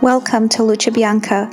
Welcome 0.00 0.48
to 0.50 0.62
Luce 0.62 0.90
Bianca, 0.90 1.50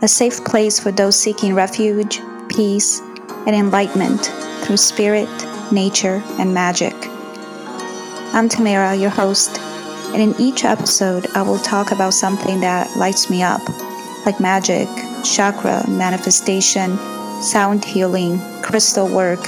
a 0.00 0.08
safe 0.08 0.42
place 0.42 0.80
for 0.80 0.90
those 0.90 1.20
seeking 1.20 1.54
refuge, 1.54 2.18
peace, 2.48 3.00
and 3.46 3.50
enlightenment 3.50 4.32
through 4.62 4.78
spirit, 4.78 5.28
nature, 5.70 6.22
and 6.38 6.54
magic. 6.54 6.94
I'm 8.32 8.48
Tamara, 8.48 8.94
your 8.94 9.10
host, 9.10 9.58
and 10.14 10.22
in 10.22 10.34
each 10.40 10.64
episode, 10.64 11.26
I 11.34 11.42
will 11.42 11.58
talk 11.58 11.92
about 11.92 12.14
something 12.14 12.60
that 12.60 12.96
lights 12.96 13.28
me 13.28 13.42
up, 13.42 13.60
like 14.24 14.40
magic, 14.40 14.88
chakra, 15.22 15.84
manifestation, 15.86 16.96
sound 17.42 17.84
healing, 17.84 18.40
crystal 18.62 19.08
work, 19.14 19.46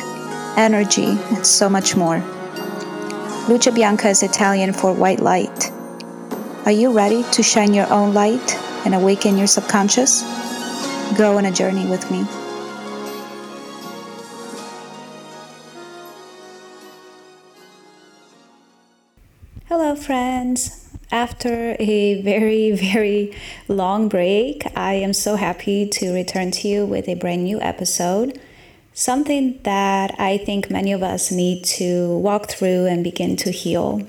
energy, 0.59 1.19
and 1.31 1.47
so 1.47 1.71
much 1.71 1.97
more. 1.97 2.19
Luce 3.49 3.71
Bianca 3.71 4.11
is 4.11 4.23
Italian 4.23 4.75
for 4.75 4.93
white 4.93 5.21
light 5.21 5.73
are 6.67 6.73
you 6.73 6.91
ready 6.91 7.23
to 7.31 7.45
shine 7.45 7.73
your 7.73 7.89
own 7.93 8.13
light 8.13 8.57
and 8.85 8.93
awaken 8.93 9.39
your 9.39 9.47
subconscious? 9.47 10.23
Go 11.17 11.39
on 11.39 11.45
a 11.45 11.53
journey 11.53 11.87
with 11.89 12.11
me. 12.11 12.27
Hello, 19.69 19.95
friends. 19.95 20.89
After 21.13 21.77
a 21.79 22.21
very, 22.23 22.73
very 22.93 23.37
long 23.69 24.09
break, 24.09 24.67
I 24.77 24.95
am 24.95 25.13
so 25.13 25.37
happy 25.37 25.87
to 25.87 26.13
return 26.13 26.51
to 26.51 26.67
you 26.67 26.85
with 26.85 27.09
a 27.09 27.15
brand 27.15 27.45
new 27.45 27.61
episode. 27.61 28.41
Something 28.93 29.61
that 29.63 30.17
I 30.19 30.39
think 30.39 30.69
many 30.69 30.91
of 30.91 31.05
us 31.05 31.31
need 31.31 31.63
to 31.77 32.19
walk 32.19 32.49
through 32.49 32.87
and 32.87 33.05
begin 33.05 33.37
to 33.37 33.53
heal. 33.53 34.05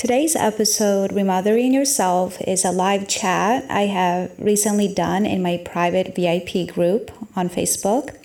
Today's 0.00 0.34
episode, 0.34 1.12
Remothering 1.12 1.74
Yourself, 1.74 2.40
is 2.48 2.64
a 2.64 2.72
live 2.72 3.06
chat 3.06 3.70
I 3.70 3.82
have 3.82 4.32
recently 4.38 4.88
done 4.88 5.26
in 5.26 5.42
my 5.42 5.58
private 5.62 6.16
VIP 6.16 6.72
group 6.72 7.10
on 7.36 7.50
Facebook. 7.50 8.16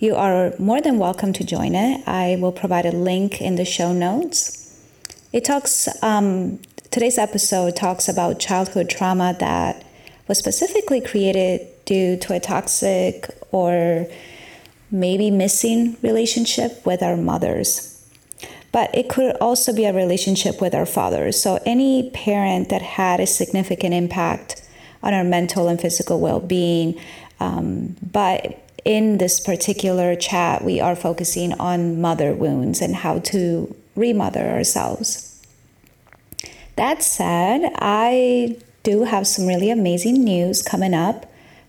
You 0.00 0.16
are 0.16 0.52
more 0.58 0.80
than 0.80 0.98
welcome 0.98 1.32
to 1.34 1.44
join 1.44 1.76
it. 1.76 2.02
I 2.08 2.38
will 2.40 2.50
provide 2.50 2.86
a 2.86 2.90
link 2.90 3.40
in 3.40 3.54
the 3.54 3.64
show 3.64 3.92
notes. 3.92 4.76
It 5.32 5.44
talks, 5.44 5.86
um, 6.02 6.58
today's 6.90 7.18
episode 7.18 7.76
talks 7.76 8.08
about 8.08 8.40
childhood 8.40 8.90
trauma 8.90 9.36
that 9.38 9.86
was 10.26 10.38
specifically 10.38 11.00
created 11.00 11.68
due 11.84 12.16
to 12.16 12.34
a 12.34 12.40
toxic 12.40 13.30
or 13.52 14.08
maybe 14.90 15.30
missing 15.30 15.98
relationship 16.02 16.84
with 16.84 17.00
our 17.00 17.16
mothers 17.16 17.95
but 18.76 18.94
it 18.94 19.08
could 19.08 19.34
also 19.36 19.72
be 19.72 19.86
a 19.86 19.92
relationship 19.94 20.60
with 20.60 20.74
our 20.74 20.84
fathers. 20.84 21.40
So, 21.40 21.58
any 21.64 22.10
parent 22.10 22.68
that 22.68 22.82
had 22.82 23.20
a 23.20 23.26
significant 23.26 23.94
impact 23.94 24.62
on 25.02 25.14
our 25.14 25.24
mental 25.24 25.66
and 25.68 25.80
physical 25.80 26.20
well 26.20 26.40
being. 26.40 27.00
Um, 27.40 27.96
but 28.12 28.62
in 28.84 29.16
this 29.16 29.40
particular 29.40 30.14
chat, 30.14 30.62
we 30.62 30.78
are 30.78 30.94
focusing 30.94 31.54
on 31.54 32.02
mother 32.02 32.34
wounds 32.34 32.82
and 32.82 32.94
how 32.96 33.20
to 33.20 33.74
remother 33.94 34.46
ourselves. 34.46 35.40
That 36.76 37.02
said, 37.02 37.72
I 37.76 38.58
do 38.82 39.04
have 39.04 39.26
some 39.26 39.46
really 39.46 39.70
amazing 39.70 40.22
news 40.22 40.60
coming 40.60 40.92
up 40.92 41.24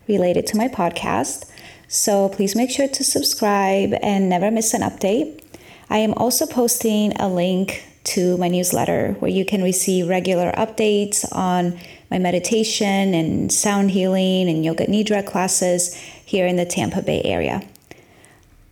related 0.08 0.46
to 0.48 0.58
my 0.58 0.68
podcast. 0.68 1.50
So 1.86 2.28
please 2.28 2.54
make 2.54 2.70
sure 2.70 2.86
to 2.86 3.02
subscribe 3.02 3.94
and 4.02 4.28
never 4.28 4.50
miss 4.50 4.74
an 4.74 4.82
update. 4.82 5.47
I 5.90 5.98
am 5.98 6.12
also 6.14 6.46
posting 6.46 7.12
a 7.20 7.28
link 7.28 7.84
to 8.04 8.36
my 8.38 8.48
newsletter 8.48 9.16
where 9.18 9.30
you 9.30 9.44
can 9.44 9.62
receive 9.62 10.08
regular 10.08 10.52
updates 10.52 11.24
on 11.34 11.78
my 12.10 12.18
meditation 12.18 13.14
and 13.14 13.52
sound 13.52 13.90
healing 13.90 14.48
and 14.48 14.64
yoga 14.64 14.86
nidra 14.86 15.26
classes 15.26 15.94
here 16.24 16.46
in 16.46 16.56
the 16.56 16.64
Tampa 16.64 17.02
Bay 17.02 17.22
area. 17.22 17.62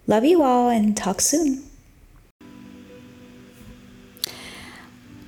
Love 0.07 0.25
you 0.25 0.43
all 0.43 0.69
and 0.69 0.97
talk 0.97 1.21
soon. 1.21 1.63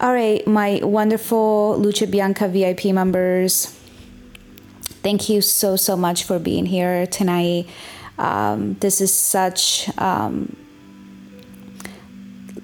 All 0.01 0.13
right, 0.13 0.47
my 0.47 0.81
wonderful 0.83 1.77
Luce 1.79 2.07
Bianca 2.07 2.47
VIP 2.49 2.87
members, 2.87 3.67
thank 5.03 5.29
you 5.29 5.41
so, 5.41 5.75
so 5.75 5.97
much 5.97 6.23
for 6.23 6.39
being 6.39 6.67
here 6.67 7.07
tonight. 7.09 7.67
Um, 8.17 8.75
this 8.75 9.01
is 9.01 9.13
such 9.13 9.91
um, 9.99 10.55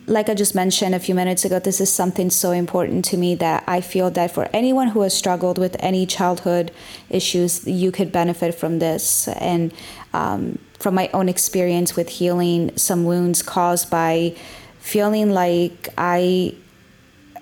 like 0.07 0.29
I 0.29 0.35
just 0.35 0.55
mentioned 0.55 0.95
a 0.95 0.99
few 0.99 1.15
minutes 1.15 1.45
ago, 1.45 1.59
this 1.59 1.81
is 1.81 1.91
something 1.91 2.29
so 2.31 2.51
important 2.51 3.05
to 3.07 3.17
me 3.17 3.35
that 3.37 3.65
I 3.67 3.81
feel 3.81 4.11
that 4.11 4.31
for 4.31 4.49
anyone 4.53 4.89
who 4.89 5.01
has 5.01 5.17
struggled 5.17 5.57
with 5.57 5.77
any 5.81 6.05
childhood 6.05 6.73
issues, 7.09 7.67
you 7.67 7.91
could 7.91 8.13
benefit 8.13 8.55
from 8.55 8.81
this. 8.81 9.29
And 9.29 9.73
um, 10.13 10.59
from 10.79 10.95
my 10.95 11.09
own 11.15 11.29
experience 11.29 11.97
with 11.97 12.09
healing 12.09 12.77
some 12.77 13.05
wounds 13.05 13.43
caused 13.43 13.91
by 13.91 14.37
feeling 14.79 15.31
like 15.31 15.89
I, 15.97 16.55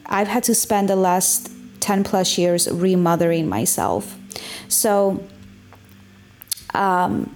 I've 0.06 0.28
had 0.28 0.44
to 0.44 0.54
spend 0.54 0.88
the 0.88 0.96
last 0.96 1.50
10 1.80 2.04
plus 2.04 2.38
years 2.38 2.70
remothering 2.70 3.48
myself. 3.48 4.16
So, 4.68 5.26
um, 6.74 7.34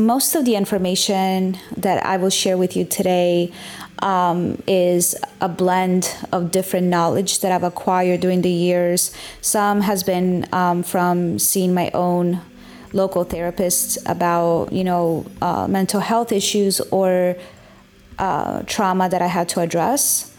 most 0.00 0.34
of 0.34 0.44
the 0.44 0.56
information 0.56 1.58
that 1.76 2.04
I 2.04 2.16
will 2.16 2.30
share 2.30 2.56
with 2.56 2.76
you 2.76 2.84
today 2.84 3.52
um, 4.00 4.60
is 4.66 5.14
a 5.40 5.48
blend 5.48 6.14
of 6.32 6.50
different 6.50 6.86
knowledge 6.86 7.40
that 7.40 7.52
I've 7.52 7.62
acquired 7.62 8.20
during 8.20 8.42
the 8.42 8.50
years. 8.50 9.14
Some 9.42 9.82
has 9.82 10.02
been 10.02 10.48
um, 10.52 10.82
from 10.82 11.38
seeing 11.38 11.74
my 11.74 11.90
own 11.92 12.40
local 12.92 13.24
therapists 13.24 13.98
about, 14.10 14.72
you 14.72 14.82
know, 14.82 15.26
uh, 15.42 15.68
mental 15.68 16.00
health 16.00 16.32
issues 16.32 16.80
or 16.90 17.36
uh, 18.18 18.62
trauma 18.62 19.08
that 19.08 19.22
I 19.22 19.26
had 19.26 19.48
to 19.50 19.60
address 19.60 20.29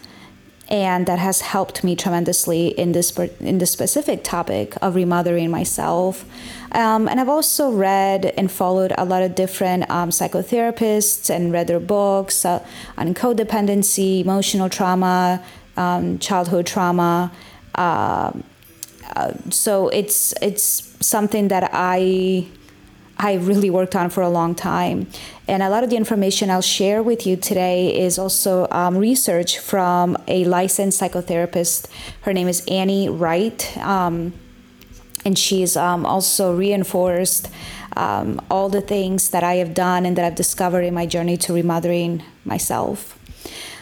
and 0.72 1.04
that 1.06 1.18
has 1.18 1.42
helped 1.42 1.84
me 1.84 1.94
tremendously 1.94 2.68
in 2.68 2.92
this 2.92 3.16
in 3.40 3.58
this 3.58 3.70
specific 3.70 4.24
topic 4.24 4.74
of 4.80 4.94
remothering 4.94 5.50
myself. 5.50 6.24
Um, 6.72 7.06
and 7.08 7.20
I've 7.20 7.28
also 7.28 7.70
read 7.70 8.32
and 8.38 8.50
followed 8.50 8.94
a 8.96 9.04
lot 9.04 9.22
of 9.22 9.34
different 9.34 9.90
um, 9.90 10.08
psychotherapists 10.08 11.28
and 11.28 11.52
read 11.52 11.66
their 11.66 11.78
books 11.78 12.46
uh, 12.46 12.64
on 12.96 13.12
codependency, 13.12 14.22
emotional 14.22 14.70
trauma, 14.70 15.44
um, 15.76 16.18
childhood 16.18 16.66
trauma. 16.66 17.30
Uh, 17.74 18.32
uh, 19.14 19.34
so 19.50 19.88
it's 19.88 20.32
it's 20.40 20.96
something 21.06 21.48
that 21.48 21.68
I 21.74 22.46
I 23.18 23.34
really 23.34 23.68
worked 23.68 23.94
on 23.94 24.08
for 24.08 24.22
a 24.22 24.30
long 24.30 24.54
time. 24.54 25.06
And 25.52 25.62
a 25.62 25.68
lot 25.68 25.84
of 25.84 25.90
the 25.90 25.96
information 25.96 26.48
I'll 26.48 26.62
share 26.62 27.02
with 27.02 27.26
you 27.26 27.36
today 27.36 27.94
is 27.94 28.18
also 28.18 28.66
um, 28.70 28.96
research 28.96 29.58
from 29.58 30.16
a 30.26 30.46
licensed 30.46 30.98
psychotherapist. 30.98 31.88
Her 32.22 32.32
name 32.32 32.48
is 32.48 32.64
Annie 32.68 33.10
Wright. 33.10 33.76
Um, 33.76 34.32
and 35.26 35.38
she's 35.38 35.76
um, 35.76 36.06
also 36.06 36.56
reinforced 36.56 37.50
um, 37.98 38.40
all 38.50 38.70
the 38.70 38.80
things 38.80 39.28
that 39.28 39.44
I 39.44 39.56
have 39.56 39.74
done 39.74 40.06
and 40.06 40.16
that 40.16 40.24
I've 40.24 40.36
discovered 40.36 40.84
in 40.84 40.94
my 40.94 41.04
journey 41.04 41.36
to 41.36 41.52
remothering 41.52 42.22
myself. 42.46 43.18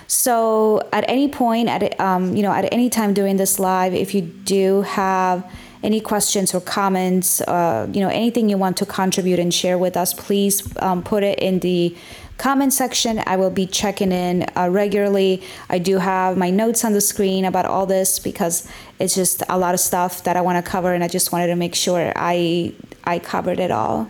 So, 0.08 0.82
at 0.92 1.04
any 1.08 1.28
point, 1.28 1.68
at 1.68 2.00
um, 2.00 2.34
you 2.34 2.42
know, 2.42 2.52
at 2.52 2.68
any 2.72 2.90
time 2.90 3.14
during 3.14 3.36
this 3.36 3.60
live, 3.60 3.94
if 3.94 4.12
you 4.12 4.22
do 4.22 4.82
have 4.82 5.48
any 5.82 6.00
questions 6.00 6.54
or 6.54 6.60
comments, 6.60 7.40
uh, 7.42 7.88
you 7.92 8.00
know, 8.00 8.08
anything 8.08 8.48
you 8.48 8.58
want 8.58 8.76
to 8.78 8.86
contribute 8.86 9.38
and 9.38 9.52
share 9.52 9.78
with 9.78 9.96
us, 9.96 10.12
please 10.12 10.62
um, 10.78 11.02
put 11.02 11.22
it 11.22 11.38
in 11.38 11.60
the 11.60 11.96
comment 12.36 12.72
section. 12.72 13.22
I 13.26 13.36
will 13.36 13.50
be 13.50 13.66
checking 13.66 14.12
in 14.12 14.46
uh, 14.56 14.68
regularly. 14.70 15.42
I 15.68 15.78
do 15.78 15.98
have 15.98 16.36
my 16.36 16.50
notes 16.50 16.84
on 16.84 16.92
the 16.92 17.00
screen 17.00 17.44
about 17.44 17.66
all 17.66 17.86
this 17.86 18.18
because 18.18 18.68
it's 18.98 19.14
just 19.14 19.42
a 19.48 19.58
lot 19.58 19.74
of 19.74 19.80
stuff 19.80 20.24
that 20.24 20.36
I 20.36 20.40
want 20.40 20.64
to 20.64 20.70
cover, 20.70 20.92
and 20.92 21.04
I 21.04 21.08
just 21.08 21.32
wanted 21.32 21.48
to 21.48 21.56
make 21.56 21.74
sure 21.74 22.12
I 22.16 22.72
I 23.04 23.18
covered 23.18 23.58
it 23.58 23.70
all. 23.70 24.08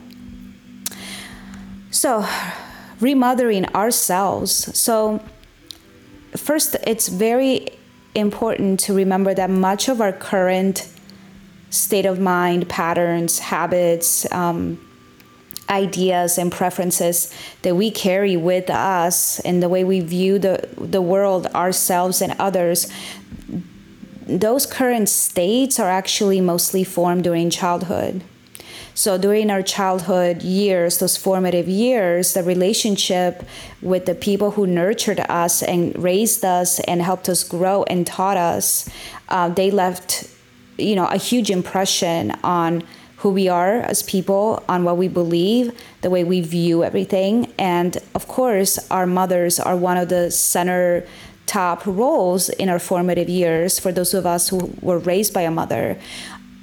So, 1.90 2.26
remothering 3.00 3.66
ourselves. 3.74 4.52
So, 4.78 5.20
first, 6.36 6.76
it's 6.86 7.08
very 7.08 7.68
important 8.14 8.80
to 8.80 8.94
remember 8.94 9.34
that 9.34 9.50
much 9.50 9.88
of 9.88 10.00
our 10.00 10.12
current 10.12 10.88
state 11.70 12.04
of 12.04 12.18
mind, 12.20 12.68
patterns, 12.68 13.38
habits, 13.38 14.30
um, 14.32 14.78
ideas, 15.70 16.36
and 16.36 16.50
preferences 16.50 17.32
that 17.62 17.76
we 17.76 17.90
carry 17.90 18.36
with 18.36 18.68
us 18.68 19.38
and 19.40 19.62
the 19.62 19.68
way 19.68 19.84
we 19.84 20.00
view 20.00 20.38
the, 20.38 20.68
the 20.76 21.00
world, 21.00 21.46
ourselves, 21.54 22.20
and 22.20 22.34
others, 22.38 22.92
those 24.26 24.66
current 24.66 25.08
states 25.08 25.78
are 25.78 25.88
actually 25.88 26.40
mostly 26.40 26.84
formed 26.84 27.24
during 27.24 27.50
childhood. 27.50 28.22
So, 28.94 29.16
during 29.16 29.50
our 29.50 29.62
childhood 29.62 30.42
years, 30.42 30.98
those 30.98 31.16
formative 31.16 31.68
years, 31.68 32.34
the 32.34 32.42
relationship 32.42 33.44
with 33.80 34.06
the 34.06 34.14
people 34.14 34.50
who 34.52 34.66
nurtured 34.66 35.20
us 35.20 35.62
and 35.62 35.96
raised 36.02 36.44
us 36.44 36.80
and 36.80 37.00
helped 37.00 37.28
us 37.28 37.44
grow 37.44 37.84
and 37.84 38.06
taught 38.06 38.36
us, 38.36 38.88
uh, 39.28 39.48
they 39.48 39.70
left 39.70 40.28
you 40.80 40.96
know, 40.96 41.06
a 41.06 41.16
huge 41.16 41.50
impression 41.50 42.32
on 42.42 42.82
who 43.18 43.30
we 43.30 43.48
are 43.48 43.80
as 43.80 44.02
people, 44.02 44.64
on 44.68 44.82
what 44.82 44.96
we 44.96 45.06
believe, 45.06 45.78
the 46.00 46.08
way 46.08 46.24
we 46.24 46.40
view 46.40 46.82
everything. 46.82 47.52
And 47.58 47.98
of 48.14 48.26
course, 48.26 48.78
our 48.90 49.06
mothers 49.06 49.60
are 49.60 49.76
one 49.76 49.98
of 49.98 50.08
the 50.08 50.30
center 50.30 51.06
top 51.44 51.84
roles 51.84 52.48
in 52.48 52.68
our 52.68 52.78
formative 52.78 53.28
years 53.28 53.78
for 53.78 53.92
those 53.92 54.14
of 54.14 54.24
us 54.24 54.48
who 54.48 54.72
were 54.80 54.98
raised 54.98 55.34
by 55.34 55.42
a 55.42 55.50
mother. 55.50 55.98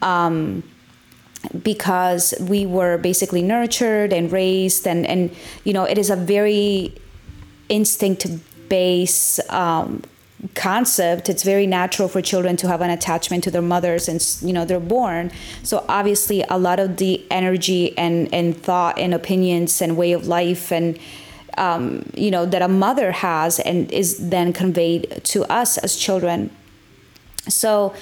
Um, 0.01 0.63
because 1.63 2.33
we 2.39 2.65
were 2.65 2.97
basically 2.97 3.41
nurtured 3.41 4.11
and 4.11 4.31
raised 4.31 4.87
and, 4.87 5.05
and 5.05 5.33
you 5.63 5.71
know 5.71 5.83
it 5.83 5.97
is 5.97 6.09
a 6.09 6.15
very 6.15 6.93
instinct 7.69 8.25
based 8.69 9.39
um, 9.51 10.01
concept 10.53 11.29
it's 11.29 11.41
very 11.41 11.65
natural 11.65 12.07
for 12.07 12.21
children 12.21 12.55
to 12.57 12.67
have 12.67 12.81
an 12.81 12.91
attachment 12.91 13.43
to 13.43 13.49
their 13.49 13.61
mothers 13.61 14.07
and 14.07 14.23
you 14.41 14.53
know 14.53 14.65
they're 14.65 14.79
born. 14.79 15.31
So 15.63 15.83
obviously 15.89 16.43
a 16.49 16.57
lot 16.57 16.79
of 16.79 16.97
the 16.97 17.25
energy 17.31 17.97
and 17.97 18.31
and 18.33 18.55
thought 18.55 18.99
and 18.99 19.13
opinions 19.13 19.81
and 19.81 19.97
way 19.97 20.11
of 20.11 20.27
life 20.27 20.71
and 20.71 20.99
um, 21.57 22.07
you 22.13 22.29
know 22.29 22.45
that 22.45 22.61
a 22.61 22.67
mother 22.67 23.11
has 23.11 23.59
and 23.59 23.91
is 23.91 24.29
then 24.29 24.53
conveyed 24.53 25.21
to 25.25 25.43
us 25.45 25.77
as 25.79 25.95
children. 25.95 26.51
So 27.49 27.95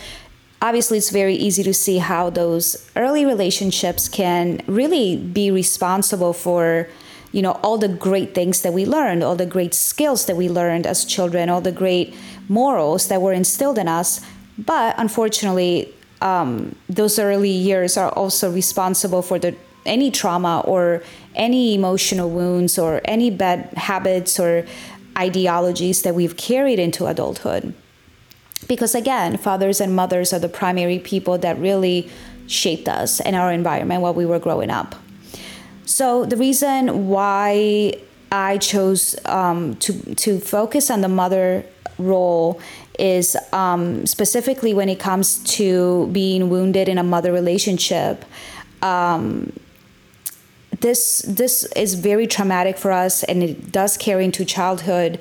obviously 0.62 0.98
it's 0.98 1.12
very 1.12 1.36
easy 1.36 1.64
to 1.64 1.74
see 1.74 2.00
how 2.00 2.30
those 2.30 2.90
early 2.98 3.26
relationships 3.26 4.10
can 4.10 4.62
really 4.68 5.16
be 5.16 5.52
responsible 5.52 6.34
for 6.34 6.90
you 7.36 7.42
know 7.42 7.60
all 7.64 7.78
the 7.78 7.90
great 7.90 8.34
things 8.34 8.62
that 8.62 8.74
we 8.74 8.86
learned 8.86 9.22
all 9.22 9.36
the 9.36 9.46
great 9.46 9.74
skills 9.74 10.26
that 10.26 10.38
we 10.38 10.48
learned 10.48 10.88
as 10.88 11.04
children 11.04 11.50
all 11.50 11.60
the 11.60 11.78
great 11.84 12.16
morals 12.48 13.10
that 13.10 13.22
were 13.22 13.34
instilled 13.34 13.78
in 13.78 13.88
us. 13.88 14.22
But 14.58 14.96
unfortunately 14.98 15.94
um, 16.22 16.76
those 16.88 17.20
early 17.20 17.50
years 17.50 17.98
are 17.98 18.10
also 18.10 18.50
responsible 18.50 19.22
for 19.22 19.38
the 19.38 19.54
any 19.86 20.10
trauma 20.12 20.62
or 20.66 21.04
any 21.36 21.76
emotional 21.76 22.30
wounds 22.30 22.80
or 22.80 23.02
any 23.04 23.30
bad 23.30 23.70
habits 23.76 24.40
or 24.40 24.66
ideologies 25.18 26.02
that 26.04 26.16
we've 26.16 26.38
carried 26.38 26.80
into 26.80 27.06
adulthood. 27.06 27.74
Because 28.66 28.96
again 28.96 29.36
fathers 29.36 29.82
and 29.82 29.94
mothers 29.94 30.32
are 30.32 30.40
the 30.40 30.48
primary 30.48 31.00
people 31.00 31.38
that 31.40 31.60
really 31.60 32.10
shaped 32.48 32.88
us 32.88 33.20
and 33.20 33.36
our 33.36 33.52
environment 33.52 34.02
while 34.02 34.14
we 34.14 34.26
were 34.26 34.40
growing 34.40 34.70
up 34.70 34.96
so 35.86 36.26
the 36.26 36.38
reason 36.38 37.08
why 37.08 37.94
I 38.32 38.58
chose 38.58 39.16
um, 39.26 39.76
to 39.78 40.16
to 40.16 40.40
focus 40.40 40.90
on 40.90 41.02
the 41.02 41.08
mother 41.08 41.64
role 41.98 42.60
is 43.00 43.38
um, 43.54 44.06
specifically 44.06 44.74
when 44.74 44.90
it 44.90 45.00
comes 45.00 45.44
to 45.56 46.08
being 46.08 46.50
wounded 46.50 46.90
in 46.90 46.98
a 46.98 47.04
mother 47.04 47.32
relationship. 47.32 48.26
Um, 48.82 49.54
this 50.82 51.20
this 51.28 51.64
is 51.76 51.94
very 51.96 52.28
traumatic 52.28 52.78
for 52.78 52.92
us, 52.92 53.24
and 53.24 53.44
it 53.44 53.72
does 53.72 53.98
carry 53.98 54.26
into 54.26 54.44
childhood. 54.44 55.20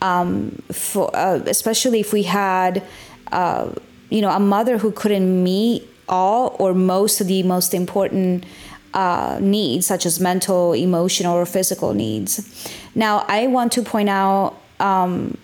Um, 0.00 0.62
for 0.72 1.14
uh, 1.14 1.40
especially 1.46 2.00
if 2.00 2.12
we 2.12 2.24
had, 2.24 2.82
uh, 3.30 3.70
you 4.10 4.20
know, 4.20 4.30
a 4.30 4.40
mother 4.40 4.78
who 4.78 4.90
couldn't 4.90 5.42
meet 5.42 5.88
all 6.08 6.56
or 6.58 6.74
most 6.74 7.20
of 7.20 7.28
the 7.28 7.42
most 7.42 7.72
important 7.72 8.44
uh, 8.94 9.38
needs, 9.40 9.86
such 9.86 10.06
as 10.06 10.20
mental, 10.20 10.72
emotional, 10.72 11.36
or 11.36 11.46
physical 11.46 11.94
needs. 11.94 12.68
Now, 12.94 13.24
I 13.28 13.46
want 13.46 13.72
to 13.72 13.82
point 13.82 14.08
out 14.08 14.56
um, 14.80 15.38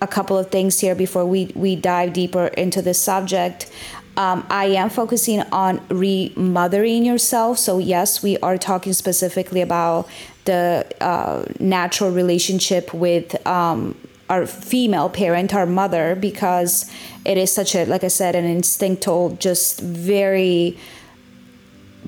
a 0.00 0.06
couple 0.06 0.36
of 0.36 0.50
things 0.50 0.80
here 0.80 0.94
before 0.94 1.24
we, 1.24 1.52
we 1.54 1.76
dive 1.76 2.12
deeper 2.12 2.46
into 2.48 2.82
this 2.82 3.00
subject. 3.00 3.70
Um, 4.16 4.46
I 4.48 4.66
am 4.66 4.90
focusing 4.90 5.40
on 5.50 5.80
remothering 5.88 7.04
yourself. 7.04 7.58
So, 7.58 7.78
yes, 7.78 8.22
we 8.22 8.38
are 8.38 8.56
talking 8.58 8.92
specifically 8.92 9.60
about 9.60 10.08
the 10.44 10.86
uh, 11.00 11.44
natural 11.58 12.10
relationship 12.10 12.94
with 12.94 13.44
um, 13.46 13.96
our 14.28 14.46
female 14.46 15.08
parent, 15.08 15.54
our 15.54 15.66
mother, 15.66 16.14
because 16.14 16.90
it 17.24 17.38
is 17.38 17.52
such 17.52 17.74
a, 17.74 17.84
like 17.86 18.04
I 18.04 18.08
said, 18.08 18.34
an 18.34 18.44
instinctual, 18.44 19.36
just 19.36 19.80
very 19.80 20.78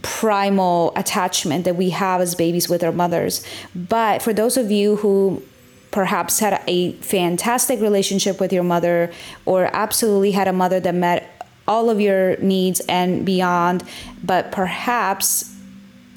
primal 0.02 0.93
attachment 0.96 1.64
that 1.64 1.76
we 1.76 1.90
have 1.90 2.20
as 2.20 2.34
babies 2.34 2.69
with 2.69 2.82
our 2.82 2.93
mothers. 2.93 3.44
But 3.75 4.22
for 4.22 4.32
those 4.32 4.56
of 4.56 4.70
you 4.70 4.96
who 4.96 5.43
perhaps 5.90 6.40
had 6.40 6.62
a 6.66 6.93
fantastic 6.94 7.81
relationship 7.81 8.38
with 8.38 8.52
your 8.52 8.62
mother 8.62 9.10
or 9.46 9.70
absolutely 9.72 10.32
had 10.32 10.48
a 10.48 10.52
mother 10.52 10.78
that 10.81 10.94
met 10.94 11.46
all 11.66 11.90
of 11.90 12.00
your 12.00 12.37
needs 12.37 12.81
and 12.81 13.25
beyond, 13.25 13.82
but 14.22 14.52
perhaps 14.52 15.52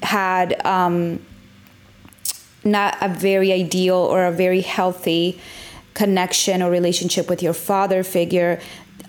had 0.02 0.64
um, 0.66 1.24
not 2.64 2.96
a 3.00 3.08
very 3.08 3.52
ideal 3.52 3.96
or 3.96 4.26
a 4.26 4.32
very 4.32 4.60
healthy 4.60 5.40
connection 5.94 6.62
or 6.62 6.70
relationship 6.70 7.28
with 7.28 7.42
your 7.42 7.52
father 7.52 8.02
figure, 8.02 8.60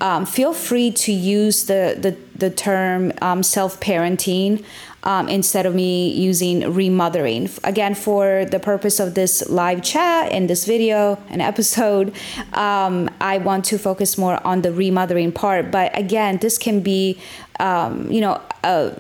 um, 0.02 0.26
feel 0.26 0.54
free 0.54 0.92
to 0.92 1.14
use 1.14 1.66
the, 1.66 1.96
the, 1.98 2.18
the 2.38 2.50
term 2.50 3.14
um, 3.22 3.44
self 3.44 3.80
parenting 3.80 4.66
um, 5.04 5.30
instead 5.30 5.66
of 5.66 5.76
me 5.76 6.10
using 6.12 6.74
remothering. 6.74 7.50
Again, 7.64 7.94
for 7.94 8.46
the 8.46 8.60
purpose 8.60 9.00
of 9.00 9.14
this 9.14 9.48
live 9.48 9.84
chat 9.84 10.32
and 10.32 10.50
this 10.50 10.66
video 10.66 11.20
and 11.30 11.42
episode, 11.54 12.14
um, 12.54 13.10
I 13.22 13.38
want 13.38 13.66
to 13.66 13.78
focus 13.78 14.18
more 14.18 14.46
on 14.46 14.64
the 14.64 14.74
remothering 14.74 15.32
part. 15.32 15.72
But 15.72 15.98
again, 15.98 16.38
this 16.38 16.58
can 16.58 16.82
be, 16.82 17.20
um, 17.60 18.12
you 18.12 18.22
know, 18.22 18.42
a, 18.64 18.94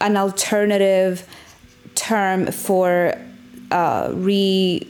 an 0.00 0.16
alternative 0.16 1.28
term 1.96 2.52
for 2.52 3.14
uh, 3.72 4.12
re 4.14 4.88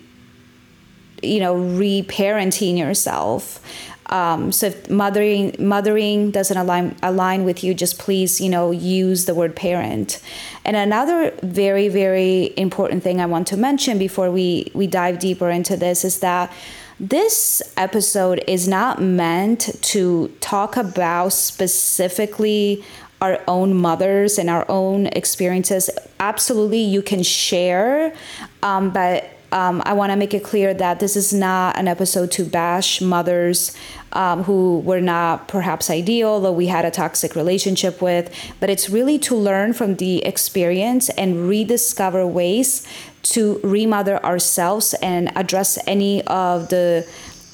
you 1.22 1.40
know 1.40 1.56
reparenting 1.56 2.78
yourself 2.78 3.60
um, 4.08 4.52
so 4.52 4.66
if 4.66 4.88
mothering 4.88 5.54
mothering 5.58 6.30
doesn't 6.30 6.56
align 6.56 6.96
align 7.02 7.44
with 7.44 7.62
you, 7.62 7.74
just 7.74 7.98
please 7.98 8.40
you 8.40 8.48
know 8.48 8.70
use 8.70 9.26
the 9.26 9.34
word 9.34 9.54
parent. 9.54 10.20
And 10.64 10.76
another 10.76 11.32
very 11.42 11.88
very 11.88 12.52
important 12.56 13.02
thing 13.02 13.20
I 13.20 13.26
want 13.26 13.46
to 13.48 13.56
mention 13.56 13.98
before 13.98 14.30
we 14.30 14.70
we 14.74 14.86
dive 14.86 15.18
deeper 15.18 15.50
into 15.50 15.76
this 15.76 16.04
is 16.04 16.20
that 16.20 16.52
this 17.00 17.62
episode 17.76 18.42
is 18.48 18.66
not 18.66 19.00
meant 19.00 19.70
to 19.82 20.28
talk 20.40 20.76
about 20.76 21.32
specifically 21.32 22.84
our 23.20 23.40
own 23.46 23.74
mothers 23.74 24.38
and 24.38 24.48
our 24.48 24.64
own 24.68 25.06
experiences. 25.08 25.90
Absolutely, 26.18 26.80
you 26.80 27.02
can 27.02 27.22
share, 27.22 28.14
um, 28.62 28.90
but 28.90 29.37
um, 29.50 29.82
I 29.86 29.94
want 29.94 30.12
to 30.12 30.16
make 30.16 30.34
it 30.34 30.44
clear 30.44 30.74
that 30.74 31.00
this 31.00 31.16
is 31.16 31.32
not 31.32 31.78
an 31.78 31.88
episode 31.88 32.30
to 32.32 32.44
bash 32.44 33.00
mothers 33.00 33.74
um, 34.12 34.44
who 34.44 34.80
were 34.80 35.00
not 35.00 35.48
perhaps 35.48 35.90
ideal 35.90 36.46
or 36.46 36.52
we 36.52 36.66
had 36.66 36.84
a 36.84 36.90
toxic 36.90 37.34
relationship 37.34 38.02
with, 38.02 38.34
but 38.60 38.68
it's 38.68 38.90
really 38.90 39.18
to 39.20 39.34
learn 39.36 39.72
from 39.72 39.96
the 39.96 40.24
experience 40.24 41.08
and 41.10 41.48
rediscover 41.48 42.26
ways 42.26 42.86
to 43.22 43.58
remother 43.62 44.22
ourselves 44.24 44.94
and 45.00 45.36
address 45.36 45.78
any 45.86 46.22
of 46.26 46.68
the 46.68 47.06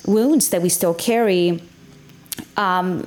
wounds 0.06 0.50
that 0.50 0.62
we 0.62 0.68
still 0.68 0.94
carry. 0.94 1.62
Um, 2.56 3.06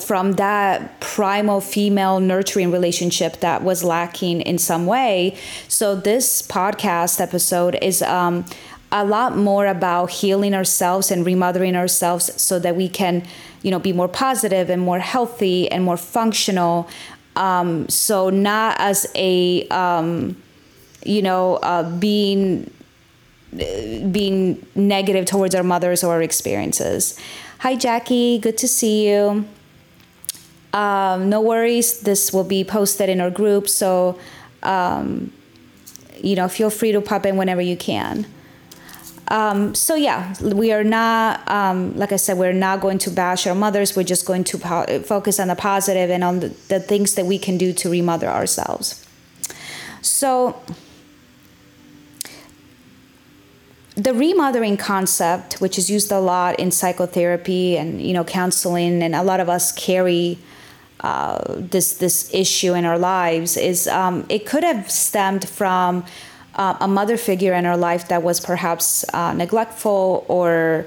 from 0.00 0.32
that 0.32 1.00
primal 1.00 1.60
female 1.60 2.20
nurturing 2.20 2.70
relationship 2.70 3.40
that 3.40 3.62
was 3.62 3.84
lacking 3.84 4.40
in 4.42 4.58
some 4.58 4.86
way. 4.86 5.36
So, 5.68 5.94
this 5.94 6.42
podcast 6.42 7.20
episode 7.20 7.76
is 7.82 8.02
um, 8.02 8.44
a 8.90 9.04
lot 9.04 9.36
more 9.36 9.66
about 9.66 10.10
healing 10.10 10.54
ourselves 10.54 11.10
and 11.10 11.24
remothering 11.26 11.76
ourselves 11.76 12.40
so 12.40 12.58
that 12.58 12.76
we 12.76 12.88
can, 12.88 13.26
you 13.62 13.70
know, 13.70 13.78
be 13.78 13.92
more 13.92 14.08
positive 14.08 14.70
and 14.70 14.80
more 14.80 14.98
healthy 14.98 15.70
and 15.70 15.84
more 15.84 15.96
functional. 15.96 16.88
Um, 17.36 17.88
so, 17.88 18.30
not 18.30 18.76
as 18.80 19.06
a, 19.14 19.68
um, 19.68 20.40
you 21.04 21.22
know, 21.22 21.56
uh, 21.56 21.98
being 21.98 22.70
being 23.50 24.66
negative 24.74 25.24
towards 25.24 25.54
our 25.54 25.62
mothers 25.62 26.04
or 26.04 26.12
our 26.12 26.22
experiences. 26.22 27.18
Hi, 27.60 27.76
Jackie. 27.76 28.38
Good 28.38 28.58
to 28.58 28.68
see 28.68 29.08
you. 29.08 29.46
Um, 30.72 31.30
no 31.30 31.40
worries. 31.40 32.00
This 32.00 32.32
will 32.32 32.44
be 32.44 32.64
posted 32.64 33.08
in 33.08 33.20
our 33.20 33.30
group. 33.30 33.68
So, 33.68 34.18
um, 34.62 35.32
you 36.22 36.36
know, 36.36 36.48
feel 36.48 36.70
free 36.70 36.92
to 36.92 37.00
pop 37.00 37.24
in 37.26 37.36
whenever 37.36 37.62
you 37.62 37.76
can. 37.76 38.26
Um, 39.28 39.74
so 39.74 39.94
yeah, 39.94 40.34
we 40.40 40.72
are 40.72 40.84
not, 40.84 41.48
um, 41.50 41.94
like 41.96 42.12
I 42.12 42.16
said, 42.16 42.38
we're 42.38 42.52
not 42.54 42.80
going 42.80 42.98
to 42.98 43.10
bash 43.10 43.46
our 43.46 43.54
mothers. 43.54 43.94
We're 43.94 44.02
just 44.02 44.24
going 44.24 44.44
to 44.44 44.58
po- 44.58 45.00
focus 45.00 45.38
on 45.38 45.48
the 45.48 45.54
positive 45.54 46.10
and 46.10 46.24
on 46.24 46.40
the, 46.40 46.48
the 46.68 46.80
things 46.80 47.14
that 47.14 47.26
we 47.26 47.38
can 47.38 47.58
do 47.58 47.72
to 47.74 47.90
remother 47.90 48.28
ourselves. 48.28 49.06
So 50.00 50.60
the 53.96 54.14
remothering 54.14 54.76
concept, 54.76 55.60
which 55.60 55.76
is 55.76 55.90
used 55.90 56.10
a 56.10 56.20
lot 56.20 56.58
in 56.58 56.70
psychotherapy 56.70 57.76
and 57.76 58.00
you 58.00 58.14
know 58.14 58.24
counseling, 58.24 59.02
and 59.02 59.14
a 59.14 59.22
lot 59.22 59.40
of 59.40 59.48
us 59.48 59.72
carry 59.72 60.38
uh, 61.00 61.38
this 61.56 61.98
this 61.98 62.32
issue 62.34 62.74
in 62.74 62.84
our 62.84 62.98
lives 62.98 63.56
is 63.56 63.86
um, 63.88 64.26
it 64.28 64.46
could 64.46 64.64
have 64.64 64.90
stemmed 64.90 65.48
from 65.48 66.04
uh, 66.56 66.76
a 66.80 66.88
mother 66.88 67.16
figure 67.16 67.54
in 67.54 67.64
our 67.66 67.76
life 67.76 68.08
that 68.08 68.22
was 68.22 68.40
perhaps 68.40 69.04
uh, 69.14 69.32
neglectful 69.32 70.24
or 70.28 70.86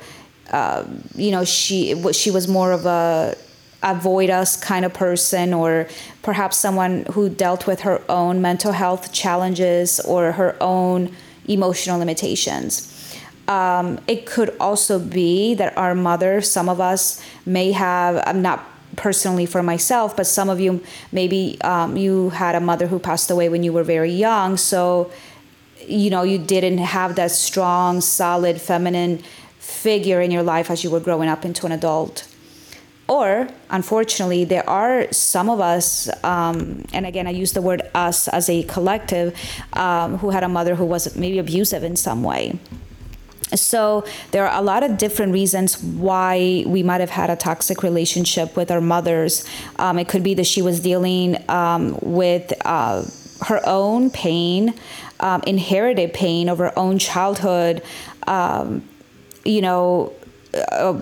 uh, 0.51 0.84
you 1.15 1.32
know 1.32 1.46
she 1.46 1.96
she 2.12 2.30
was 2.30 2.48
more 2.48 2.74
of 2.74 2.86
a 2.86 3.36
avoid 3.84 4.30
us 4.30 4.58
kind 4.58 4.86
of 4.86 4.94
person 4.94 5.53
or 5.53 5.88
perhaps 6.22 6.58
someone 6.58 7.03
who 7.13 7.30
dealt 7.30 7.65
with 7.65 7.80
her 7.82 8.00
own 8.10 8.41
mental 8.41 8.74
health 8.74 9.12
challenges 9.12 10.00
or 10.01 10.34
her 10.34 10.56
own 10.62 11.12
emotional 11.48 11.98
limitations. 11.98 12.88
Um, 13.48 14.00
it 14.08 14.27
could 14.27 14.56
also 14.60 15.00
be 15.00 15.56
that 15.56 15.75
our 15.77 15.96
mother 15.96 16.41
some 16.41 16.70
of 16.70 16.80
us 16.80 17.22
may 17.46 17.72
have 17.72 18.22
i'm 18.27 18.41
not 18.41 18.71
personally 19.01 19.48
for 19.48 19.62
myself 19.63 20.15
but 20.15 20.27
some 20.27 20.50
of 20.50 20.60
you 20.60 20.72
maybe 21.12 21.58
um, 21.62 21.98
you 21.98 22.29
had 22.29 22.53
a 22.55 22.60
mother 22.60 22.88
who 22.88 23.00
passed 23.00 23.29
away 23.31 23.50
when 23.50 23.63
you 23.63 23.74
were 23.74 23.84
very 23.84 24.12
young. 24.12 24.58
So 24.58 25.12
you 25.88 26.10
know 26.10 26.24
you 26.24 26.38
didn't 26.38 26.77
have 26.77 27.15
that 27.15 27.31
strong 27.31 28.01
solid 28.01 28.62
feminine 28.62 29.24
figure 29.60 30.22
in 30.22 30.29
your 30.29 30.43
life 30.43 30.70
as 30.70 30.84
you 30.84 30.91
were 30.91 31.00
growing 31.00 31.29
up 31.29 31.43
into 31.46 31.65
an 31.65 31.72
adult. 31.72 32.27
Or 33.08 33.50
unfortunately 33.70 34.46
there 34.46 34.67
are 34.70 35.12
some 35.12 35.50
of 35.50 35.60
us 35.60 36.08
um, 36.24 36.86
and 36.93 37.05
again 37.05 37.27
i 37.27 37.31
use 37.43 37.51
the 37.53 37.62
word 37.62 37.81
us 37.93 38.27
as 38.29 38.50
a 38.50 38.63
collective 38.63 39.27
um, 39.74 40.17
who 40.20 40.29
had 40.29 40.43
a 40.43 40.50
mother 40.58 40.75
who 40.75 40.86
was 40.86 41.03
maybe 41.15 41.39
abusive 41.39 41.84
in 41.84 41.96
some 41.96 42.24
way 42.24 42.58
so 43.55 44.05
there 44.31 44.48
are 44.48 44.60
a 44.60 44.63
lot 44.63 44.84
of 44.84 44.98
different 44.98 45.34
reasons 45.34 45.81
why 45.81 46.63
we 46.67 46.84
might 46.84 47.01
have 47.01 47.10
had 47.10 47.29
a 47.29 47.36
toxic 47.36 47.84
relationship 47.84 48.55
with 48.55 48.72
our 48.72 48.81
mothers. 48.81 49.46
Um, 49.77 50.00
it 50.00 50.08
could 50.08 50.24
be 50.24 50.34
that 50.36 50.46
she 50.46 50.62
was 50.62 50.79
dealing 50.79 51.38
um, 51.50 51.98
with 52.01 52.53
uh, 52.65 53.03
her 53.41 53.62
own 53.65 54.10
pain 54.10 54.74
um, 55.22 55.43
inherited 55.46 56.13
pain 56.13 56.50
of 56.50 56.58
her 56.58 56.77
own 56.77 56.98
childhood, 57.00 57.81
um, 58.27 58.84
you 59.46 59.62
know, 59.62 60.13
uh, 60.72 61.00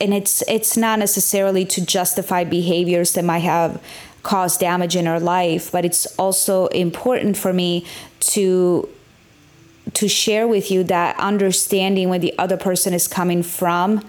and 0.00 0.14
it's 0.14 0.42
it's 0.42 0.76
not 0.76 0.98
necessarily 0.98 1.64
to 1.64 1.84
justify 1.84 2.44
behaviors 2.44 3.14
that 3.14 3.24
might 3.24 3.40
have 3.40 3.82
caused 4.22 4.60
damage 4.60 4.96
in 4.96 5.06
her 5.06 5.20
life, 5.20 5.72
but 5.72 5.84
it's 5.84 6.06
also 6.18 6.66
important 6.68 7.36
for 7.36 7.52
me 7.52 7.86
to 8.20 8.88
to 9.92 10.08
share 10.08 10.48
with 10.48 10.70
you 10.70 10.82
that 10.84 11.18
understanding 11.18 12.08
where 12.08 12.18
the 12.18 12.36
other 12.38 12.56
person 12.56 12.94
is 12.94 13.06
coming 13.06 13.42
from 13.42 14.00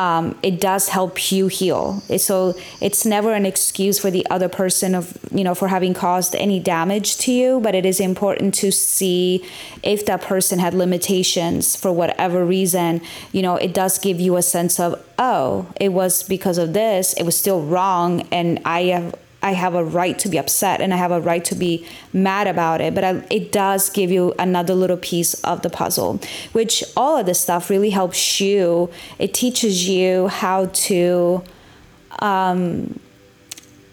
um, 0.00 0.38
it 0.42 0.62
does 0.62 0.88
help 0.88 1.30
you 1.30 1.48
heal. 1.48 2.00
So 2.16 2.54
it's 2.80 3.04
never 3.04 3.34
an 3.34 3.44
excuse 3.44 3.98
for 3.98 4.10
the 4.10 4.26
other 4.30 4.48
person 4.48 4.94
of 4.94 5.18
you 5.30 5.44
know 5.44 5.54
for 5.54 5.68
having 5.68 5.92
caused 5.92 6.34
any 6.34 6.58
damage 6.58 7.18
to 7.18 7.32
you, 7.32 7.60
but 7.60 7.74
it 7.74 7.84
is 7.84 8.00
important 8.00 8.54
to 8.54 8.72
see 8.72 9.44
if 9.82 10.06
that 10.06 10.22
person 10.22 10.58
had 10.58 10.72
limitations 10.72 11.76
for 11.76 11.92
whatever 11.92 12.46
reason. 12.46 13.02
You 13.32 13.42
know, 13.42 13.56
it 13.56 13.74
does 13.74 13.98
give 13.98 14.18
you 14.18 14.36
a 14.36 14.42
sense 14.42 14.80
of 14.80 15.04
oh, 15.18 15.66
it 15.78 15.90
was 15.90 16.22
because 16.22 16.56
of 16.56 16.72
this. 16.72 17.12
It 17.12 17.24
was 17.24 17.36
still 17.36 17.60
wrong, 17.60 18.26
and 18.32 18.58
I 18.64 18.84
have 18.84 19.14
I 19.42 19.52
have 19.52 19.74
a 19.74 19.84
right 19.84 20.18
to 20.18 20.28
be 20.28 20.38
upset 20.38 20.80
and 20.80 20.92
I 20.92 20.96
have 20.96 21.10
a 21.10 21.20
right 21.20 21.44
to 21.46 21.54
be 21.54 21.86
mad 22.12 22.46
about 22.46 22.80
it. 22.80 22.94
But 22.94 23.04
I, 23.04 23.26
it 23.30 23.52
does 23.52 23.88
give 23.88 24.10
you 24.10 24.34
another 24.38 24.74
little 24.74 24.96
piece 24.96 25.34
of 25.44 25.62
the 25.62 25.70
puzzle, 25.70 26.20
which 26.52 26.84
all 26.96 27.16
of 27.16 27.26
this 27.26 27.40
stuff 27.40 27.70
really 27.70 27.90
helps 27.90 28.40
you. 28.40 28.90
It 29.18 29.32
teaches 29.32 29.88
you 29.88 30.28
how 30.28 30.66
to, 30.66 31.42
um, 32.18 33.00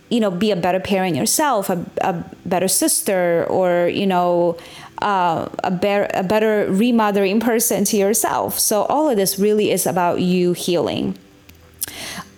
you 0.09 0.19
know, 0.19 0.31
be 0.31 0.51
a 0.51 0.55
better 0.55 0.79
parent 0.79 1.15
yourself, 1.15 1.69
a, 1.69 1.85
a 2.01 2.25
better 2.45 2.67
sister, 2.67 3.45
or, 3.49 3.87
you 3.87 4.07
know, 4.07 4.57
uh, 5.01 5.47
a, 5.63 5.71
better, 5.71 6.07
a 6.13 6.23
better 6.23 6.65
remothering 6.71 7.39
person 7.39 7.83
to 7.85 7.97
yourself. 7.97 8.59
So 8.59 8.83
all 8.83 9.09
of 9.09 9.15
this 9.15 9.39
really 9.39 9.71
is 9.71 9.85
about 9.85 10.21
you 10.21 10.53
healing. 10.53 11.17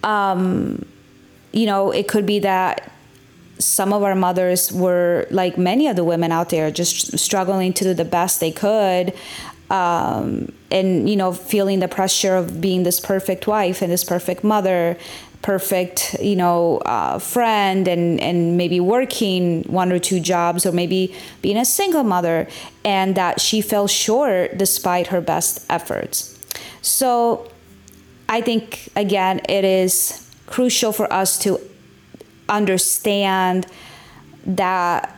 Um, 0.04 0.86
you 1.52 1.66
know, 1.66 1.92
it 1.92 2.08
could 2.08 2.26
be 2.26 2.40
that 2.40 2.89
some 3.60 3.92
of 3.92 4.04
our 4.04 4.16
mothers 4.16 4.72
were 4.72 5.28
like 5.30 5.58
many 5.58 5.88
of 5.88 5.96
the 5.96 6.04
women 6.04 6.32
out 6.32 6.50
there 6.50 6.72
just 6.72 7.18
struggling 7.20 7.74
to 7.74 7.84
do 7.84 7.94
the 7.94 8.06
best 8.06 8.40
they 8.40 8.52
could 8.52 9.14
um, 9.70 10.52
and 10.72 11.10
you 11.10 11.16
know 11.16 11.34
feeling 11.34 11.80
the 11.80 11.88
pressure 11.88 12.36
of 12.36 12.62
being 12.62 12.84
this 12.84 13.00
perfect 13.00 13.48
wife 13.48 13.82
and 13.82 13.92
this 13.92 14.04
perfect 14.04 14.44
mother 14.44 14.98
perfect 15.42 16.16
you 16.22 16.36
know 16.36 16.78
uh, 16.80 17.20
friend 17.20 17.88
and 17.88 18.20
and 18.20 18.58
maybe 18.58 18.80
working 18.80 19.64
one 19.64 19.92
or 19.92 20.00
two 20.00 20.20
jobs 20.20 20.66
or 20.66 20.72
maybe 20.72 21.14
being 21.42 21.58
a 21.58 21.66
single 21.66 22.04
mother 22.04 22.48
and 22.84 23.16
that 23.16 23.40
she 23.40 23.62
fell 23.62 23.88
short 23.88 24.58
despite 24.58 25.08
her 25.08 25.22
best 25.22 25.66
efforts. 25.70 26.38
So 26.82 27.52
i 28.28 28.42
think 28.42 28.90
again 28.96 29.42
it 29.50 29.66
is 29.66 30.26
crucial 30.46 30.92
for 30.92 31.12
us 31.12 31.38
to 31.38 31.60
understand 32.50 33.68
that 34.46 35.16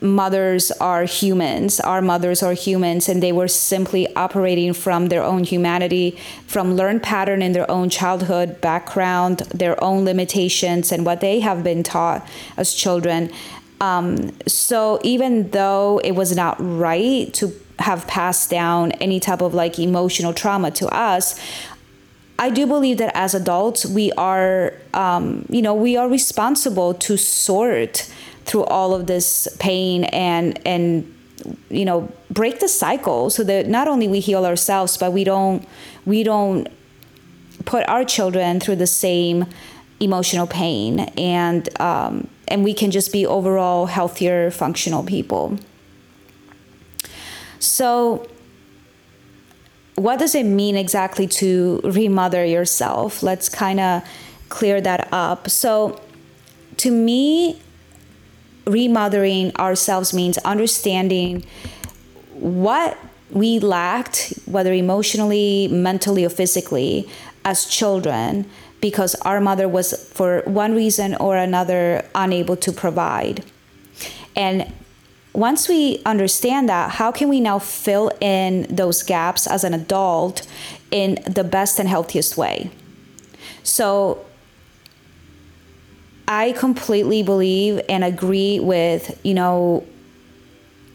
mothers 0.00 0.70
are 0.72 1.04
humans. 1.04 1.78
Our 1.80 2.00
mothers 2.00 2.42
are 2.42 2.54
humans, 2.54 3.08
and 3.08 3.22
they 3.22 3.32
were 3.32 3.48
simply 3.48 4.14
operating 4.16 4.72
from 4.72 5.08
their 5.08 5.22
own 5.22 5.44
humanity, 5.44 6.18
from 6.46 6.74
learned 6.74 7.02
pattern 7.02 7.42
in 7.42 7.52
their 7.52 7.70
own 7.70 7.90
childhood 7.90 8.60
background, 8.60 9.40
their 9.54 9.82
own 9.82 10.04
limitations, 10.04 10.90
and 10.92 11.04
what 11.04 11.20
they 11.20 11.40
have 11.40 11.62
been 11.62 11.82
taught 11.82 12.26
as 12.56 12.74
children. 12.74 13.30
Um, 13.80 14.32
so 14.46 15.00
even 15.02 15.50
though 15.50 16.00
it 16.04 16.12
was 16.12 16.34
not 16.36 16.56
right 16.58 17.32
to 17.34 17.52
have 17.78 18.06
passed 18.06 18.50
down 18.50 18.92
any 18.92 19.18
type 19.18 19.40
of 19.40 19.54
like 19.54 19.78
emotional 19.78 20.34
trauma 20.34 20.70
to 20.70 20.86
us, 20.88 21.40
I 22.40 22.48
do 22.48 22.66
believe 22.66 22.96
that 22.98 23.14
as 23.14 23.34
adults, 23.34 23.84
we 23.84 24.12
are, 24.12 24.72
um, 24.94 25.44
you 25.50 25.60
know, 25.60 25.74
we 25.74 25.98
are 25.98 26.08
responsible 26.08 26.94
to 26.94 27.18
sort 27.18 28.10
through 28.46 28.64
all 28.64 28.94
of 28.94 29.06
this 29.06 29.46
pain 29.58 30.04
and 30.04 30.58
and 30.66 31.14
you 31.68 31.84
know 31.84 32.10
break 32.30 32.60
the 32.60 32.68
cycle 32.68 33.28
so 33.28 33.44
that 33.44 33.66
not 33.66 33.88
only 33.88 34.08
we 34.08 34.20
heal 34.20 34.46
ourselves, 34.46 34.96
but 34.96 35.12
we 35.12 35.22
don't 35.22 35.68
we 36.06 36.22
don't 36.22 36.66
put 37.66 37.86
our 37.90 38.04
children 38.06 38.58
through 38.58 38.76
the 38.76 38.86
same 38.86 39.44
emotional 40.00 40.46
pain 40.46 41.00
and 41.18 41.68
um, 41.78 42.26
and 42.48 42.64
we 42.64 42.72
can 42.72 42.90
just 42.90 43.12
be 43.12 43.26
overall 43.26 43.84
healthier, 43.84 44.50
functional 44.50 45.04
people. 45.04 45.58
So 47.58 48.26
what 50.00 50.18
does 50.18 50.34
it 50.34 50.44
mean 50.44 50.76
exactly 50.76 51.26
to 51.26 51.80
remother 51.84 52.42
yourself? 52.44 53.22
Let's 53.22 53.50
kind 53.50 53.78
of 53.78 54.02
clear 54.48 54.80
that 54.80 55.08
up. 55.12 55.50
So, 55.50 56.00
to 56.78 56.90
me, 56.90 57.60
remothering 58.66 59.54
ourselves 59.56 60.14
means 60.14 60.38
understanding 60.38 61.44
what 62.32 62.96
we 63.30 63.58
lacked, 63.58 64.32
whether 64.46 64.72
emotionally, 64.72 65.68
mentally, 65.68 66.24
or 66.24 66.30
physically, 66.30 67.06
as 67.44 67.66
children, 67.66 68.46
because 68.80 69.14
our 69.16 69.40
mother 69.40 69.68
was, 69.68 69.92
for 70.14 70.40
one 70.46 70.74
reason 70.74 71.14
or 71.16 71.36
another, 71.36 72.06
unable 72.14 72.56
to 72.56 72.72
provide. 72.72 73.44
And 74.34 74.72
once 75.32 75.68
we 75.68 76.02
understand 76.04 76.68
that, 76.68 76.90
how 76.90 77.12
can 77.12 77.28
we 77.28 77.40
now 77.40 77.58
fill 77.58 78.10
in 78.20 78.66
those 78.68 79.02
gaps 79.02 79.46
as 79.46 79.64
an 79.64 79.74
adult 79.74 80.46
in 80.90 81.18
the 81.26 81.44
best 81.44 81.78
and 81.78 81.88
healthiest 81.88 82.36
way? 82.36 82.70
So, 83.62 84.24
I 86.26 86.52
completely 86.52 87.22
believe 87.22 87.80
and 87.88 88.04
agree 88.04 88.60
with, 88.60 89.18
you 89.24 89.34
know, 89.34 89.84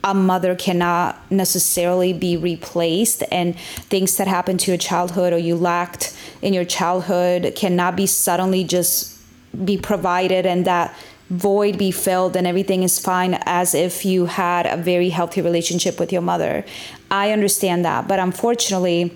a 0.04 0.14
mother 0.14 0.56
cannot 0.56 1.30
necessarily 1.32 2.14
be 2.14 2.38
replaced, 2.38 3.24
and 3.32 3.58
things 3.90 4.18
that 4.18 4.28
happened 4.28 4.60
to 4.62 4.72
your 4.72 4.78
childhood 4.78 5.34
or 5.34 5.38
you 5.38 5.56
lacked 5.56 6.16
in 6.42 6.54
your 6.54 6.64
childhood 6.64 7.54
cannot 7.56 7.96
be 7.96 8.06
suddenly 8.06 8.64
just 8.64 9.20
be 9.66 9.78
provided, 9.78 10.46
and 10.46 10.66
that 10.66 10.96
void 11.30 11.78
be 11.78 11.92
filled 11.92 12.36
and 12.36 12.46
everything 12.46 12.84
is 12.84 13.00
fine 13.00 13.38
as 13.46 13.74
if 13.74 14.06
you 14.06 14.26
had 14.26 14.66
a 14.66 14.78
very 14.78 15.10
healthy 15.10 15.42
relationship 15.42 16.00
with 16.00 16.12
your 16.12 16.22
mother. 16.22 16.64
I 17.10 17.32
understand 17.32 17.84
that, 17.86 18.08
but 18.08 18.20
unfortunately, 18.20 19.16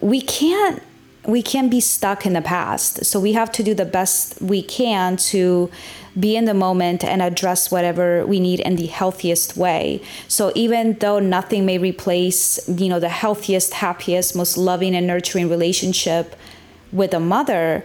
we 0.00 0.20
can't 0.20 0.82
we 1.26 1.42
can't 1.42 1.70
be 1.70 1.80
stuck 1.80 2.24
in 2.24 2.32
the 2.32 2.40
past. 2.40 3.04
So 3.04 3.20
we 3.20 3.34
have 3.34 3.52
to 3.52 3.62
do 3.62 3.74
the 3.74 3.84
best 3.84 4.40
we 4.40 4.62
can 4.62 5.18
to 5.18 5.70
be 6.18 6.36
in 6.36 6.46
the 6.46 6.54
moment 6.54 7.04
and 7.04 7.20
address 7.20 7.70
whatever 7.70 8.24
we 8.24 8.40
need 8.40 8.60
in 8.60 8.76
the 8.76 8.86
healthiest 8.86 9.56
way. 9.56 10.00
So 10.26 10.52
even 10.54 10.94
though 10.94 11.18
nothing 11.18 11.66
may 11.66 11.76
replace, 11.76 12.66
you 12.66 12.88
know, 12.88 12.98
the 12.98 13.10
healthiest, 13.10 13.74
happiest, 13.74 14.34
most 14.34 14.56
loving 14.56 14.94
and 14.94 15.06
nurturing 15.06 15.50
relationship 15.50 16.34
with 16.92 17.12
a 17.12 17.20
mother, 17.20 17.84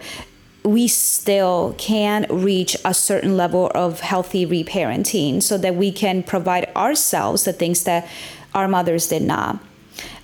we 0.64 0.88
still 0.88 1.74
can 1.76 2.26
reach 2.30 2.74
a 2.84 2.94
certain 2.94 3.36
level 3.36 3.70
of 3.74 4.00
healthy 4.00 4.46
reparenting 4.46 5.42
so 5.42 5.58
that 5.58 5.76
we 5.76 5.92
can 5.92 6.22
provide 6.22 6.74
ourselves 6.74 7.44
the 7.44 7.52
things 7.52 7.84
that 7.84 8.08
our 8.54 8.66
mothers 8.66 9.08
did 9.08 9.22
not. 9.22 9.58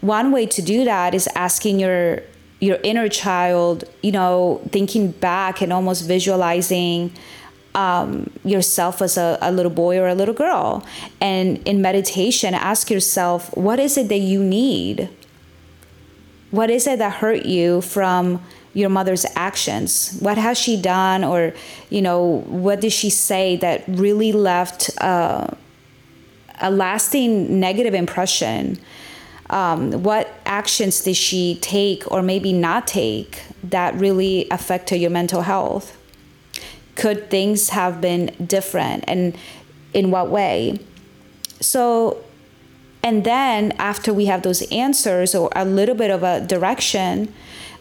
One 0.01 0.33
way 0.33 0.47
to 0.47 0.63
do 0.63 0.85
that 0.85 1.15
is 1.15 1.29
asking 1.35 1.79
your 1.79 2.23
your 2.59 2.79
inner 2.83 3.09
child, 3.09 3.85
you 4.03 4.13
know, 4.13 4.61
thinking 4.71 5.13
back 5.13 5.63
and 5.63 5.73
almost 5.73 6.07
visualizing 6.07 7.11
um, 7.75 8.31
yourself 8.45 9.01
as 9.01 9.17
a, 9.17 9.39
a 9.41 9.51
little 9.51 9.73
boy 9.73 9.99
or 9.99 10.09
a 10.09 10.15
little 10.15 10.35
girl. 10.35 10.85
And 11.23 11.67
in 11.67 11.81
meditation, 11.81 12.53
ask 12.53 12.91
yourself, 12.91 13.57
what 13.57 13.79
is 13.79 13.97
it 13.97 14.09
that 14.11 14.19
you 14.19 14.45
need? 14.45 15.09
What 16.51 16.69
is 16.69 16.87
it 16.87 16.99
that 16.99 17.15
hurt 17.15 17.47
you 17.47 17.81
from 17.81 18.43
your 18.73 18.89
mother's 18.89 19.27
actions. 19.35 20.17
What 20.21 20.39
has 20.39 20.59
she 20.59 20.81
done 20.81 21.25
or 21.25 21.53
you 21.89 22.03
know 22.03 22.45
what 22.47 22.81
did 22.81 22.93
she 22.93 23.11
say 23.11 23.57
that 23.57 23.85
really 23.89 24.33
left 24.33 24.91
uh, 25.01 25.49
a 26.61 26.71
lasting 26.71 27.59
negative 27.59 27.95
impression? 27.95 28.79
Um, 29.49 30.05
what 30.05 30.33
actions 30.47 31.01
did 31.01 31.17
she 31.17 31.59
take 31.61 32.09
or 32.11 32.23
maybe 32.23 32.53
not 32.53 32.87
take 32.87 33.43
that 33.65 33.95
really 33.95 34.47
affected 34.51 34.99
your 34.99 35.11
mental 35.11 35.43
health? 35.43 35.97
Could 36.95 37.31
things 37.31 37.71
have 37.71 38.01
been 38.01 38.27
different 38.47 39.05
and 39.09 39.37
in 39.93 40.13
what 40.13 40.31
way? 40.31 40.79
So 41.61 42.23
and 43.03 43.25
then 43.25 43.73
after 43.73 44.13
we 44.13 44.27
have 44.27 44.43
those 44.43 44.63
answers 44.71 45.35
or 45.35 45.51
a 45.57 45.65
little 45.65 45.95
bit 45.95 46.11
of 46.11 46.23
a 46.23 46.41
direction 46.47 47.33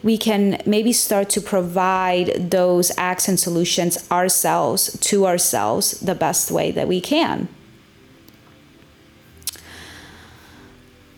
we 0.02 0.16
can 0.16 0.62
maybe 0.66 0.92
start 0.92 1.28
to 1.30 1.40
provide 1.40 2.50
those 2.50 2.90
acts 2.96 3.28
and 3.28 3.38
solutions 3.38 4.10
ourselves 4.10 4.98
to 5.00 5.26
ourselves 5.26 5.92
the 6.00 6.14
best 6.14 6.50
way 6.50 6.70
that 6.70 6.88
we 6.88 7.00
can. 7.00 7.48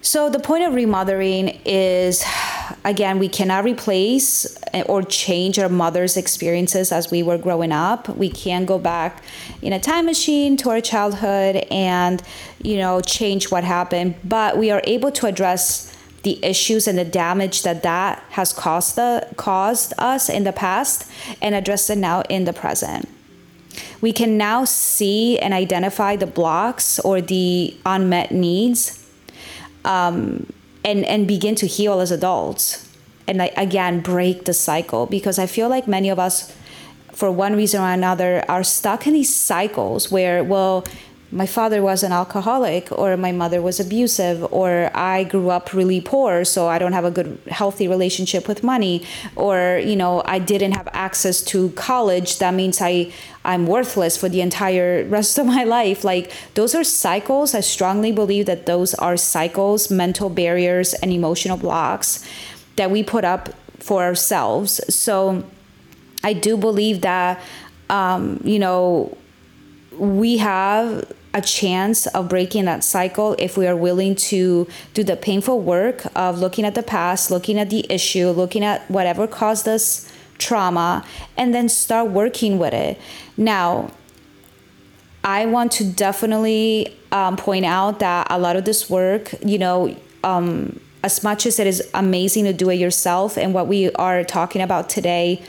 So, 0.05 0.29
the 0.29 0.41
point 0.41 0.65
of 0.65 0.75
remothering 0.75 1.61
is 1.65 2.25
again, 2.85 3.19
we 3.19 3.29
cannot 3.29 3.65
replace 3.65 4.57
or 4.87 5.03
change 5.03 5.59
our 5.59 5.69
mother's 5.69 6.17
experiences 6.17 6.93
as 6.93 7.11
we 7.11 7.23
were 7.23 7.39
growing 7.39 7.73
up. 7.73 8.09
We 8.09 8.29
can't 8.29 8.67
go 8.67 8.79
back 8.79 9.23
in 9.61 9.73
a 9.73 9.81
time 9.81 10.07
machine 10.07 10.57
to 10.59 10.71
our 10.71 10.81
childhood 10.81 11.67
and, 11.71 12.23
you 12.63 12.77
know, 12.77 13.01
change 13.01 13.51
what 13.51 13.65
happened, 13.65 14.15
but 14.25 14.59
we 14.59 14.71
are 14.71 14.83
able 14.85 15.13
to 15.13 15.27
address 15.27 15.95
the 16.23 16.39
issues 16.45 16.87
and 16.87 16.97
the 16.97 17.05
damage 17.05 17.63
that 17.63 17.83
that 17.83 18.23
has 18.31 18.53
caused 18.53 18.97
the 18.97 19.29
caused 19.37 19.93
us 19.99 20.29
in 20.29 20.45
the 20.45 20.53
past 20.53 21.11
and 21.41 21.55
address 21.55 21.91
it 21.91 21.99
now 21.99 22.23
in 22.29 22.45
the 22.45 22.53
present. 22.53 23.09
We 24.01 24.13
can 24.13 24.37
now 24.37 24.65
see 24.65 25.39
and 25.39 25.55
identify 25.55 26.17
the 26.17 26.27
blocks 26.27 26.99
or 27.01 27.21
the 27.21 27.77
unmet 27.87 28.33
needs 28.33 29.05
um, 29.85 30.47
and 30.85 31.05
and 31.05 31.27
begin 31.27 31.55
to 31.57 31.67
heal 31.67 32.01
as 32.01 32.11
adults 32.11 32.89
and 33.27 33.39
like, 33.39 33.57
again 33.57 34.01
break 34.01 34.45
the 34.45 34.55
cycle 34.55 35.07
because 35.07 35.39
i 35.39 35.47
feel 35.47 35.69
like 35.69 35.87
many 35.87 36.09
of 36.09 36.19
us 36.19 36.55
for 37.13 37.31
one 37.31 37.55
reason 37.55 37.81
or 37.81 37.91
another 37.91 38.45
are 38.49 38.65
stuck 38.65 39.07
in 39.07 39.13
these 39.13 39.35
cycles 39.35 40.11
where 40.11 40.43
well 40.43 40.85
my 41.33 41.47
father 41.47 41.83
was 41.83 42.03
an 42.03 42.13
alcoholic 42.13 42.93
or 42.93 43.17
my 43.17 43.33
mother 43.33 43.61
was 43.61 43.81
abusive 43.81 44.47
or 44.53 44.91
i 44.95 45.25
grew 45.25 45.49
up 45.51 45.73
really 45.73 46.01
poor 46.01 46.45
so 46.45 46.69
i 46.69 46.79
don't 46.79 46.93
have 46.93 47.05
a 47.05 47.11
good 47.11 47.39
healthy 47.49 47.89
relationship 47.89 48.47
with 48.47 48.63
money 48.63 49.03
or 49.35 49.81
you 49.83 49.97
know 49.97 50.23
i 50.27 50.39
didn't 50.39 50.73
have 50.73 50.89
access 50.93 51.43
to 51.43 51.71
college 51.71 52.39
that 52.39 52.53
means 52.53 52.81
i 52.81 53.11
i'm 53.45 53.67
worthless 53.67 54.17
for 54.17 54.29
the 54.29 54.41
entire 54.41 55.05
rest 55.05 55.39
of 55.39 55.47
my 55.57 55.65
life. 55.65 56.05
Like 56.05 56.33
those 56.55 56.75
are 56.75 56.85
cycles. 56.85 57.55
I 57.55 57.61
strongly 57.61 58.13
believe 58.13 58.47
that 58.47 58.67
those 58.67 58.95
are 58.95 59.17
cycles 59.17 59.91
mental 59.91 60.31
barriers 60.31 60.95
and 60.95 61.11
emotional 61.11 61.57
blocks 61.57 62.25
that 62.77 62.91
we 62.91 63.03
put 63.03 63.25
up 63.25 63.51
for 63.79 64.03
ourselves. 64.03 64.81
So 64.95 65.45
i 66.25 66.33
do 66.33 66.57
believe 66.57 67.01
that 67.01 67.41
um, 67.91 68.41
you 68.45 68.59
know 68.59 69.17
we 69.99 70.39
have 70.39 71.05
a 71.35 71.41
chance 71.41 72.07
of 72.09 72.29
breaking 72.29 72.67
that 72.67 72.85
cycle 72.85 73.35
if 73.39 73.57
we 73.57 73.67
are 73.67 73.77
willing 73.77 74.15
to 74.15 74.69
do 74.95 75.03
the 75.03 75.17
painful 75.17 75.61
work 75.61 76.05
of 76.15 76.39
looking 76.39 76.65
at 76.65 76.75
the 76.75 76.83
past, 76.83 77.31
looking 77.31 77.59
at 77.59 77.71
the 77.71 77.87
issue, 77.91 78.29
looking 78.29 78.65
at 78.65 78.89
whatever 78.91 79.27
caused 79.27 79.67
us 79.67 80.13
trauma, 80.39 81.05
and 81.37 81.55
then 81.55 81.69
start 81.69 82.11
working 82.11 82.59
with 82.59 82.75
it. 82.75 83.01
Now, 83.37 83.93
I 85.25 85.47
want 85.47 85.73
to 85.73 85.85
definitely 85.85 86.97
um, 87.13 87.37
point 87.37 87.65
out 87.65 88.01
that 88.01 88.27
a 88.29 88.39
lot 88.39 88.57
of 88.57 88.65
this 88.65 88.91
work, 88.91 89.33
you 89.45 89.59
know, 89.59 89.97
um, 90.25 90.81
as 91.05 91.23
much 91.23 91.47
as 91.47 91.59
it 91.59 91.67
is 91.67 91.89
amazing 91.95 92.45
to 92.45 92.53
do 92.53 92.71
it 92.71 92.75
yourself, 92.75 93.39
and 93.39 93.55
what 93.55 93.69
we 93.69 93.91
are 93.93 94.25
talking 94.25 94.61
about 94.61 94.91
today 94.91 95.43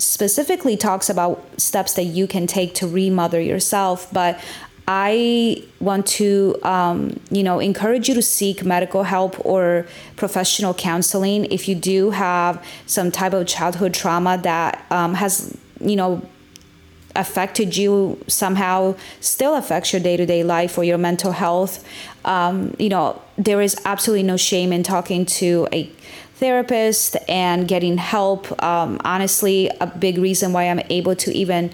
specifically 0.00 0.76
talks 0.76 1.10
about 1.10 1.44
steps 1.60 1.94
that 1.94 2.04
you 2.04 2.26
can 2.26 2.46
take 2.46 2.74
to 2.74 2.86
remother 2.88 3.40
yourself 3.40 4.08
but 4.12 4.40
I 4.88 5.62
want 5.78 6.06
to, 6.18 6.56
um, 6.62 7.20
you 7.30 7.42
know, 7.42 7.60
encourage 7.60 8.08
you 8.08 8.14
to 8.14 8.22
seek 8.22 8.64
medical 8.64 9.04
help 9.04 9.44
or 9.46 9.86
professional 10.16 10.74
counseling 10.74 11.44
if 11.46 11.68
you 11.68 11.74
do 11.74 12.10
have 12.10 12.64
some 12.86 13.10
type 13.10 13.32
of 13.32 13.46
childhood 13.46 13.94
trauma 13.94 14.38
that 14.42 14.84
um, 14.90 15.14
has, 15.14 15.56
you 15.80 15.96
know, 15.96 16.22
affected 17.16 17.76
you 17.76 18.18
somehow, 18.26 18.94
still 19.20 19.54
affects 19.56 19.92
your 19.92 20.00
day 20.00 20.16
to 20.16 20.26
day 20.26 20.42
life 20.42 20.78
or 20.78 20.84
your 20.84 20.98
mental 20.98 21.32
health. 21.32 21.84
Um, 22.24 22.74
you 22.78 22.88
know, 22.88 23.20
there 23.36 23.60
is 23.60 23.76
absolutely 23.84 24.22
no 24.22 24.36
shame 24.36 24.72
in 24.72 24.82
talking 24.82 25.26
to 25.26 25.68
a 25.72 25.90
therapist 26.36 27.16
and 27.28 27.68
getting 27.68 27.98
help. 27.98 28.62
Um, 28.62 29.00
honestly, 29.04 29.70
a 29.80 29.86
big 29.86 30.18
reason 30.18 30.52
why 30.52 30.64
I'm 30.64 30.80
able 30.88 31.14
to 31.16 31.32
even 31.32 31.70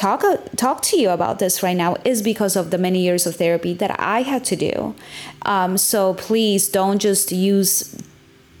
talk 0.00 0.24
talk 0.56 0.80
to 0.80 0.98
you 0.98 1.10
about 1.10 1.38
this 1.38 1.62
right 1.62 1.76
now 1.76 1.94
is 2.06 2.22
because 2.22 2.56
of 2.56 2.70
the 2.70 2.78
many 2.78 3.00
years 3.02 3.26
of 3.26 3.36
therapy 3.36 3.74
that 3.74 3.94
I 4.00 4.22
had 4.22 4.44
to 4.44 4.56
do. 4.56 4.94
Um, 5.42 5.76
so 5.76 6.14
please 6.14 6.68
don't 6.68 6.98
just 6.98 7.32
use 7.32 7.94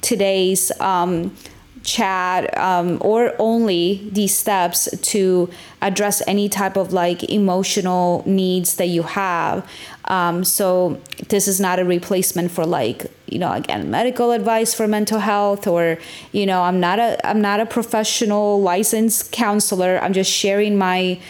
today's 0.02 0.70
um, 0.80 1.34
chat 1.82 2.56
um, 2.58 2.98
or 3.00 3.34
only 3.38 4.06
these 4.12 4.36
steps 4.36 4.86
to 5.12 5.48
address 5.80 6.22
any 6.26 6.48
type 6.48 6.76
of 6.76 6.92
like 6.92 7.24
emotional 7.24 8.22
needs 8.26 8.76
that 8.76 8.88
you 8.88 9.02
have. 9.02 9.66
Um, 10.04 10.44
so 10.44 11.00
this 11.28 11.48
is 11.48 11.58
not 11.58 11.78
a 11.78 11.86
replacement 11.86 12.50
for 12.50 12.66
like 12.66 13.06
you 13.30 13.38
know 13.38 13.52
again 13.52 13.90
medical 13.90 14.32
advice 14.32 14.74
for 14.74 14.86
mental 14.86 15.20
health 15.20 15.66
or 15.66 15.98
you 16.32 16.44
know 16.44 16.62
I'm 16.62 16.80
not 16.80 16.98
a 16.98 17.26
I'm 17.26 17.40
not 17.40 17.60
a 17.60 17.66
professional 17.66 18.60
licensed 18.60 19.32
counselor. 19.32 19.98
I'm 20.02 20.12
just 20.12 20.30
sharing 20.30 20.76
my 20.76 21.20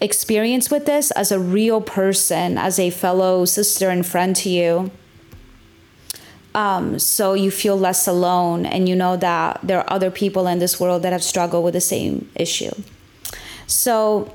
experience 0.00 0.70
with 0.70 0.84
this 0.84 1.12
as 1.12 1.30
a 1.30 1.38
real 1.38 1.80
person, 1.80 2.58
as 2.58 2.78
a 2.78 2.90
fellow 2.90 3.44
sister 3.44 3.88
and 3.88 4.04
friend 4.04 4.34
to 4.36 4.50
you 4.50 4.90
um, 6.54 6.98
so 6.98 7.34
you 7.34 7.50
feel 7.50 7.76
less 7.76 8.06
alone 8.06 8.66
and 8.66 8.88
you 8.88 8.94
know 8.94 9.16
that 9.16 9.60
there 9.62 9.78
are 9.78 9.92
other 9.92 10.10
people 10.10 10.46
in 10.46 10.58
this 10.58 10.78
world 10.78 11.02
that 11.02 11.12
have 11.12 11.22
struggled 11.22 11.64
with 11.64 11.74
the 11.74 11.80
same 11.80 12.30
issue. 12.34 12.70
So 13.66 14.34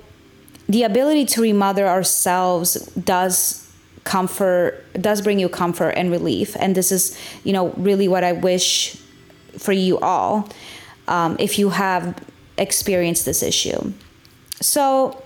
the 0.67 0.83
ability 0.83 1.25
to 1.25 1.41
remother 1.41 1.87
ourselves 1.87 2.75
does 2.95 3.66
comfort 4.07 4.83
does 5.01 5.21
bring 5.21 5.37
you 5.37 5.49
comfort 5.49 5.89
and 5.89 6.09
relief 6.09 6.55
and 6.59 6.75
this 6.75 6.91
is 6.91 7.17
you 7.43 7.53
know 7.53 7.69
really 7.89 8.07
what 8.07 8.23
i 8.23 8.31
wish 8.31 8.95
for 9.57 9.73
you 9.73 9.99
all 9.99 10.49
um, 11.07 11.35
if 11.39 11.59
you 11.59 11.69
have 11.69 12.03
experienced 12.57 13.25
this 13.25 13.43
issue 13.43 13.93
so 14.61 15.21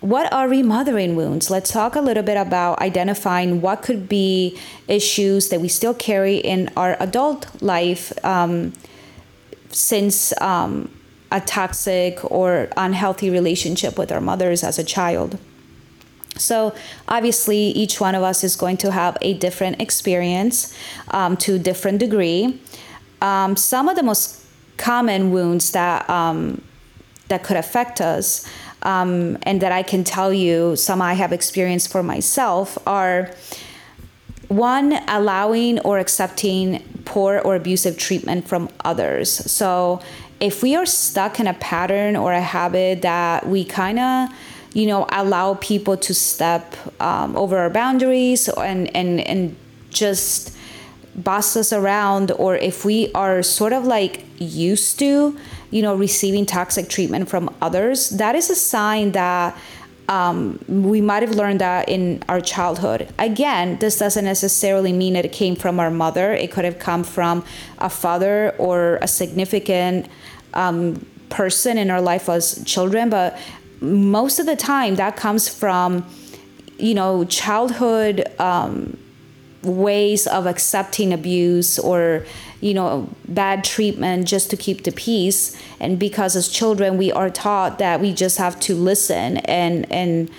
what 0.00 0.32
are 0.32 0.48
remothering 0.48 1.14
wounds? 1.14 1.50
Let's 1.50 1.70
talk 1.70 1.94
a 1.94 2.00
little 2.00 2.22
bit 2.22 2.38
about 2.38 2.80
identifying 2.80 3.60
what 3.60 3.82
could 3.82 4.08
be 4.08 4.58
issues 4.88 5.50
that 5.50 5.60
we 5.60 5.68
still 5.68 5.92
carry 5.92 6.36
in 6.36 6.70
our 6.74 6.96
adult 7.00 7.62
life 7.62 8.12
um, 8.24 8.72
since 9.68 10.32
um, 10.40 10.90
a 11.30 11.40
toxic 11.40 12.18
or 12.30 12.68
unhealthy 12.78 13.28
relationship 13.28 13.98
with 13.98 14.10
our 14.10 14.22
mothers 14.22 14.64
as 14.64 14.78
a 14.78 14.84
child. 14.84 15.38
So, 16.40 16.74
obviously, 17.08 17.58
each 17.58 18.00
one 18.00 18.14
of 18.14 18.22
us 18.22 18.42
is 18.42 18.56
going 18.56 18.78
to 18.78 18.90
have 18.90 19.16
a 19.20 19.34
different 19.34 19.80
experience 19.80 20.74
um, 21.08 21.36
to 21.38 21.54
a 21.54 21.58
different 21.58 21.98
degree. 21.98 22.60
Um, 23.20 23.56
some 23.56 23.88
of 23.88 23.96
the 23.96 24.02
most 24.02 24.44
common 24.76 25.30
wounds 25.30 25.72
that 25.72 26.08
um, 26.08 26.62
that 27.28 27.44
could 27.44 27.56
affect 27.56 28.00
us 28.00 28.46
um, 28.82 29.38
and 29.42 29.60
that 29.60 29.72
I 29.72 29.82
can 29.82 30.04
tell 30.04 30.32
you 30.32 30.76
some 30.76 31.00
I 31.02 31.14
have 31.14 31.32
experienced 31.32 31.92
for 31.92 32.02
myself 32.02 32.78
are 32.86 33.30
one, 34.48 34.94
allowing 35.06 35.78
or 35.80 36.00
accepting 36.00 36.82
poor 37.04 37.38
or 37.38 37.54
abusive 37.54 37.96
treatment 37.96 38.48
from 38.48 38.68
others. 38.84 39.30
So, 39.30 40.00
if 40.40 40.62
we 40.62 40.74
are 40.74 40.86
stuck 40.86 41.38
in 41.38 41.46
a 41.46 41.54
pattern 41.54 42.16
or 42.16 42.32
a 42.32 42.40
habit 42.40 43.02
that 43.02 43.46
we 43.46 43.64
kind 43.64 43.98
of 43.98 44.28
you 44.72 44.86
know 44.86 45.06
allow 45.10 45.54
people 45.54 45.96
to 45.96 46.14
step 46.14 46.74
um, 47.00 47.36
over 47.36 47.58
our 47.58 47.70
boundaries 47.70 48.48
and 48.48 48.94
and 48.96 49.20
and 49.20 49.56
just 49.90 50.56
boss 51.14 51.56
us 51.56 51.72
around 51.72 52.30
or 52.32 52.56
if 52.56 52.84
we 52.84 53.10
are 53.12 53.42
sort 53.42 53.72
of 53.72 53.84
like 53.84 54.24
used 54.38 54.98
to 54.98 55.36
you 55.70 55.82
know 55.82 55.94
receiving 55.94 56.46
toxic 56.46 56.88
treatment 56.88 57.28
from 57.28 57.54
others 57.60 58.10
that 58.10 58.34
is 58.34 58.48
a 58.48 58.54
sign 58.54 59.12
that 59.12 59.56
um, 60.10 60.58
we 60.66 61.00
might 61.00 61.22
have 61.22 61.36
learned 61.36 61.60
that 61.60 61.88
in 61.88 62.24
our 62.28 62.40
childhood. 62.40 63.08
Again, 63.16 63.78
this 63.78 63.96
doesn't 63.96 64.24
necessarily 64.24 64.92
mean 64.92 65.14
it 65.14 65.30
came 65.30 65.54
from 65.54 65.78
our 65.78 65.90
mother. 65.90 66.32
It 66.32 66.50
could 66.50 66.64
have 66.64 66.80
come 66.80 67.04
from 67.04 67.44
a 67.78 67.88
father 67.88 68.52
or 68.58 68.98
a 69.02 69.06
significant 69.06 70.08
um, 70.52 71.06
person 71.28 71.78
in 71.78 71.92
our 71.92 72.00
life 72.00 72.28
as 72.28 72.60
children. 72.64 73.08
But 73.08 73.38
most 73.80 74.38
of 74.38 74.46
the 74.46 74.56
time, 74.56 74.96
that 74.96 75.16
comes 75.16 75.48
from, 75.48 76.06
you 76.78 76.94
know, 76.94 77.24
childhood 77.24 78.24
um, 78.38 78.96
ways 79.62 80.26
of 80.26 80.46
accepting 80.46 81.12
abuse 81.12 81.78
or 81.78 82.24
you 82.60 82.74
know 82.74 83.08
bad 83.28 83.64
treatment 83.64 84.26
just 84.26 84.50
to 84.50 84.56
keep 84.56 84.84
the 84.84 84.92
peace. 84.92 85.60
And 85.78 85.98
because 85.98 86.36
as 86.36 86.48
children 86.48 86.96
we 86.96 87.12
are 87.12 87.30
taught 87.30 87.78
that 87.78 88.00
we 88.00 88.12
just 88.12 88.38
have 88.38 88.58
to 88.60 88.74
listen 88.74 89.38
and 89.38 89.90
and 89.92 90.30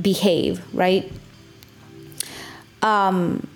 behave 0.00 0.62
right? 0.74 1.10
Um 2.82 3.46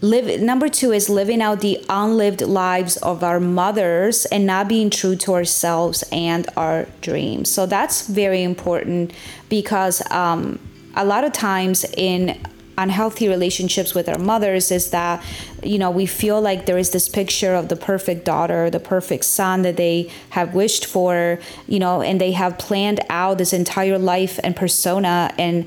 live 0.00 0.40
number 0.40 0.68
two 0.68 0.92
is 0.92 1.08
living 1.08 1.40
out 1.40 1.60
the 1.60 1.84
unlived 1.88 2.42
lives 2.42 2.96
of 2.98 3.24
our 3.24 3.40
mothers 3.40 4.26
and 4.26 4.46
not 4.46 4.68
being 4.68 4.90
true 4.90 5.16
to 5.16 5.34
ourselves 5.34 6.04
and 6.12 6.46
our 6.56 6.86
dreams. 7.00 7.50
So 7.50 7.66
that's 7.66 8.06
very 8.06 8.42
important 8.42 9.12
because 9.48 10.08
um, 10.10 10.58
a 10.94 11.04
lot 11.04 11.24
of 11.24 11.32
times 11.32 11.84
in 11.96 12.38
unhealthy 12.78 13.28
relationships 13.28 13.94
with 13.94 14.08
our 14.08 14.18
mothers 14.18 14.70
is 14.70 14.90
that 14.90 15.22
you 15.62 15.78
know 15.78 15.90
we 15.90 16.04
feel 16.04 16.40
like 16.40 16.66
there 16.66 16.76
is 16.76 16.90
this 16.90 17.08
picture 17.08 17.54
of 17.54 17.68
the 17.68 17.76
perfect 17.76 18.24
daughter 18.24 18.68
the 18.68 18.78
perfect 18.78 19.24
son 19.24 19.62
that 19.62 19.78
they 19.78 20.10
have 20.28 20.54
wished 20.54 20.84
for 20.84 21.38
you 21.66 21.78
know 21.78 22.02
and 22.02 22.20
they 22.20 22.32
have 22.32 22.58
planned 22.58 23.00
out 23.08 23.38
this 23.38 23.54
entire 23.54 23.98
life 23.98 24.38
and 24.44 24.54
persona 24.54 25.32
and 25.38 25.66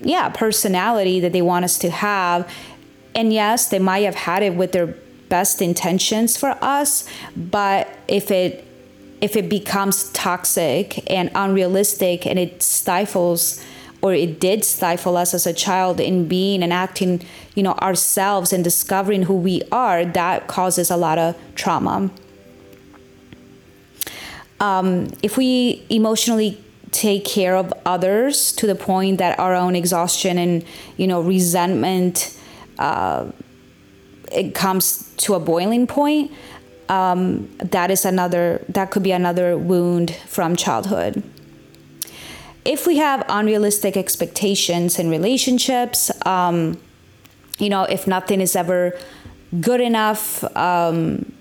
yeah 0.00 0.30
personality 0.30 1.20
that 1.20 1.32
they 1.32 1.42
want 1.42 1.62
us 1.64 1.78
to 1.78 1.90
have 1.90 2.50
and 3.14 3.32
yes 3.32 3.68
they 3.68 3.78
might 3.78 4.04
have 4.04 4.14
had 4.14 4.42
it 4.42 4.54
with 4.54 4.72
their 4.72 4.94
best 5.28 5.62
intentions 5.62 6.36
for 6.36 6.56
us 6.60 7.08
but 7.36 7.88
if 8.08 8.30
it 8.30 8.66
if 9.20 9.36
it 9.36 9.48
becomes 9.48 10.10
toxic 10.12 11.10
and 11.10 11.30
unrealistic 11.34 12.26
and 12.26 12.38
it 12.38 12.62
stifles 12.62 13.62
or 14.02 14.14
it 14.14 14.40
did 14.40 14.64
stifle 14.64 15.16
us 15.16 15.34
as 15.34 15.46
a 15.46 15.52
child 15.52 16.00
in 16.00 16.26
being 16.26 16.62
and 16.62 16.72
acting, 16.72 17.22
you 17.54 17.62
know, 17.62 17.72
ourselves 17.74 18.52
and 18.52 18.64
discovering 18.64 19.24
who 19.24 19.34
we 19.34 19.62
are, 19.70 20.04
that 20.04 20.46
causes 20.46 20.90
a 20.90 20.96
lot 20.96 21.18
of 21.18 21.36
trauma. 21.54 22.10
Um, 24.58 25.08
if 25.22 25.36
we 25.36 25.84
emotionally 25.90 26.62
take 26.92 27.24
care 27.24 27.56
of 27.56 27.72
others 27.84 28.52
to 28.52 28.66
the 28.66 28.74
point 28.74 29.18
that 29.18 29.38
our 29.38 29.54
own 29.54 29.76
exhaustion 29.76 30.36
and 30.38 30.64
you 30.96 31.06
know 31.06 31.20
resentment 31.20 32.36
uh, 32.80 33.30
it 34.32 34.54
comes 34.54 35.12
to 35.18 35.34
a 35.34 35.40
boiling 35.40 35.86
point 35.86 36.32
um, 36.88 37.48
that 37.58 37.90
is 37.90 38.04
another 38.04 38.64
that 38.68 38.90
could 38.90 39.02
be 39.02 39.12
another 39.12 39.56
wound 39.56 40.14
from 40.26 40.56
childhood. 40.56 41.22
If 42.64 42.86
we 42.86 42.98
have 42.98 43.24
unrealistic 43.28 43.96
expectations 43.96 44.98
in 44.98 45.08
relationships, 45.08 46.10
um, 46.26 46.80
you 47.58 47.68
know, 47.68 47.84
if 47.84 48.06
nothing 48.06 48.40
is 48.40 48.56
ever 48.56 48.98
good 49.60 49.80
enough, 49.80 50.44
um, 50.56 51.32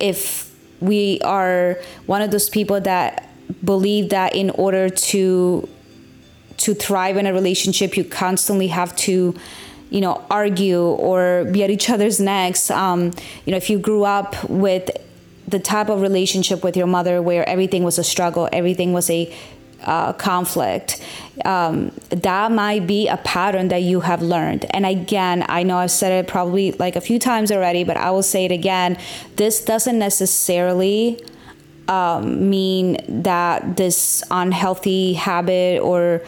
if 0.00 0.52
we 0.80 1.20
are 1.20 1.78
one 2.06 2.22
of 2.22 2.30
those 2.30 2.48
people 2.48 2.80
that 2.80 3.28
believe 3.64 4.10
that 4.10 4.34
in 4.34 4.50
order 4.50 4.88
to 4.88 5.68
to 6.56 6.74
thrive 6.74 7.16
in 7.16 7.26
a 7.26 7.32
relationship, 7.34 7.96
you 7.96 8.04
constantly 8.04 8.68
have 8.68 8.96
to 8.96 9.34
you 9.94 10.00
know 10.00 10.14
argue 10.30 10.82
or 11.08 11.44
be 11.52 11.62
at 11.62 11.70
each 11.70 11.88
other's 11.88 12.18
necks 12.20 12.70
um, 12.70 13.12
you 13.44 13.50
know 13.52 13.56
if 13.56 13.70
you 13.70 13.78
grew 13.78 14.04
up 14.04 14.30
with 14.50 14.90
the 15.46 15.58
type 15.58 15.88
of 15.88 16.00
relationship 16.00 16.64
with 16.64 16.76
your 16.76 16.86
mother 16.86 17.22
where 17.22 17.48
everything 17.48 17.84
was 17.84 17.96
a 17.98 18.04
struggle 18.04 18.48
everything 18.52 18.92
was 18.92 19.08
a 19.08 19.32
uh, 19.84 20.12
conflict, 20.14 21.02
um, 21.44 21.92
that 22.08 22.50
might 22.50 22.86
be 22.86 23.06
a 23.08 23.18
pattern 23.18 23.68
that 23.68 23.82
you 23.82 24.00
have 24.00 24.22
learned. 24.22 24.64
And 24.70 24.86
again, 24.86 25.44
I 25.48 25.62
know 25.62 25.76
I've 25.76 25.90
said 25.90 26.24
it 26.24 26.26
probably 26.26 26.72
like 26.72 26.96
a 26.96 27.00
few 27.00 27.18
times 27.18 27.52
already, 27.52 27.84
but 27.84 27.96
I 27.96 28.10
will 28.10 28.22
say 28.22 28.46
it 28.46 28.52
again. 28.52 28.96
This 29.36 29.62
doesn't 29.62 29.98
necessarily 29.98 31.22
um, 31.88 32.48
mean 32.48 33.22
that 33.22 33.76
this 33.76 34.22
unhealthy 34.30 35.14
habit 35.14 35.82
or 35.82 36.22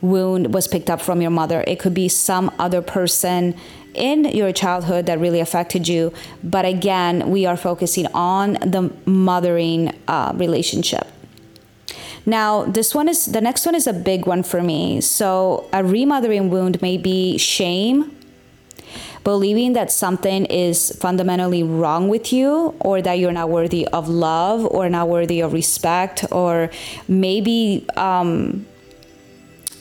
wound 0.00 0.52
was 0.52 0.68
picked 0.68 0.90
up 0.90 1.00
from 1.00 1.20
your 1.20 1.30
mother. 1.30 1.64
It 1.66 1.78
could 1.78 1.94
be 1.94 2.08
some 2.08 2.50
other 2.58 2.82
person 2.82 3.54
in 3.94 4.26
your 4.26 4.52
childhood 4.52 5.06
that 5.06 5.18
really 5.18 5.40
affected 5.40 5.88
you. 5.88 6.12
But 6.44 6.64
again, 6.64 7.30
we 7.30 7.46
are 7.46 7.56
focusing 7.56 8.06
on 8.08 8.54
the 8.54 8.92
mothering 9.06 9.96
uh, 10.06 10.32
relationship. 10.36 11.06
Now, 12.26 12.64
this 12.64 12.94
one 12.94 13.08
is 13.08 13.26
the 13.26 13.40
next 13.40 13.64
one 13.64 13.76
is 13.76 13.86
a 13.86 13.92
big 13.92 14.26
one 14.26 14.42
for 14.42 14.60
me. 14.60 15.00
So, 15.00 15.68
a 15.72 15.84
remothering 15.84 16.50
wound 16.50 16.82
may 16.82 16.98
be 16.98 17.38
shame, 17.38 18.16
believing 19.22 19.74
that 19.74 19.92
something 19.92 20.44
is 20.46 20.90
fundamentally 21.00 21.62
wrong 21.62 22.08
with 22.08 22.32
you, 22.32 22.74
or 22.80 23.00
that 23.00 23.14
you're 23.20 23.32
not 23.32 23.48
worthy 23.48 23.86
of 23.88 24.08
love, 24.08 24.66
or 24.66 24.88
not 24.88 25.08
worthy 25.08 25.40
of 25.40 25.52
respect, 25.52 26.24
or 26.32 26.68
maybe, 27.06 27.86
um, 27.96 28.66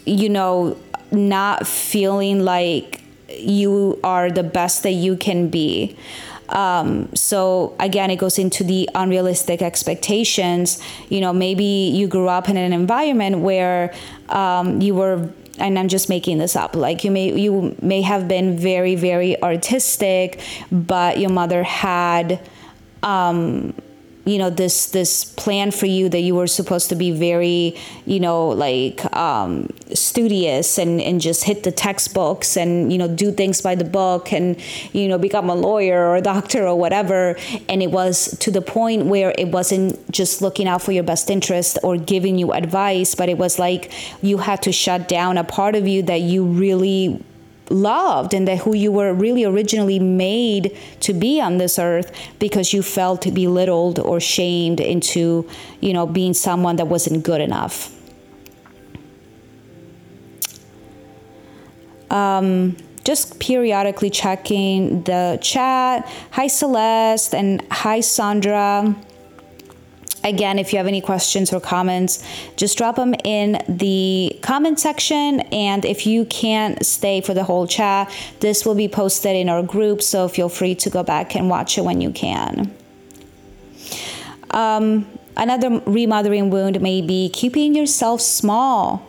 you 0.06 0.30
know, 0.30 0.78
not 1.12 1.68
feeling 1.68 2.44
like 2.44 3.02
you 3.30 4.00
are 4.04 4.30
the 4.30 4.44
best 4.44 4.84
that 4.84 4.92
you 4.92 5.18
can 5.18 5.50
be. 5.50 5.98
Um, 6.50 7.14
so 7.16 7.76
again, 7.80 8.12
it 8.12 8.18
goes 8.18 8.38
into 8.38 8.64
the 8.64 8.90
unrealistic 8.94 9.62
expectations. 9.62 10.82
You 11.10 11.22
know, 11.22 11.34
maybe 11.34 11.64
you 11.64 12.08
grew 12.08 12.28
up 12.28 12.50
in 12.50 12.58
an 12.58 12.72
environment 12.72 13.40
where 13.40 13.94
um, 14.30 14.82
you 14.82 14.96
were 14.96 15.30
and 15.58 15.80
I'm 15.80 15.88
just 15.88 16.10
making 16.10 16.38
this 16.38 16.56
up. 16.56 16.76
Like 16.76 17.04
you 17.04 17.12
may 17.12 17.38
you 17.40 17.76
may 17.82 18.02
have 18.02 18.28
been 18.28 18.58
very 18.58 18.96
very 18.96 19.42
artistic, 19.42 20.42
but 20.72 21.18
your 21.18 21.30
mother 21.30 21.64
had 21.64 22.40
um, 23.04 23.74
you 24.26 24.38
know 24.38 24.50
this 24.50 24.88
this 24.88 25.24
plan 25.24 25.72
for 25.72 25.86
you 25.86 26.10
that 26.10 26.22
you 26.22 26.36
were 26.36 26.48
supposed 26.48 26.90
to 26.90 26.96
be 26.96 27.12
very 27.12 27.76
you 28.06 28.20
know 28.20 28.50
like 28.50 29.06
um, 29.16 29.70
studious 29.94 30.78
and 30.78 31.00
and 31.02 31.22
just 31.22 31.44
hit 31.44 31.64
the 31.64 31.72
textbooks 31.72 32.58
and 32.58 32.92
you 32.92 32.98
know 32.98 33.08
do 33.08 33.32
things 33.32 33.62
by 33.62 33.76
the 33.76 33.86
book 33.86 34.34
and 34.34 34.58
you 34.94 35.08
know 35.08 35.18
become 35.18 35.50
a 35.50 35.56
lawyer 35.56 36.08
or 36.08 36.16
a 36.16 36.22
doctor 36.36 36.68
or 36.68 36.76
whatever. 36.76 37.38
And 37.70 37.82
it 37.82 37.92
was 37.92 38.38
to 38.40 38.52
the 38.52 38.62
point 38.62 39.06
where 39.06 39.34
it 39.38 39.50
wasn't 39.50 40.12
just 40.12 40.42
looking 40.42 40.68
out 40.68 40.82
for 40.82 40.92
your 40.92 41.04
best 41.04 41.30
interest 41.30 41.78
or 41.84 41.98
giving 41.98 42.38
you 42.38 42.52
advice 42.52 43.16
but 43.16 43.30
it 43.30 43.38
was 43.38 43.60
like 43.60 43.92
you 44.22 44.38
had 44.38 44.62
to 44.64 44.72
shut 44.72 45.08
down 45.08 45.38
a 45.38 45.44
part 45.44 45.76
of 45.76 45.88
you 45.88 46.02
that 46.04 46.22
you 46.22 46.44
really 46.44 47.24
loved 47.70 48.34
and 48.34 48.48
that 48.48 48.60
who 48.60 48.76
you 48.76 48.92
were 48.92 49.14
really 49.14 49.44
originally 49.44 50.00
made 50.00 50.76
to 51.00 51.14
be 51.14 51.42
on 51.42 51.58
this 51.58 51.80
earth 51.80 52.12
because 52.40 52.74
you 52.74 52.82
felt 52.82 53.22
belittled 53.34 54.00
or 54.00 54.20
shamed 54.20 54.80
into 54.80 55.48
you 55.82 55.94
know 55.94 56.06
being 56.06 56.34
someone 56.34 56.76
that 56.76 56.86
wasn't 56.86 57.24
good 57.24 57.42
enough. 57.42 57.92
Um, 62.12 62.78
just 63.04 63.40
periodically 63.40 64.10
checking 64.10 65.04
the 65.04 65.38
chat. 65.42 66.08
Hi 66.32 66.48
celeste 66.48 67.36
and 67.36 67.62
hi 67.72 68.00
sandra 68.00 68.96
Again, 70.26 70.58
if 70.58 70.74
you 70.74 70.78
have 70.78 70.88
any 70.88 71.02
questions 71.02 71.54
or 71.54 71.62
comments, 71.62 72.26
just 72.58 72.78
drop 72.80 72.96
them 72.96 73.14
in 73.24 73.64
the 73.70 74.38
comment 74.42 74.80
section. 74.80 75.42
And 75.52 75.86
if 75.86 76.08
you 76.08 76.26
can't 76.26 76.84
stay 76.84 77.22
for 77.22 77.36
the 77.36 77.44
whole 77.44 77.68
chat, 77.68 78.12
this 78.40 78.66
will 78.66 78.74
be 78.74 78.88
posted 78.88 79.36
in 79.36 79.50
our 79.50 79.62
group. 79.62 80.02
So 80.02 80.28
feel 80.28 80.50
free 80.50 80.74
to 80.76 80.90
go 80.90 81.04
back 81.04 81.36
and 81.36 81.48
watch 81.48 81.78
it 81.78 81.84
when 81.84 82.02
you 82.02 82.10
can. 82.10 82.74
Um, 84.50 85.06
another 85.38 85.80
remothering 85.86 86.50
wound 86.50 86.82
may 86.82 87.02
be 87.04 87.30
keeping 87.30 87.76
yourself 87.76 88.20
small 88.20 89.08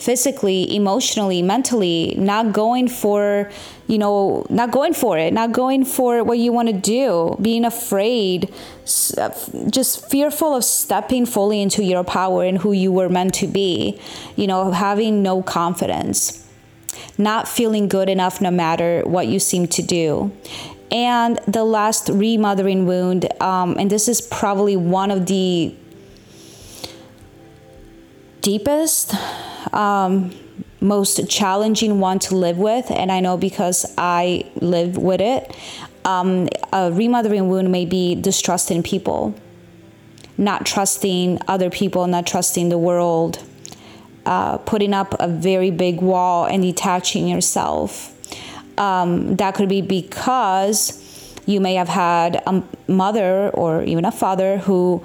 physically, 0.00 0.74
emotionally, 0.74 1.42
mentally, 1.42 2.14
not 2.16 2.52
going 2.52 2.88
for, 2.88 3.50
you 3.86 3.98
know, 3.98 4.46
not 4.48 4.70
going 4.70 4.94
for 4.94 5.18
it, 5.18 5.30
not 5.34 5.52
going 5.52 5.84
for 5.84 6.24
what 6.24 6.38
you 6.38 6.50
want 6.52 6.68
to 6.68 6.74
do, 6.74 7.36
being 7.42 7.66
afraid, 7.66 8.50
just 8.84 10.10
fearful 10.10 10.56
of 10.56 10.64
stepping 10.64 11.26
fully 11.26 11.60
into 11.60 11.84
your 11.84 12.02
power 12.02 12.44
and 12.44 12.56
who 12.58 12.72
you 12.72 12.90
were 12.90 13.10
meant 13.10 13.34
to 13.34 13.46
be, 13.46 14.00
you 14.36 14.46
know, 14.46 14.70
having 14.70 15.22
no 15.22 15.42
confidence, 15.42 16.48
not 17.18 17.46
feeling 17.46 17.86
good 17.86 18.08
enough 18.08 18.40
no 18.40 18.50
matter 18.50 19.02
what 19.04 19.26
you 19.26 19.38
seem 19.38 19.66
to 19.66 19.82
do. 19.82 20.32
And 20.90 21.38
the 21.46 21.62
last 21.62 22.08
remothering 22.08 22.86
wound, 22.86 23.30
um, 23.40 23.76
and 23.78 23.90
this 23.90 24.08
is 24.08 24.22
probably 24.22 24.76
one 24.76 25.10
of 25.10 25.26
the 25.26 25.74
deepest, 28.40 29.14
um, 29.74 30.32
most 30.80 31.28
challenging 31.28 32.00
one 32.00 32.18
to 32.20 32.34
live 32.34 32.58
with. 32.58 32.90
And 32.90 33.12
I 33.12 33.20
know 33.20 33.36
because 33.36 33.92
I 33.98 34.50
live 34.56 34.96
with 34.96 35.20
it. 35.20 35.54
Um, 36.04 36.48
a 36.72 36.90
remothering 36.90 37.48
wound 37.48 37.70
may 37.70 37.84
be 37.84 38.14
distrusting 38.14 38.82
people, 38.82 39.34
not 40.38 40.64
trusting 40.64 41.38
other 41.46 41.68
people, 41.68 42.06
not 42.06 42.26
trusting 42.26 42.70
the 42.70 42.78
world, 42.78 43.42
uh, 44.24 44.58
putting 44.58 44.94
up 44.94 45.14
a 45.20 45.28
very 45.28 45.70
big 45.70 46.00
wall 46.00 46.46
and 46.46 46.62
detaching 46.62 47.28
yourself. 47.28 48.16
Um, 48.78 49.36
that 49.36 49.54
could 49.54 49.68
be 49.68 49.82
because 49.82 51.06
you 51.44 51.60
may 51.60 51.74
have 51.74 51.88
had 51.88 52.42
a 52.46 52.62
mother 52.86 53.50
or 53.50 53.82
even 53.82 54.04
a 54.04 54.12
father 54.12 54.58
who 54.58 55.02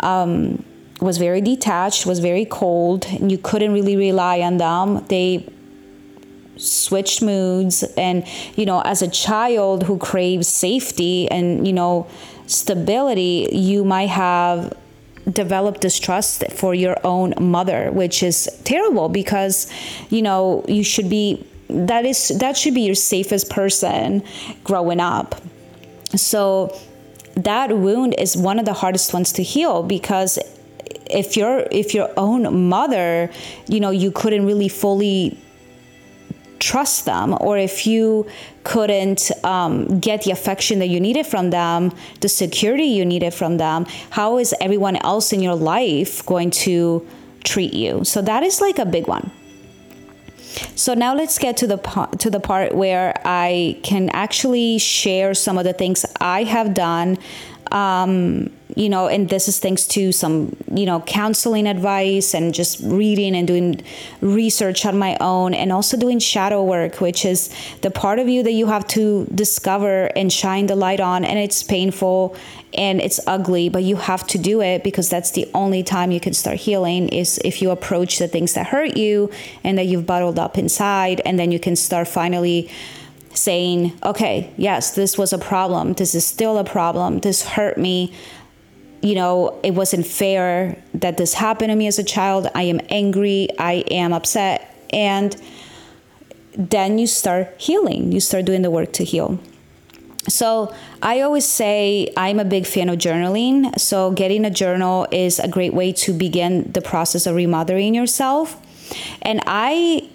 um, 0.00 0.64
was 1.00 1.18
very 1.18 1.40
detached, 1.40 2.06
was 2.06 2.20
very 2.20 2.44
cold, 2.44 3.06
and 3.06 3.30
you 3.30 3.38
couldn't 3.38 3.72
really 3.72 3.96
rely 3.96 4.40
on 4.40 4.56
them. 4.56 5.04
They 5.08 5.46
switched 6.56 7.22
moods 7.22 7.82
and 7.96 8.24
you 8.56 8.64
know 8.64 8.80
as 8.86 9.02
a 9.02 9.08
child 9.08 9.82
who 9.82 9.98
craves 9.98 10.48
safety 10.48 11.30
and 11.30 11.66
you 11.66 11.72
know 11.72 12.06
stability 12.46 13.48
you 13.52 13.84
might 13.84 14.08
have 14.08 14.72
developed 15.30 15.80
distrust 15.80 16.44
for 16.52 16.74
your 16.74 16.96
own 17.04 17.34
mother 17.38 17.90
which 17.92 18.22
is 18.22 18.48
terrible 18.64 19.08
because 19.10 19.70
you 20.08 20.22
know 20.22 20.64
you 20.66 20.82
should 20.82 21.10
be 21.10 21.46
that 21.68 22.06
is 22.06 22.28
that 22.38 22.56
should 22.56 22.74
be 22.74 22.82
your 22.82 22.94
safest 22.94 23.50
person 23.50 24.22
growing 24.64 25.00
up 25.00 25.34
so 26.14 26.74
that 27.34 27.76
wound 27.76 28.14
is 28.18 28.34
one 28.36 28.58
of 28.58 28.64
the 28.64 28.72
hardest 28.72 29.12
ones 29.12 29.32
to 29.32 29.42
heal 29.42 29.82
because 29.82 30.38
if 31.10 31.36
you're 31.36 31.66
if 31.70 31.94
your 31.94 32.10
own 32.16 32.68
mother 32.68 33.30
you 33.68 33.80
know 33.80 33.90
you 33.90 34.10
couldn't 34.10 34.46
really 34.46 34.68
fully 34.68 35.38
trust 36.58 37.04
them 37.04 37.36
or 37.40 37.58
if 37.58 37.86
you 37.86 38.26
couldn't 38.64 39.30
um, 39.44 40.00
get 40.00 40.22
the 40.22 40.30
affection 40.30 40.78
that 40.78 40.86
you 40.86 40.98
needed 40.98 41.26
from 41.26 41.50
them 41.50 41.92
the 42.20 42.28
security 42.28 42.84
you 42.84 43.04
needed 43.04 43.32
from 43.32 43.58
them 43.58 43.84
how 44.10 44.38
is 44.38 44.54
everyone 44.60 44.96
else 45.04 45.32
in 45.32 45.40
your 45.40 45.54
life 45.54 46.24
going 46.24 46.50
to 46.50 47.06
treat 47.46 47.72
you? 47.72 48.04
So 48.04 48.20
that 48.22 48.42
is 48.42 48.60
like 48.60 48.78
a 48.78 48.84
big 48.84 49.06
one. 49.06 49.30
So 50.74 50.94
now 50.94 51.14
let's 51.14 51.38
get 51.38 51.56
to 51.58 51.66
the 51.66 51.76
to 52.18 52.30
the 52.30 52.40
part 52.40 52.74
where 52.74 53.20
I 53.24 53.78
can 53.82 54.08
actually 54.10 54.78
share 54.78 55.34
some 55.34 55.58
of 55.58 55.64
the 55.64 55.72
things 55.72 56.04
I 56.20 56.44
have 56.44 56.72
done 56.74 57.18
um, 57.72 58.50
you 58.74 58.88
know, 58.88 59.06
and 59.08 59.28
this 59.28 59.48
is 59.48 59.58
thanks 59.58 59.86
to 59.86 60.12
some, 60.12 60.54
you 60.72 60.86
know, 60.86 61.00
counseling 61.00 61.66
advice 61.66 62.34
and 62.34 62.52
just 62.52 62.80
reading 62.82 63.34
and 63.34 63.46
doing 63.46 63.80
research 64.20 64.84
on 64.84 64.98
my 64.98 65.16
own 65.20 65.54
and 65.54 65.72
also 65.72 65.96
doing 65.96 66.18
shadow 66.18 66.62
work, 66.62 67.00
which 67.00 67.24
is 67.24 67.54
the 67.80 67.90
part 67.90 68.18
of 68.18 68.28
you 68.28 68.42
that 68.42 68.52
you 68.52 68.66
have 68.66 68.86
to 68.88 69.24
discover 69.34 70.06
and 70.16 70.32
shine 70.32 70.66
the 70.66 70.76
light 70.76 71.00
on. 71.00 71.24
And 71.24 71.38
it's 71.38 71.62
painful 71.62 72.36
and 72.74 73.00
it's 73.00 73.20
ugly, 73.26 73.68
but 73.68 73.82
you 73.82 73.96
have 73.96 74.26
to 74.26 74.38
do 74.38 74.60
it 74.60 74.84
because 74.84 75.08
that's 75.08 75.30
the 75.30 75.48
only 75.54 75.82
time 75.82 76.10
you 76.10 76.20
can 76.20 76.34
start 76.34 76.58
healing 76.58 77.08
is 77.08 77.38
if 77.44 77.62
you 77.62 77.70
approach 77.70 78.18
the 78.18 78.28
things 78.28 78.54
that 78.54 78.66
hurt 78.66 78.96
you 78.96 79.30
and 79.64 79.78
that 79.78 79.86
you've 79.86 80.06
bottled 80.06 80.38
up 80.38 80.58
inside. 80.58 81.22
And 81.24 81.38
then 81.38 81.50
you 81.52 81.58
can 81.58 81.76
start 81.76 82.08
finally 82.08 82.70
saying, 83.36 83.98
okay, 84.02 84.52
yes, 84.56 84.94
this 84.94 85.16
was 85.16 85.32
a 85.32 85.38
problem. 85.38 85.92
This 85.92 86.14
is 86.14 86.26
still 86.26 86.58
a 86.58 86.64
problem. 86.64 87.20
This 87.20 87.46
hurt 87.46 87.78
me 87.78 88.12
you 89.02 89.14
know, 89.14 89.60
it 89.62 89.72
wasn't 89.72 90.04
fair 90.06 90.82
that 90.94 91.16
this 91.16 91.34
happened 91.34 91.70
to 91.70 91.76
me 91.76 91.86
as 91.86 91.98
a 91.98 92.02
child. 92.02 92.48
I 92.54 92.62
am 92.62 92.80
angry. 92.88 93.48
I 93.56 93.84
am 93.90 94.12
upset. 94.12 94.74
And 94.90 95.36
then 96.56 96.98
you 96.98 97.06
start 97.06 97.54
healing. 97.58 98.10
You 98.10 98.18
start 98.18 98.46
doing 98.46 98.62
the 98.62 98.70
work 98.70 98.92
to 98.94 99.04
heal. 99.04 99.38
So 100.28 100.74
I 101.02 101.20
always 101.20 101.44
say 101.44 102.12
I'm 102.16 102.40
a 102.40 102.44
big 102.44 102.66
fan 102.66 102.88
of 102.88 102.98
journaling. 102.98 103.78
So 103.78 104.10
getting 104.10 104.44
a 104.44 104.50
journal 104.50 105.06
is 105.12 105.38
a 105.38 105.46
great 105.46 105.72
way 105.72 105.92
to 105.92 106.12
begin 106.12 106.72
the 106.72 106.82
process 106.82 107.26
of 107.26 107.36
remothering 107.36 107.94
yourself. 107.94 108.60
And 109.22 109.40
I 109.46 110.08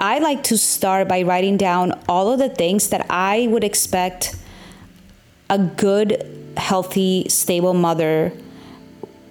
I 0.00 0.18
like 0.18 0.42
to 0.44 0.56
start 0.56 1.08
by 1.08 1.22
writing 1.22 1.58
down 1.58 1.92
all 2.08 2.32
of 2.32 2.38
the 2.38 2.48
things 2.48 2.88
that 2.88 3.04
I 3.10 3.46
would 3.48 3.62
expect 3.62 4.34
a 5.50 5.58
good 5.58 6.54
healthy, 6.56 7.28
stable 7.28 7.74
mother 7.74 8.32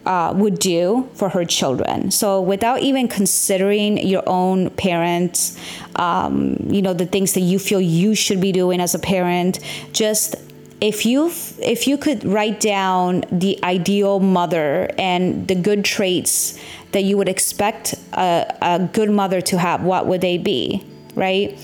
uh, 0.05 0.31
would 0.35 0.59
do 0.59 1.09
for 1.15 1.29
her 1.29 1.43
children. 1.43 2.11
So 2.11 2.39
without 2.39 2.81
even 2.81 3.07
considering 3.07 3.97
your 3.97 4.21
own 4.27 4.69
parents, 4.71 5.57
um, 5.95 6.55
you 6.69 6.83
know 6.83 6.93
the 6.93 7.07
things 7.07 7.33
that 7.33 7.41
you 7.41 7.57
feel 7.57 7.81
you 7.81 8.13
should 8.13 8.39
be 8.39 8.51
doing 8.51 8.79
as 8.79 8.93
a 8.93 8.99
parent, 8.99 9.59
just 9.91 10.35
if 10.81 11.05
you 11.05 11.31
if 11.61 11.87
you 11.87 11.97
could 11.97 12.23
write 12.23 12.59
down 12.59 13.23
the 13.31 13.59
ideal 13.63 14.19
mother 14.19 14.89
and 14.97 15.47
the 15.47 15.55
good 15.55 15.83
traits 15.83 16.57
that 16.91 17.03
you 17.03 17.17
would 17.17 17.29
expect 17.29 17.95
a, 18.13 18.55
a 18.61 18.89
good 18.91 19.09
mother 19.09 19.41
to 19.41 19.57
have, 19.57 19.83
what 19.83 20.07
would 20.07 20.21
they 20.21 20.37
be, 20.37 20.83
right? 21.15 21.57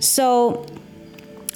So 0.00 0.66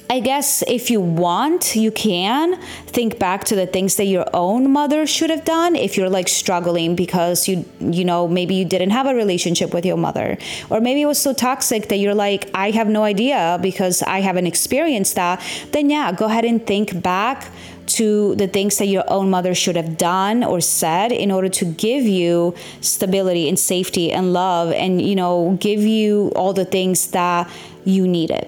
I 0.07 0.19
guess 0.19 0.63
if 0.67 0.91
you 0.91 1.01
want, 1.01 1.75
you 1.75 1.91
can 1.91 2.61
think 2.85 3.17
back 3.17 3.43
to 3.45 3.55
the 3.55 3.65
things 3.65 3.95
that 3.95 4.05
your 4.05 4.25
own 4.33 4.71
mother 4.71 5.07
should 5.07 5.31
have 5.31 5.43
done 5.43 5.75
if 5.75 5.97
you're 5.97 6.09
like 6.09 6.27
struggling 6.27 6.95
because 6.95 7.47
you 7.47 7.65
you 7.79 8.05
know 8.05 8.27
maybe 8.27 8.53
you 8.53 8.65
didn't 8.65 8.91
have 8.91 9.07
a 9.07 9.15
relationship 9.15 9.73
with 9.73 9.85
your 9.85 9.97
mother 9.97 10.37
or 10.69 10.79
maybe 10.79 11.01
it 11.01 11.05
was 11.05 11.19
so 11.19 11.33
toxic 11.33 11.89
that 11.89 11.97
you're 11.97 12.13
like 12.13 12.49
I 12.53 12.69
have 12.71 12.87
no 12.87 13.03
idea 13.03 13.57
because 13.61 14.03
I 14.03 14.21
haven't 14.21 14.45
experienced 14.45 15.15
that. 15.15 15.41
Then 15.71 15.89
yeah, 15.89 16.11
go 16.11 16.25
ahead 16.25 16.45
and 16.45 16.65
think 16.65 17.01
back 17.01 17.51
to 17.87 18.35
the 18.35 18.47
things 18.47 18.77
that 18.77 18.87
your 18.87 19.03
own 19.07 19.29
mother 19.29 19.53
should 19.53 19.75
have 19.75 19.97
done 19.97 20.43
or 20.43 20.61
said 20.61 21.11
in 21.11 21.31
order 21.31 21.49
to 21.49 21.65
give 21.65 22.03
you 22.03 22.55
stability 22.81 23.47
and 23.47 23.59
safety 23.59 24.11
and 24.11 24.33
love 24.33 24.71
and 24.71 25.01
you 25.01 25.15
know 25.15 25.57
give 25.59 25.81
you 25.81 26.31
all 26.35 26.53
the 26.53 26.65
things 26.65 27.11
that 27.11 27.49
you 27.83 28.07
needed. 28.07 28.47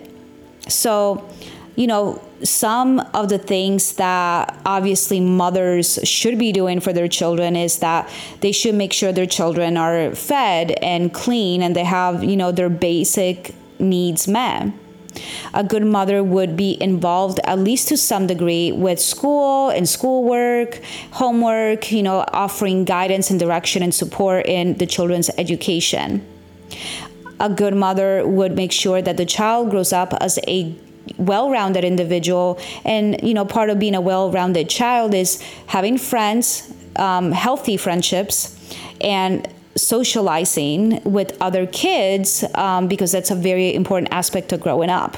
So 0.67 1.27
you 1.77 1.85
know, 1.85 2.19
some 2.43 2.99
of 3.13 3.29
the 3.29 3.37
things 3.37 3.93
that 3.93 4.59
obviously 4.65 5.19
mothers 5.19 5.99
should 6.03 6.39
be 6.39 6.51
doing 6.51 6.79
for 6.79 6.91
their 6.91 7.07
children 7.07 7.55
is 7.55 7.79
that 7.79 8.09
they 8.41 8.51
should 8.51 8.73
make 8.73 8.91
sure 8.91 9.11
their 9.11 9.27
children 9.27 9.77
are 9.77 10.13
fed 10.15 10.71
and 10.81 11.13
clean 11.13 11.61
and 11.61 11.75
they 11.75 11.83
have, 11.83 12.23
you 12.23 12.35
know, 12.35 12.51
their 12.51 12.69
basic 12.69 13.53
needs 13.79 14.27
met. 14.27 14.73
A 15.53 15.63
good 15.63 15.83
mother 15.85 16.23
would 16.23 16.55
be 16.55 16.81
involved, 16.81 17.39
at 17.43 17.59
least 17.59 17.87
to 17.89 17.97
some 17.97 18.27
degree, 18.27 18.71
with 18.71 18.99
school 18.99 19.69
and 19.69 19.87
schoolwork, 19.87 20.81
homework, 21.11 21.91
you 21.91 22.03
know, 22.03 22.25
offering 22.33 22.85
guidance 22.85 23.29
and 23.29 23.39
direction 23.39 23.83
and 23.83 23.93
support 23.93 24.45
in 24.45 24.77
the 24.77 24.85
children's 24.85 25.29
education. 25.37 26.25
A 27.39 27.49
good 27.49 27.75
mother 27.75 28.27
would 28.27 28.55
make 28.55 28.71
sure 28.71 29.01
that 29.01 29.17
the 29.17 29.25
child 29.25 29.69
grows 29.69 29.93
up 29.93 30.13
as 30.21 30.39
a 30.47 30.75
well-rounded 31.17 31.83
individual 31.83 32.59
and 32.83 33.21
you 33.23 33.33
know 33.33 33.45
part 33.45 33.69
of 33.69 33.79
being 33.79 33.95
a 33.95 34.01
well-rounded 34.01 34.69
child 34.69 35.13
is 35.13 35.41
having 35.67 35.97
friends 35.97 36.71
um, 36.97 37.31
healthy 37.31 37.77
friendships 37.77 38.53
and 38.99 39.47
socializing 39.77 41.01
with 41.03 41.37
other 41.41 41.65
kids 41.65 42.43
um, 42.55 42.87
because 42.87 43.11
that's 43.11 43.31
a 43.31 43.35
very 43.35 43.73
important 43.73 44.11
aspect 44.11 44.51
of 44.51 44.61
growing 44.61 44.89
up. 44.89 45.17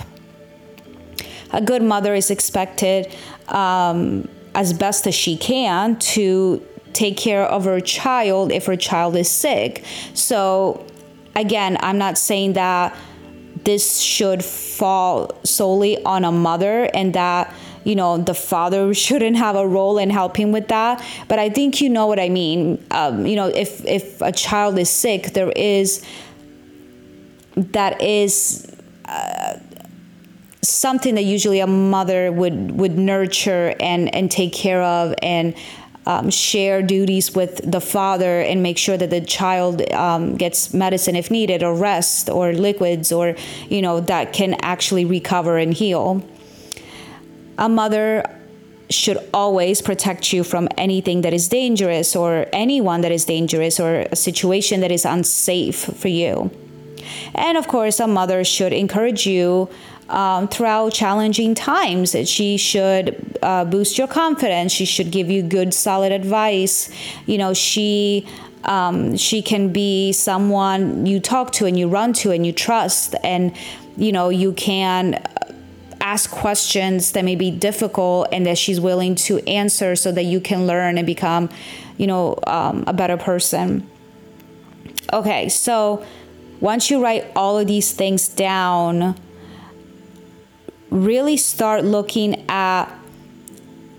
A 1.52 1.62
good 1.62 1.82
mother 1.82 2.14
is 2.14 2.30
expected 2.30 3.14
um, 3.48 4.30
as 4.54 4.74
best 4.74 5.08
as 5.08 5.16
she 5.16 5.38
can 5.38 5.98
to 6.00 6.64
take 6.94 7.18
care 7.18 7.44
of 7.44 7.66
her 7.66 7.80
child 7.80 8.52
if 8.52 8.66
her 8.66 8.76
child 8.76 9.16
is 9.16 9.30
sick. 9.30 9.84
So 10.14 10.86
again 11.40 11.78
i'm 11.80 11.98
not 11.98 12.18
saying 12.18 12.54
that 12.54 12.96
this 13.64 14.00
should 14.00 14.44
fall 14.44 15.32
solely 15.44 16.04
on 16.04 16.24
a 16.24 16.32
mother 16.32 16.90
and 16.94 17.14
that 17.14 17.54
you 17.90 17.96
know 17.96 18.18
the 18.18 18.34
father 18.34 18.94
shouldn't 19.06 19.38
have 19.38 19.56
a 19.56 19.68
role 19.68 19.98
in 19.98 20.10
helping 20.10 20.52
with 20.52 20.68
that. 20.70 21.04
But 21.28 21.40
i 21.40 21.50
think 21.50 21.82
you 21.82 21.90
know 21.90 22.08
what 22.08 22.20
i 22.20 22.30
mean. 22.30 22.62
Um, 22.92 23.26
you 23.26 23.36
know 23.36 23.48
if 23.48 23.86
if 23.86 24.22
a 24.22 24.32
child 24.32 24.78
is 24.78 24.90
sick 24.90 25.34
there 25.34 25.52
is 25.52 26.06
that 27.56 28.02
is 28.02 28.72
uh, 29.06 29.60
something 30.62 31.16
that 31.16 31.24
usually 31.24 31.60
a 31.60 31.68
mother 31.68 32.32
would 32.32 32.72
would 32.80 32.98
nurture 32.98 33.76
and 33.80 34.14
and 34.14 34.30
take 34.30 34.54
care 34.54 34.84
of 34.84 35.14
and 35.22 35.56
um, 36.06 36.30
share 36.32 36.82
duties 36.82 37.36
with 37.36 37.60
the 37.70 37.82
father 37.82 38.42
and 38.42 38.64
make 38.64 38.78
sure 38.78 38.98
that 38.98 39.12
the 39.12 39.22
child 39.22 39.82
um, 39.92 40.36
gets 40.36 40.74
medicine 40.74 41.16
if 41.16 41.30
needed 41.30 41.62
or 41.62 41.76
rest 41.76 42.30
or 42.30 42.54
liquids 42.54 43.12
or 43.12 43.36
you 43.70 43.82
know 43.82 44.00
that 44.00 44.34
can 44.34 44.56
actually 44.62 45.06
recover 45.06 45.58
and 45.58 45.74
heal 45.74 46.24
a 47.60 47.70
mother 47.70 48.24
should 48.90 49.20
always 49.32 49.84
protect 49.84 50.34
you 50.34 50.44
from 50.44 50.68
anything 50.76 51.22
that 51.22 51.32
is 51.32 51.48
dangerous 51.48 52.16
or 52.16 52.48
anyone 52.52 53.02
that 53.02 53.12
is 53.12 53.26
dangerous 53.26 53.80
or 53.80 54.08
a 54.12 54.16
situation 54.16 54.80
that 54.80 54.92
is 54.92 55.06
unsafe 55.06 55.76
for 55.78 56.08
you 56.08 56.50
and 57.36 57.56
of 57.58 57.68
course 57.68 58.00
a 58.00 58.08
mother 58.08 58.44
should 58.44 58.74
encourage 58.74 59.28
you 59.28 59.70
um, 60.10 60.48
throughout 60.48 60.92
challenging 60.92 61.54
times. 61.54 62.16
She 62.28 62.58
should 62.58 63.38
uh, 63.44 63.66
boost 63.66 63.98
your 63.98 64.08
confidence. 64.08 64.72
She 64.72 64.86
should 64.86 65.12
give 65.12 65.30
you 65.30 65.44
good, 65.44 65.72
solid 65.72 66.12
advice. 66.12 66.90
You 67.28 67.38
know, 67.38 67.54
she 67.54 68.28
um, 68.64 69.16
she 69.16 69.42
can 69.42 69.72
be 69.72 70.12
someone 70.12 71.06
you 71.06 71.20
talk 71.20 71.52
to 71.54 71.66
and 71.66 71.78
you 71.78 71.88
run 71.88 72.14
to 72.14 72.32
and 72.32 72.46
you 72.46 72.52
trust, 72.52 73.16
and 73.24 73.56
you 73.98 74.12
know 74.12 74.30
you 74.30 74.52
can 74.54 75.24
ask 76.02 76.30
questions 76.32 77.12
that 77.14 77.26
may 77.26 77.36
be 77.36 77.52
difficult 77.52 78.28
and 78.32 78.46
that 78.46 78.58
she's 78.58 78.80
willing 78.80 79.16
to 79.16 79.40
answer 79.48 79.96
so 79.96 80.12
that 80.12 80.24
you 80.24 80.40
can 80.40 80.66
learn 80.68 80.98
and 80.98 81.06
become, 81.06 81.50
you 81.98 82.08
know, 82.08 82.40
um, 82.48 82.84
a 82.88 82.94
better 82.94 83.18
person. 83.18 83.90
Okay, 85.12 85.50
so 85.50 86.06
once 86.60 86.90
you 86.90 87.02
write 87.02 87.26
all 87.36 87.58
of 87.58 87.68
these 87.68 87.92
things 87.92 88.28
down 88.28 89.16
really 90.90 91.38
start 91.38 91.84
looking 91.84 92.46
at 92.50 92.86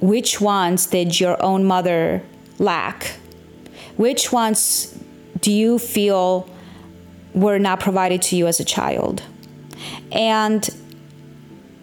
which 0.00 0.40
ones 0.40 0.86
did 0.86 1.20
your 1.20 1.40
own 1.42 1.64
mother 1.64 2.22
lack? 2.58 3.14
Which 3.96 4.32
ones 4.32 4.98
do 5.40 5.52
you 5.52 5.78
feel 5.78 6.48
were 7.34 7.58
not 7.58 7.80
provided 7.80 8.22
to 8.22 8.36
you 8.36 8.46
as 8.46 8.60
a 8.60 8.64
child? 8.64 9.22
And, 10.10 10.68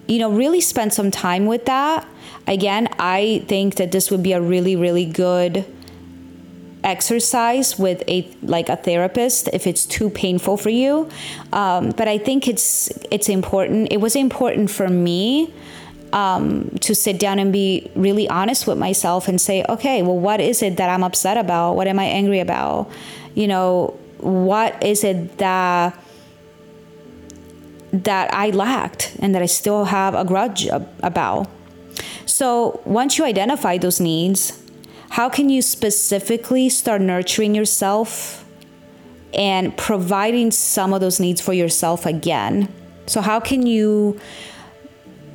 you 0.08 0.20
know, 0.20 0.32
really 0.32 0.62
spend 0.62 0.94
some 0.94 1.12
time 1.12 1.46
with 1.46 1.66
that. 1.66 2.08
Again, 2.48 2.88
I 2.98 3.44
think 3.48 3.76
that 3.76 3.92
this 3.92 4.10
would 4.10 4.24
be 4.24 4.34
a 4.34 4.42
really, 4.42 4.76
really 4.76 5.06
good 5.06 5.66
exercise 6.84 7.78
with 7.78 8.02
a 8.08 8.26
like 8.42 8.70
a 8.70 8.78
therapist 8.78 9.50
if 9.52 9.68
it's 9.68 9.86
too 9.86 10.10
painful 10.10 10.56
for 10.56 10.70
you. 10.70 11.10
Um, 11.52 11.90
but 11.92 12.08
I 12.08 12.18
think 12.18 12.48
it's 12.48 12.90
it's 13.12 13.30
important. 13.30 13.92
It 13.92 13.98
was 13.98 14.16
important 14.16 14.70
for 14.70 14.88
me 14.88 15.54
um, 16.14 16.70
to 16.82 16.96
sit 16.96 17.20
down 17.20 17.40
and 17.40 17.52
be 17.52 17.92
really 17.96 18.30
honest 18.30 18.68
with 18.68 18.78
myself 18.78 19.28
and 19.28 19.40
say, 19.40 19.66
okay, 19.68 20.02
well, 20.02 20.18
what 20.18 20.40
is 20.40 20.62
it 20.62 20.78
that 20.78 20.90
I'm 20.90 21.04
upset 21.04 21.38
about? 21.38 21.74
What 21.74 21.88
am 21.88 22.00
I 22.00 22.06
angry 22.06 22.40
about? 22.40 22.90
You 23.36 23.48
know, 23.48 24.00
what 24.20 24.82
is 24.84 25.04
it 25.04 25.38
that 25.40 26.00
that 28.04 28.34
I 28.34 28.50
lacked 28.50 29.16
and 29.20 29.34
that 29.36 29.42
I 29.42 29.46
still 29.46 29.86
have 29.86 30.14
a 30.16 30.26
grudge 30.26 30.68
about? 31.02 31.50
So 32.26 32.82
once 32.86 33.18
you 33.18 33.26
identify 33.26 33.78
those 33.78 34.00
needs, 34.00 34.62
how 35.10 35.30
can 35.30 35.50
you 35.50 35.62
specifically 35.62 36.70
start 36.70 37.02
nurturing 37.02 37.56
yourself 37.56 38.46
and 39.34 39.76
providing 39.78 40.52
some 40.52 40.94
of 40.94 41.02
those 41.02 41.20
needs 41.20 41.42
for 41.42 41.54
yourself 41.54 42.06
again? 42.06 42.72
So, 43.06 43.22
how 43.22 43.40
can 43.40 43.66
you 43.66 44.20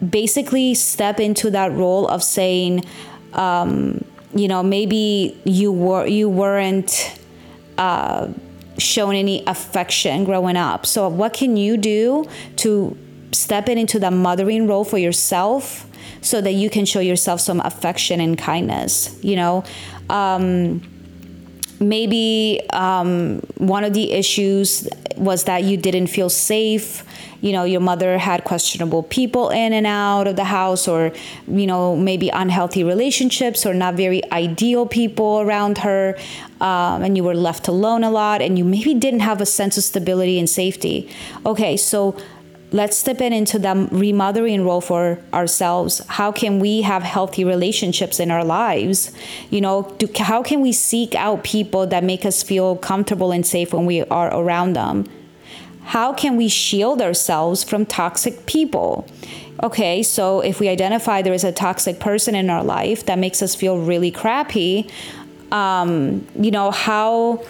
basically 0.09 0.75
step 0.75 1.21
into 1.21 1.51
that 1.51 1.73
role 1.73 2.07
of 2.09 2.23
saying, 2.23 2.85
um, 3.33 4.05
you 4.35 4.47
know, 4.47 4.63
maybe 4.63 5.41
you 5.45 5.73
were 5.73 6.07
you 6.07 6.29
weren't 6.29 7.19
uh, 7.79 8.29
shown 8.83 9.15
any 9.15 9.45
affection 9.47 10.25
growing 10.25 10.57
up. 10.57 10.87
So, 10.87 11.09
what 11.09 11.33
can 11.33 11.57
you 11.57 11.77
do 11.77 12.27
to 12.57 12.97
step 13.33 13.69
in 13.69 13.79
into 13.79 13.99
the 13.99 14.11
mothering 14.11 14.67
role 14.67 14.85
for 14.85 14.99
yourself? 14.99 15.89
so 16.21 16.41
that 16.41 16.53
you 16.53 16.71
can 16.71 16.85
show 16.85 17.01
yourself 17.01 17.41
some 17.41 17.61
affection 17.61 18.21
and 18.21 18.39
kindness 18.39 19.17
you 19.23 19.35
know 19.35 19.65
um, 20.09 20.81
maybe 21.83 22.61
um, 22.73 23.41
one 23.59 23.85
of 23.85 23.93
the 23.93 24.13
issues 24.13 24.89
was 25.17 25.45
that 25.45 25.65
you 25.65 25.77
didn't 25.77 26.07
feel 26.07 26.31
safe. 26.31 27.05
You 27.41 27.53
know 27.53 27.65
your 27.65 27.81
mother 27.81 28.19
had 28.19 28.45
questionable 28.45 29.03
people 29.03 29.51
in 29.51 29.73
and 29.73 29.87
out 29.87 30.29
of 30.29 30.37
the 30.37 30.45
house 30.45 30.87
or 30.87 31.13
you 31.49 31.67
know 31.67 31.97
maybe 31.97 32.29
unhealthy 32.29 32.85
relationships 32.85 33.67
or 33.67 33.75
not 33.75 33.95
very 33.95 34.23
ideal 34.31 34.87
people 34.87 35.41
around 35.41 35.79
her 35.79 36.17
um, 36.61 37.03
and 37.03 37.17
you 37.17 37.25
were 37.25 37.35
left 37.35 37.67
alone 37.67 38.05
a 38.05 38.11
lot 38.11 38.41
and 38.43 38.59
you 38.59 38.65
maybe 38.65 38.95
didn't 38.95 39.21
have 39.21 39.41
a 39.41 39.47
sense 39.47 39.77
of 39.77 39.83
stability 39.83 40.39
and 40.39 40.49
safety. 40.49 41.11
Okay 41.45 41.77
so 41.77 42.17
let's 42.73 42.97
step 42.97 43.21
in 43.21 43.33
into 43.33 43.59
the 43.59 43.89
remothering 43.93 44.65
role 44.65 44.81
for 44.81 45.19
ourselves. 45.33 46.01
How 46.09 46.33
can 46.33 46.59
we 46.59 46.83
have 46.83 47.03
healthy 47.03 47.45
relationships 47.45 48.19
in 48.19 48.31
our 48.31 48.45
lives? 48.45 49.13
You 49.51 49.61
know 49.61 49.95
do, 49.99 50.09
how 50.17 50.43
can 50.43 50.61
we 50.61 50.73
seek 50.73 51.15
out 51.15 51.45
people 51.45 51.87
that 51.87 52.03
make 52.03 52.25
us 52.25 52.43
feel 52.43 52.77
comfortable 52.77 53.33
and 53.33 53.47
safe 53.47 53.73
when 53.73 53.87
we 53.87 54.03
are 54.05 54.35
around 54.35 54.73
them? 54.75 55.07
How 55.85 56.13
can 56.13 56.37
we 56.37 56.49
shield 56.49 57.03
ourselves 57.03 57.65
from 57.65 57.85
toxic 57.85 58.47
people? 58.47 59.07
Okay 59.63 60.03
so 60.03 60.41
if 60.41 60.59
we 60.59 60.69
identify 60.69 61.23
there 61.23 61.35
is 61.35 61.45
a 61.45 61.53
toxic 61.53 62.01
person 62.01 62.35
in 62.35 62.49
our 62.51 62.65
life 62.65 63.07
that 63.07 63.19
makes 63.19 63.43
us 63.43 63.55
feel 63.55 63.79
really 63.79 64.11
crappy 64.11 64.91
um, 65.53 66.27
you 66.35 66.51
know 66.51 66.71
how 66.71 67.45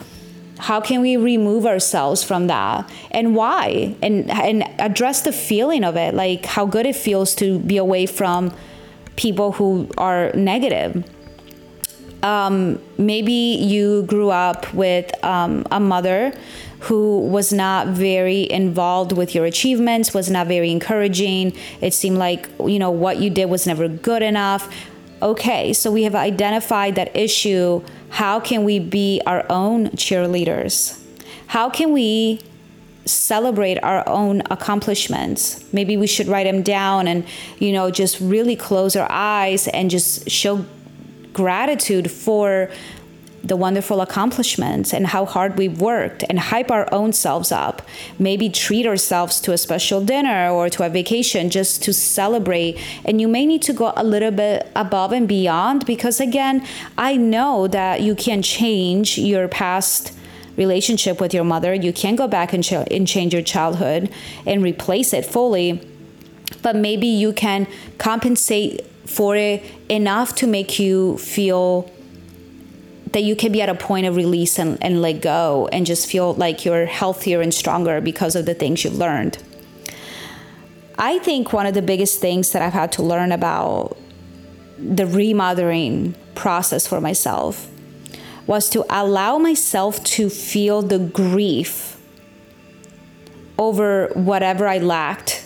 how 0.63 0.81
can 0.81 1.01
we 1.01 1.17
remove 1.17 1.67
ourselves 1.67 2.23
from 2.23 2.47
that? 2.47 2.89
And 3.11 3.35
why? 3.35 3.97
And 4.01 4.31
and 4.31 4.63
address 4.79 5.23
the 5.23 5.33
feeling 5.33 5.83
of 5.83 5.97
it 5.97 6.15
like 6.15 6.47
how 6.47 6.67
good 6.67 6.87
it 6.87 6.95
feels 6.95 7.35
to 7.37 7.59
be 7.59 7.77
away 7.79 8.07
from 8.07 8.55
people 9.17 9.53
who 9.53 9.89
are 9.99 10.31
negative. 10.35 11.05
Um, 12.23 12.81
maybe 12.97 13.33
you 13.33 14.05
grew 14.05 14.31
up 14.31 14.73
with 14.73 15.13
um, 15.25 15.67
a 15.73 15.81
mother 15.81 16.33
who 16.79 17.19
was 17.19 17.53
not 17.53 17.89
very 17.89 18.49
involved 18.49 19.11
with 19.11 19.35
your 19.35 19.45
achievements 19.45 20.15
was 20.15 20.31
not 20.31 20.47
very 20.47 20.71
encouraging. 20.71 21.57
It 21.81 21.93
seemed 21.93 22.19
like 22.19 22.49
you 22.61 22.79
know 22.79 22.93
what 22.93 23.17
you 23.19 23.31
did 23.31 23.47
was 23.47 23.67
never 23.67 23.89
good 23.89 24.23
enough. 24.23 24.73
Okay 25.21 25.73
so 25.73 25.91
we 25.91 26.05
have 26.05 26.15
identified 26.15 26.95
that 26.95 27.17
issue 27.17 27.83
how 28.13 28.39
can 28.39 28.63
we 28.63 28.79
be 28.79 29.23
our 29.27 29.43
own 29.49 29.89
cheerleaders? 29.93 31.03
How 31.47 31.71
can 31.71 31.93
we 31.93 32.41
celebrate 33.07 33.83
our 33.83 34.07
own 34.07 34.43
accomplishments? 34.51 35.65
Maybe 35.73 35.97
we 35.97 36.07
should 36.07 36.29
write 36.29 36.45
them 36.45 36.63
down 36.63 37.09
and, 37.09 37.25
you 37.59 37.73
know, 37.73 37.91
just 37.91 38.21
really 38.21 38.55
close 38.55 38.97
our 38.97 39.11
eyes 39.11 39.67
and 39.67 39.89
just 39.89 40.29
show 40.29 40.67
gratitude 41.33 42.11
for 42.11 42.71
the 43.45 43.57
wonderful 43.57 44.01
accomplishments 44.01 44.95
and 44.95 45.09
how 45.09 45.25
hard 45.25 45.59
we've 45.59 45.81
worked 45.81 46.25
and 46.29 46.39
hype 46.39 46.71
our 46.71 46.89
own 46.93 47.13
selves 47.13 47.51
up. 47.51 47.83
Maybe 48.19 48.49
treat 48.49 48.87
ourselves 48.87 49.41
to 49.41 49.53
a 49.53 49.59
special 49.59 50.05
dinner 50.05 50.51
or 50.51 50.69
to 50.71 50.87
a 50.87 50.89
vacation 50.89 51.51
just 51.51 51.83
to 51.85 51.93
celebrate. 51.93 52.79
And 53.05 53.21
you 53.21 53.29
may 53.29 53.45
need 53.45 53.63
to 53.63 53.73
go 53.73 53.93
a 53.97 54.05
little 54.05 54.31
bit 54.31 54.71
above 54.77 55.13
and 55.13 55.27
beyond 55.27 55.87
because, 55.87 56.21
again, 56.21 56.67
I 56.97 57.17
know 57.17 57.67
that 57.69 58.01
you 58.01 58.15
can 58.15 58.43
change 58.43 59.19
your 59.19 59.49
past 59.49 60.17
relationship 60.57 61.21
with 61.21 61.35
your 61.35 61.45
mother. 61.45 61.75
You 61.75 61.93
can 61.93 62.15
go 62.15 62.29
back 62.29 62.53
and, 62.53 62.63
ch- 62.63 62.73
and 62.73 63.09
change 63.09 63.33
your 63.33 63.43
childhood 63.43 64.11
and 64.47 64.63
replace 64.63 65.13
it 65.13 65.27
fully. 65.27 65.89
But 66.61 66.77
maybe 66.77 67.07
you 67.07 67.33
can 67.33 67.67
compensate 67.99 68.87
for 69.07 69.35
it 69.35 69.65
enough 69.89 70.35
to 70.37 70.47
make 70.47 70.79
you 70.79 71.19
feel 71.19 71.91
that 73.13 73.23
you 73.23 73.37
can 73.37 73.53
be 73.53 73.61
at 73.63 73.69
a 73.69 73.75
point 73.75 74.07
of 74.07 74.17
release 74.17 74.59
and, 74.59 74.83
and 74.83 75.03
let 75.03 75.21
go 75.21 75.69
and 75.73 75.85
just 75.87 76.07
feel 76.07 76.35
like 76.35 76.65
you're 76.65 76.87
healthier 76.87 77.41
and 77.41 77.53
stronger 77.53 78.01
because 78.01 78.35
of 78.35 78.47
the 78.47 78.55
things 78.55 78.85
you've 78.85 78.97
learned. 78.97 79.43
I 80.99 81.19
think 81.19 81.53
one 81.53 81.67
of 81.67 81.75
the 81.75 81.83
biggest 81.83 82.21
things 82.21 82.53
that 82.53 82.63
I've 82.63 82.73
had 82.73 82.93
to 82.93 83.03
learn 83.03 83.33
about 83.33 83.97
the 84.79 85.07
remothering 85.07 86.15
process 86.35 86.87
for 86.87 87.01
myself 87.01 87.69
was 88.47 88.69
to 88.71 88.85
allow 88.91 89.39
myself 89.39 90.03
to 90.05 90.29
feel 90.29 90.83
the 90.83 90.99
grief 90.99 92.01
over 93.59 94.09
whatever 94.15 94.67
I 94.67 94.79
lacked 94.79 95.45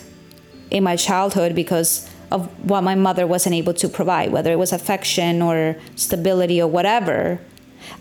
in 0.71 0.83
my 0.83 0.95
childhood 0.95 1.53
because 1.53 2.09
of 2.31 2.47
what 2.69 2.81
my 2.81 2.95
mother 2.95 3.25
wasn't 3.25 3.55
able 3.55 3.73
to 3.75 3.87
provide, 3.87 4.31
whether 4.31 4.51
it 4.51 4.57
was 4.57 4.73
affection 4.73 5.41
or 5.41 5.77
stability 5.95 6.61
or 6.61 6.67
whatever. 6.67 7.39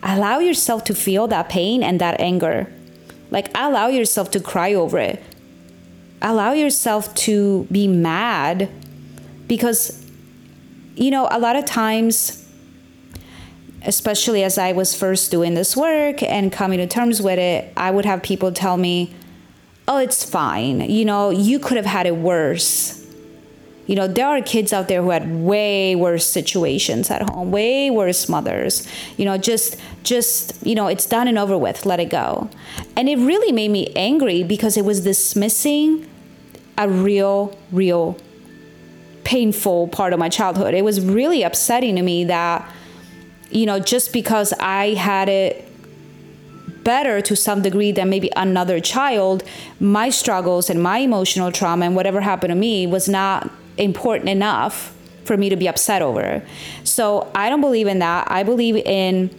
Allow 0.03 0.39
yourself 0.39 0.85
to 0.85 0.95
feel 0.95 1.27
that 1.29 1.49
pain 1.49 1.83
and 1.83 2.01
that 2.01 2.21
anger. 2.21 2.73
Like, 3.31 3.49
allow 3.55 3.89
yourself 3.89 4.31
to 4.33 4.41
cry 4.41 4.75
over 4.75 4.99
it. 4.99 5.23
Allow 6.23 6.53
yourself 6.53 7.15
to 7.15 7.65
be 7.71 7.89
mad 7.89 8.69
because, 9.47 10.05
you 10.95 11.11
know, 11.11 11.29
a 11.31 11.39
lot 11.39 11.57
of 11.57 11.65
times, 11.65 12.49
especially 13.83 14.43
as 14.43 14.59
I 14.59 14.73
was 14.73 14.95
first 14.95 15.31
doing 15.31 15.55
this 15.55 15.77
work 15.77 16.23
and 16.23 16.53
coming 16.53 16.79
to 16.79 16.87
terms 16.87 17.21
with 17.21 17.39
it, 17.39 17.73
I 17.77 17.91
would 17.91 18.05
have 18.05 18.23
people 18.23 18.53
tell 18.53 18.77
me, 18.77 19.15
oh, 19.89 19.99
it's 19.99 20.25
fine. 20.29 20.81
You 20.81 21.05
know, 21.05 21.31
you 21.31 21.59
could 21.59 21.77
have 21.77 21.87
had 21.87 22.07
it 22.07 22.17
worse. 22.17 22.96
You 23.87 23.95
know, 23.95 24.09
there 24.09 24.27
are 24.27 24.43
kids 24.43 24.73
out 24.73 24.89
there 24.89 25.03
who 25.03 25.11
had 25.11 25.33
way 25.33 25.95
worse 25.95 26.27
situations 26.27 27.11
at 27.11 27.29
home, 27.29 27.51
way 27.51 27.91
worse 27.91 28.29
mothers. 28.29 28.87
You 29.17 29.25
know, 29.25 29.39
just 29.39 29.77
just, 30.03 30.65
you 30.65 30.75
know, 30.75 30.87
it's 30.89 31.07
done 31.07 31.29
and 31.29 31.39
over 31.39 31.57
with. 31.57 31.87
Let 31.87 32.01
it 32.01 32.11
go. 32.11 32.51
And 32.97 33.09
it 33.09 33.17
really 33.17 33.53
made 33.53 33.71
me 33.71 33.93
angry 33.95 34.43
because 34.43 34.77
it 34.77 34.85
was 34.85 35.01
dismissing 35.03 36.09
a 36.79 36.89
real 36.89 37.57
real 37.73 38.19
painful 39.25 39.89
part 39.89 40.13
of 40.13 40.19
my 40.19 40.29
childhood. 40.29 40.75
It 40.75 40.85
was 40.85 41.01
really 41.01 41.43
upsetting 41.43 41.97
to 41.97 42.03
me 42.03 42.25
that 42.25 42.69
you 43.51 43.67
know, 43.67 43.79
just 43.79 44.13
because 44.13 44.53
I 44.59 44.95
had 44.95 45.29
it 45.29 45.67
better 46.85 47.21
to 47.21 47.35
some 47.35 47.63
degree 47.63 47.91
than 47.91 48.09
maybe 48.09 48.31
another 48.37 48.81
child, 48.81 49.43
my 49.81 50.09
struggles 50.09 50.71
and 50.71 50.83
my 50.83 50.99
emotional 50.99 51.51
trauma 51.51 51.85
and 51.85 51.97
whatever 51.97 52.21
happened 52.21 52.51
to 52.51 52.55
me 52.55 52.87
was 52.87 53.09
not 53.09 53.51
important 53.79 54.29
enough 54.29 54.95
for 55.25 55.37
me 55.37 55.49
to 55.49 55.57
be 55.57 55.69
upset 55.69 56.03
over. 56.03 56.43
So 56.85 57.31
I 57.35 57.51
don't 57.51 57.61
believe 57.61 57.87
in 57.87 57.99
that. 57.99 58.31
I 58.31 58.43
believe 58.43 58.77
in 58.77 59.31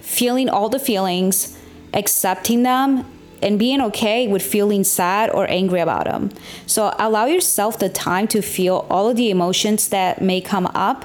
feeling 0.00 0.48
all 0.48 0.68
the 0.68 0.78
feelings, 0.78 1.56
accepting 1.94 2.62
them, 2.62 3.04
and 3.42 3.58
being 3.58 3.80
okay 3.80 4.28
with 4.28 4.42
feeling 4.42 4.84
sad 4.84 5.30
or 5.30 5.48
angry 5.50 5.80
about 5.80 6.04
them. 6.04 6.30
So 6.66 6.94
allow 6.98 7.26
yourself 7.26 7.78
the 7.78 7.88
time 7.88 8.28
to 8.28 8.40
feel 8.42 8.86
all 8.88 9.08
of 9.08 9.16
the 9.16 9.30
emotions 9.30 9.88
that 9.88 10.22
may 10.22 10.40
come 10.40 10.66
up 10.68 11.04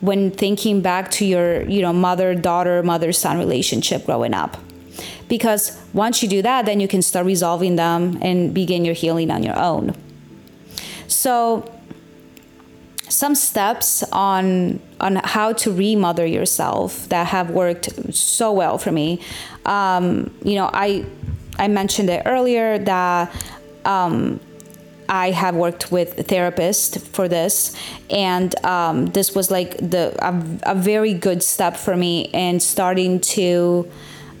when 0.00 0.30
thinking 0.30 0.82
back 0.82 1.10
to 1.10 1.24
your 1.24 1.62
you 1.62 1.80
know 1.80 1.92
mother 1.92 2.34
daughter 2.34 2.82
mother 2.82 3.12
son 3.12 3.38
relationship 3.38 4.04
growing 4.04 4.34
up 4.34 4.58
because 5.28 5.80
once 5.94 6.22
you 6.22 6.28
do 6.28 6.42
that 6.42 6.66
then 6.66 6.78
you 6.78 6.86
can 6.86 7.00
start 7.00 7.24
resolving 7.24 7.76
them 7.76 8.18
and 8.20 8.52
begin 8.52 8.84
your 8.84 8.94
healing 8.94 9.30
on 9.30 9.42
your 9.42 9.58
own 9.58 9.94
so 11.08 11.70
some 13.08 13.34
steps 13.34 14.02
on 14.12 14.80
on 15.00 15.16
how 15.16 15.52
to 15.52 15.72
remother 15.72 16.24
yourself 16.24 17.08
that 17.10 17.26
have 17.26 17.50
worked 17.50 18.14
so 18.14 18.52
well 18.52 18.78
for 18.78 18.92
me 18.92 19.20
um, 19.66 20.34
you 20.42 20.54
know 20.54 20.70
i 20.72 21.04
i 21.58 21.68
mentioned 21.68 22.08
it 22.10 22.22
earlier 22.26 22.78
that 22.78 23.34
um, 23.84 24.40
I 25.08 25.30
have 25.32 25.54
worked 25.54 25.92
with 25.92 26.18
a 26.18 26.22
therapist 26.22 27.06
for 27.08 27.28
this, 27.28 27.76
and 28.08 28.54
um, 28.64 29.06
this 29.06 29.34
was 29.34 29.50
like 29.50 29.76
the 29.76 30.16
a, 30.18 30.72
a, 30.72 30.74
very 30.74 31.12
good 31.12 31.42
step 31.42 31.76
for 31.76 31.96
me 31.96 32.22
in 32.32 32.60
starting 32.60 33.20
to 33.20 33.90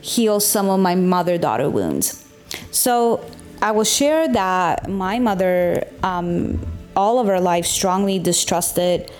heal 0.00 0.40
some 0.40 0.68
of 0.68 0.80
my 0.80 0.94
mother 0.94 1.36
daughter 1.38 1.68
wounds. 1.68 2.24
So 2.70 3.24
I 3.64 3.70
will 3.70 3.84
share 3.84 4.28
that 4.28 4.90
my 4.90 5.18
mother, 5.18 5.88
um, 6.02 6.60
all 6.94 7.18
of 7.18 7.26
her 7.28 7.40
life, 7.40 7.64
strongly 7.64 8.18
distrusted 8.18 9.10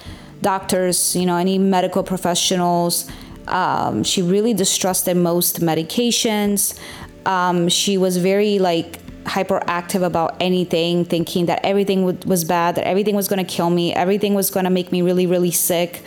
doctors, 0.42 1.16
you 1.16 1.24
know, 1.24 1.38
any 1.38 1.56
medical 1.56 2.02
professionals. 2.02 3.10
Um, 3.48 4.04
she 4.04 4.20
really 4.20 4.52
distrusted 4.52 5.16
most 5.16 5.62
medications. 5.62 6.78
Um, 7.24 7.70
she 7.70 7.96
was 7.96 8.18
very 8.18 8.58
like 8.58 8.98
hyperactive 9.24 10.04
about 10.04 10.36
anything, 10.40 11.06
thinking 11.06 11.46
that 11.46 11.64
everything 11.64 12.04
w- 12.04 12.28
was 12.28 12.44
bad, 12.44 12.74
that 12.74 12.86
everything 12.86 13.16
was 13.16 13.28
going 13.28 13.42
to 13.42 13.50
kill 13.50 13.70
me, 13.70 13.94
everything 13.94 14.34
was 14.34 14.50
going 14.50 14.64
to 14.64 14.70
make 14.70 14.92
me 14.92 15.00
really, 15.00 15.26
really 15.26 15.52
sick. 15.52 16.02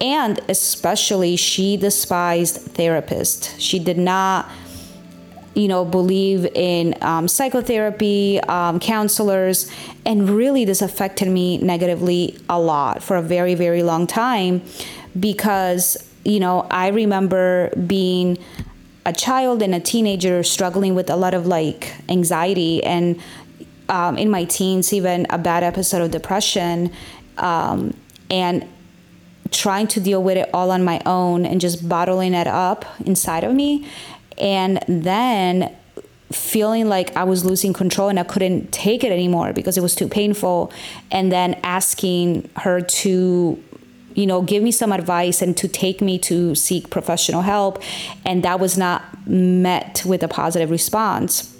And 0.00 0.40
especially, 0.48 1.36
she 1.36 1.76
despised 1.76 2.66
therapists. 2.74 3.54
She 3.58 3.78
did 3.78 3.98
not, 3.98 4.50
you 5.54 5.68
know, 5.68 5.84
believe 5.84 6.46
in 6.54 6.96
um, 7.00 7.28
psychotherapy, 7.28 8.40
um, 8.40 8.80
counselors. 8.80 9.70
And 10.04 10.28
really, 10.28 10.64
this 10.64 10.82
affected 10.82 11.28
me 11.28 11.58
negatively 11.58 12.38
a 12.48 12.58
lot 12.58 13.02
for 13.02 13.16
a 13.16 13.22
very, 13.22 13.54
very 13.54 13.82
long 13.82 14.06
time 14.06 14.62
because, 15.18 15.96
you 16.24 16.40
know, 16.40 16.66
I 16.70 16.88
remember 16.88 17.70
being 17.86 18.38
a 19.06 19.12
child 19.12 19.62
and 19.62 19.74
a 19.74 19.80
teenager 19.80 20.42
struggling 20.42 20.94
with 20.94 21.10
a 21.10 21.16
lot 21.16 21.34
of 21.34 21.46
like 21.46 21.94
anxiety 22.08 22.82
and 22.82 23.20
um, 23.88 24.16
in 24.16 24.30
my 24.30 24.44
teens 24.44 24.92
even 24.94 25.26
a 25.28 25.36
bad 25.36 25.62
episode 25.62 26.00
of 26.00 26.10
depression 26.10 26.90
um, 27.36 27.94
and 28.30 28.66
trying 29.50 29.86
to 29.86 30.00
deal 30.00 30.22
with 30.22 30.36
it 30.36 30.48
all 30.54 30.70
on 30.70 30.82
my 30.82 31.00
own 31.04 31.44
and 31.44 31.60
just 31.60 31.86
bottling 31.86 32.32
it 32.32 32.46
up 32.46 32.84
inside 33.04 33.44
of 33.44 33.54
me 33.54 33.86
and 34.38 34.82
then 34.88 35.74
feeling 36.32 36.88
like 36.88 37.16
I 37.16 37.24
was 37.24 37.44
losing 37.44 37.72
control 37.72 38.08
and 38.08 38.18
I 38.18 38.24
couldn't 38.24 38.72
take 38.72 39.04
it 39.04 39.12
anymore 39.12 39.52
because 39.52 39.78
it 39.78 39.82
was 39.82 39.94
too 39.94 40.08
painful 40.08 40.72
and 41.10 41.30
then 41.30 41.54
asking 41.62 42.50
her 42.56 42.80
to 42.80 43.62
you 44.14 44.26
know, 44.26 44.42
give 44.42 44.62
me 44.62 44.70
some 44.70 44.92
advice 44.92 45.42
and 45.42 45.56
to 45.56 45.66
take 45.66 46.00
me 46.00 46.18
to 46.20 46.54
seek 46.54 46.88
professional 46.88 47.42
help. 47.42 47.82
And 48.24 48.42
that 48.44 48.60
was 48.60 48.78
not 48.78 49.02
met 49.28 50.04
with 50.06 50.22
a 50.22 50.28
positive 50.28 50.70
response. 50.70 51.52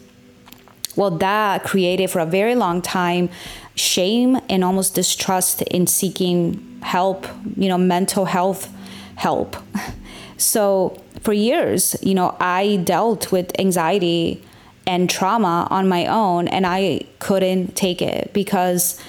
Well, 0.97 1.11
that 1.18 1.64
created 1.64 2.11
for 2.11 2.20
a 2.20 2.27
very 2.27 2.55
long 2.55 2.81
time 2.81 3.29
shame 3.75 4.39
and 4.49 4.62
almost 4.62 4.95
distrust 4.95 5.62
in 5.62 5.89
seeking 5.89 6.79
help, 6.81 7.27
you 7.57 7.68
know, 7.68 7.79
mental 7.79 8.25
health 8.25 8.72
help. 9.16 9.57
So 10.37 11.01
for 11.25 11.33
years, 11.33 11.97
you 12.03 12.14
know, 12.14 12.37
I 12.39 12.77
dealt 12.85 13.33
with 13.33 13.59
anxiety 13.59 14.45
and 14.87 15.09
trauma 15.09 15.66
on 15.70 15.89
my 15.89 16.07
own 16.07 16.49
and 16.49 16.66
I 16.66 17.01
couldn't 17.18 17.75
take 17.75 18.03
it 18.03 18.33
because 18.35 19.01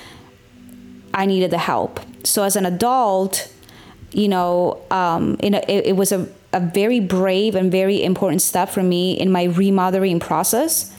I 1.14 1.26
needed 1.26 1.52
the 1.52 1.58
help. 1.58 2.00
So 2.24 2.44
as 2.44 2.56
an 2.56 2.66
adult, 2.66 3.52
you 4.14 4.30
know, 4.30 4.82
um, 4.92 5.36
a, 5.44 5.56
it, 5.70 5.88
it 5.88 5.96
was 5.98 6.14
a, 6.14 6.28
a 6.54 6.62
very 6.62 7.02
brave 7.02 7.54
and 7.54 7.70
very 7.70 8.02
important 8.02 8.42
step 8.42 8.70
for 8.70 8.82
me 8.82 9.20
in 9.20 9.30
my 9.30 9.44
remothering 9.44 10.22
process 10.22 10.96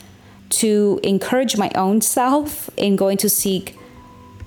to 0.48 1.00
encourage 1.02 1.56
my 1.56 1.70
own 1.74 2.02
self 2.02 2.68
in 2.76 2.94
going 2.94 3.16
to 3.16 3.30
seek 3.30 3.78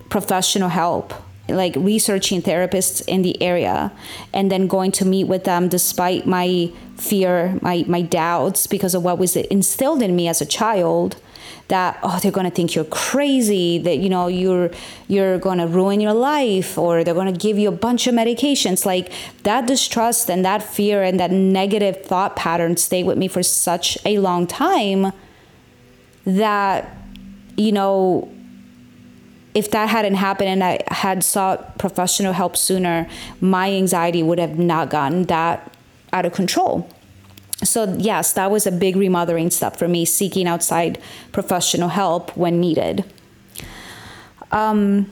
professional 0.09 0.69
help 0.69 1.13
like 1.49 1.75
researching 1.75 2.41
therapists 2.41 3.01
in 3.07 3.21
the 3.21 3.41
area 3.41 3.91
and 4.33 4.51
then 4.51 4.67
going 4.67 4.91
to 4.91 5.05
meet 5.05 5.25
with 5.25 5.43
them 5.43 5.67
despite 5.67 6.25
my 6.25 6.71
fear 6.97 7.57
my 7.61 7.83
my 7.87 8.01
doubts 8.01 8.67
because 8.67 8.93
of 8.93 9.03
what 9.03 9.17
was 9.17 9.35
instilled 9.35 10.01
in 10.01 10.15
me 10.15 10.27
as 10.27 10.41
a 10.41 10.45
child 10.45 11.15
that 11.69 11.99
oh 12.03 12.19
they're 12.19 12.31
going 12.31 12.49
to 12.49 12.55
think 12.55 12.75
you're 12.75 12.83
crazy 12.85 13.77
that 13.77 13.97
you 13.97 14.09
know 14.09 14.27
you're 14.27 14.69
you're 15.07 15.39
going 15.39 15.59
to 15.59 15.67
ruin 15.67 15.99
your 16.01 16.13
life 16.13 16.77
or 16.77 17.03
they're 17.03 17.13
going 17.13 17.31
to 17.31 17.39
give 17.39 17.57
you 17.57 17.69
a 17.69 17.71
bunch 17.71 18.07
of 18.07 18.13
medications. 18.13 18.85
Like 18.85 19.11
that 19.43 19.65
distrust 19.67 20.29
and 20.29 20.43
that 20.43 20.61
fear 20.61 21.01
and 21.03 21.19
that 21.19 21.31
negative 21.31 22.03
thought 22.03 22.35
pattern 22.35 22.75
stayed 22.77 23.05
with 23.05 23.17
me 23.17 23.27
for 23.27 23.41
such 23.43 23.97
a 24.03 24.17
long 24.19 24.47
time 24.47 25.13
that 26.25 26.97
you 27.55 27.71
know 27.71 28.29
if 29.53 29.71
that 29.71 29.89
hadn't 29.89 30.15
happened 30.15 30.49
and 30.49 30.63
I 30.63 30.79
had 30.87 31.23
sought 31.23 31.77
professional 31.77 32.33
help 32.33 32.55
sooner, 32.55 33.07
my 33.41 33.71
anxiety 33.71 34.21
would 34.23 34.39
have 34.39 34.59
not 34.59 34.89
gotten 34.89 35.23
that 35.23 35.71
out 36.13 36.25
of 36.25 36.33
control. 36.33 36.89
So 37.63 37.95
yes 37.97 38.33
that 38.33 38.51
was 38.51 38.65
a 38.65 38.71
big 38.71 38.95
remothering 38.95 39.49
step 39.49 39.75
for 39.75 39.87
me 39.87 40.05
seeking 40.05 40.47
outside 40.47 40.99
professional 41.31 41.89
help 41.89 42.35
when 42.37 42.59
needed. 42.59 43.03
Um, 44.51 45.11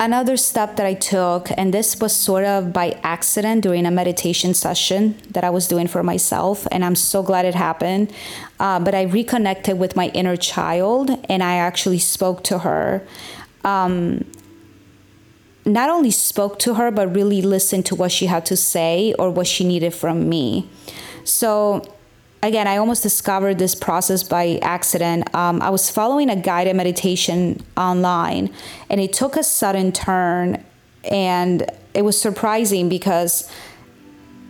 another 0.00 0.36
step 0.36 0.76
that 0.76 0.86
i 0.86 0.94
took 0.94 1.50
and 1.56 1.72
this 1.72 2.00
was 2.00 2.12
sort 2.12 2.44
of 2.44 2.72
by 2.72 2.98
accident 3.02 3.62
during 3.62 3.86
a 3.86 3.90
meditation 3.90 4.52
session 4.52 5.16
that 5.30 5.44
i 5.44 5.50
was 5.50 5.68
doing 5.68 5.86
for 5.86 6.02
myself 6.02 6.66
and 6.72 6.84
i'm 6.84 6.96
so 6.96 7.22
glad 7.22 7.44
it 7.44 7.54
happened 7.54 8.12
uh, 8.58 8.80
but 8.80 8.94
i 8.94 9.02
reconnected 9.02 9.78
with 9.78 9.94
my 9.94 10.08
inner 10.08 10.36
child 10.36 11.10
and 11.28 11.42
i 11.42 11.54
actually 11.54 11.98
spoke 11.98 12.42
to 12.42 12.58
her 12.58 13.06
um, 13.62 14.24
not 15.64 15.90
only 15.90 16.10
spoke 16.10 16.58
to 16.60 16.74
her, 16.74 16.90
but 16.90 17.14
really 17.14 17.42
listened 17.42 17.86
to 17.86 17.94
what 17.94 18.12
she 18.12 18.26
had 18.26 18.46
to 18.46 18.56
say 18.56 19.14
or 19.18 19.30
what 19.30 19.46
she 19.46 19.64
needed 19.64 19.94
from 19.94 20.28
me. 20.28 20.68
So, 21.24 21.82
again, 22.42 22.66
I 22.66 22.76
almost 22.78 23.02
discovered 23.02 23.58
this 23.58 23.74
process 23.74 24.22
by 24.22 24.58
accident. 24.62 25.34
Um, 25.34 25.60
I 25.62 25.70
was 25.70 25.90
following 25.90 26.30
a 26.30 26.36
guided 26.36 26.76
meditation 26.76 27.62
online, 27.76 28.52
and 28.88 29.00
it 29.00 29.12
took 29.12 29.36
a 29.36 29.42
sudden 29.42 29.92
turn, 29.92 30.64
and 31.04 31.70
it 31.94 32.02
was 32.02 32.20
surprising 32.20 32.88
because 32.88 33.50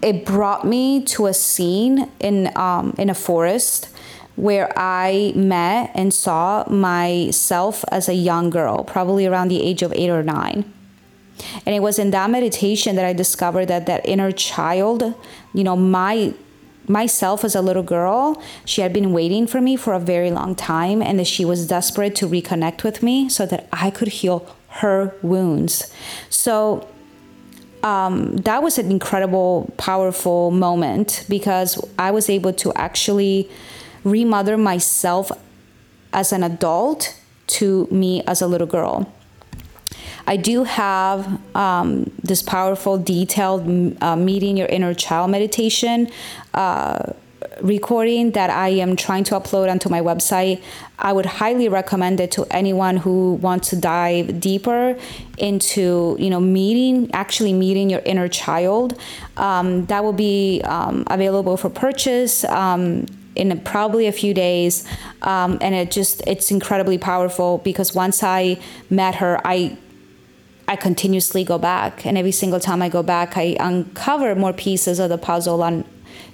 it 0.03 0.25
brought 0.25 0.67
me 0.67 1.05
to 1.05 1.27
a 1.27 1.35
scene 1.35 2.11
in 2.21 2.57
um, 2.57 2.95
in 2.99 3.11
a 3.11 3.15
forest 3.15 3.89
where 4.37 4.73
I 4.77 5.33
met 5.35 5.91
and 5.95 6.15
saw 6.15 6.65
myself 6.69 7.85
as 7.91 8.09
a 8.09 8.15
young 8.15 8.49
girl, 8.49 8.85
probably 8.85 9.27
around 9.27 9.49
the 9.49 9.61
age 9.63 9.83
of 9.83 9.93
eight 9.93 10.09
or 10.09 10.23
nine. 10.23 10.73
And 11.67 11.75
it 11.75 11.81
was 11.81 11.99
in 11.99 12.11
that 12.13 12.31
meditation 12.31 12.97
that 12.97 13.05
I 13.05 13.13
discovered 13.13 13.67
that 13.67 13.87
that 13.87 14.07
inner 14.07 14.33
child, 14.33 15.15
you 15.53 15.65
know, 15.65 15.77
my 15.77 16.33
myself 16.91 17.45
as 17.45 17.55
a 17.55 17.63
little 17.63 17.83
girl, 17.83 18.43
she 18.65 18.83
had 18.83 18.93
been 18.93 19.13
waiting 19.13 19.47
for 19.47 19.61
me 19.61 19.77
for 19.77 19.95
a 19.95 20.01
very 20.01 20.31
long 20.31 20.55
time 20.55 21.01
and 21.01 21.19
that 21.19 21.27
she 21.27 21.45
was 21.45 21.67
desperate 21.67 22.15
to 22.17 22.27
reconnect 22.27 22.83
with 22.83 23.03
me 23.03 23.29
so 23.29 23.47
that 23.47 23.69
I 23.73 23.91
could 23.91 24.09
heal 24.09 24.47
her 24.69 25.15
wounds. 25.23 25.93
So 26.29 26.87
um, 27.83 28.37
that 28.39 28.63
was 28.63 28.79
an 28.79 28.91
incredible, 28.91 29.73
powerful 29.77 30.51
moment 30.51 31.25
because 31.29 31.83
I 31.99 32.11
was 32.11 32.29
able 32.29 32.53
to 32.55 32.73
actually 32.75 33.49
remother 34.05 34.59
myself 34.59 35.31
as 36.13 36.33
an 36.33 36.43
adult 36.43 37.17
to 37.47 37.87
me 37.91 38.23
as 38.27 38.43
a 38.43 38.47
little 38.47 38.67
girl. 38.67 39.13
I 40.31 40.37
do 40.37 40.63
have 40.63 41.27
um, 41.57 42.09
this 42.23 42.41
powerful, 42.41 42.97
detailed 42.97 44.01
uh, 44.01 44.15
meeting 44.15 44.57
your 44.57 44.69
inner 44.69 44.95
child 44.95 45.29
meditation. 45.33 46.09
Uh, 46.55 47.15
recording 47.61 48.31
that 48.31 48.49
I 48.49 48.69
am 48.69 48.95
trying 48.95 49.25
to 49.25 49.35
upload 49.35 49.69
onto 49.69 49.89
my 49.89 50.01
website. 50.01 50.63
I 51.01 51.13
would 51.13 51.27
highly 51.27 51.69
recommend 51.69 52.21
it 52.21 52.31
to 52.33 52.47
anyone 52.49 52.99
who 52.99 53.35
wants 53.35 53.71
to 53.71 53.77
dive 53.77 54.39
deeper 54.39 54.97
into, 55.37 56.17
you 56.21 56.31
know, 56.31 56.41
meeting, 56.41 57.11
actually 57.13 57.53
meeting 57.53 57.91
your 57.91 58.03
inner 58.07 58.29
child. 58.29 59.01
Um, 59.37 59.87
that 59.87 60.05
will 60.05 60.13
be 60.13 60.63
um, 60.63 61.03
available 61.09 61.57
for 61.57 61.71
purchase. 61.71 62.45
Um, 62.45 63.07
in 63.37 63.59
probably 63.61 64.07
a 64.07 64.13
few 64.13 64.35
days 64.35 64.85
um, 65.23 65.57
and 65.61 65.73
it 65.73 65.93
just 65.93 66.21
it's 66.27 66.51
incredibly 66.51 66.99
powerful 66.99 67.59
because 67.59 67.95
once 67.95 68.25
i 68.25 68.59
met 68.91 69.15
her 69.15 69.41
i 69.45 69.79
I 70.71 70.77
continuously 70.77 71.43
go 71.43 71.59
back, 71.59 72.07
and 72.07 72.17
every 72.17 72.31
single 72.31 72.61
time 72.61 72.81
I 72.81 72.89
go 72.89 73.03
back, 73.03 73.37
I 73.37 73.57
uncover 73.59 74.37
more 74.37 74.53
pieces 74.53 75.01
of 75.01 75.09
the 75.09 75.19
puzzle 75.19 75.65
on 75.65 75.85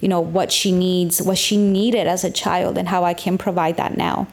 you 0.03 0.09
know 0.09 0.21
what 0.21 0.53
she 0.53 0.73
needs 0.73 1.23
what 1.23 1.39
she 1.39 1.57
needed 1.57 2.07
as 2.07 2.23
a 2.23 2.31
child 2.31 2.77
and 2.77 2.89
how 2.89 3.03
i 3.03 3.15
can 3.15 3.39
provide 3.39 3.79
that 3.79 3.97
now. 3.97 4.27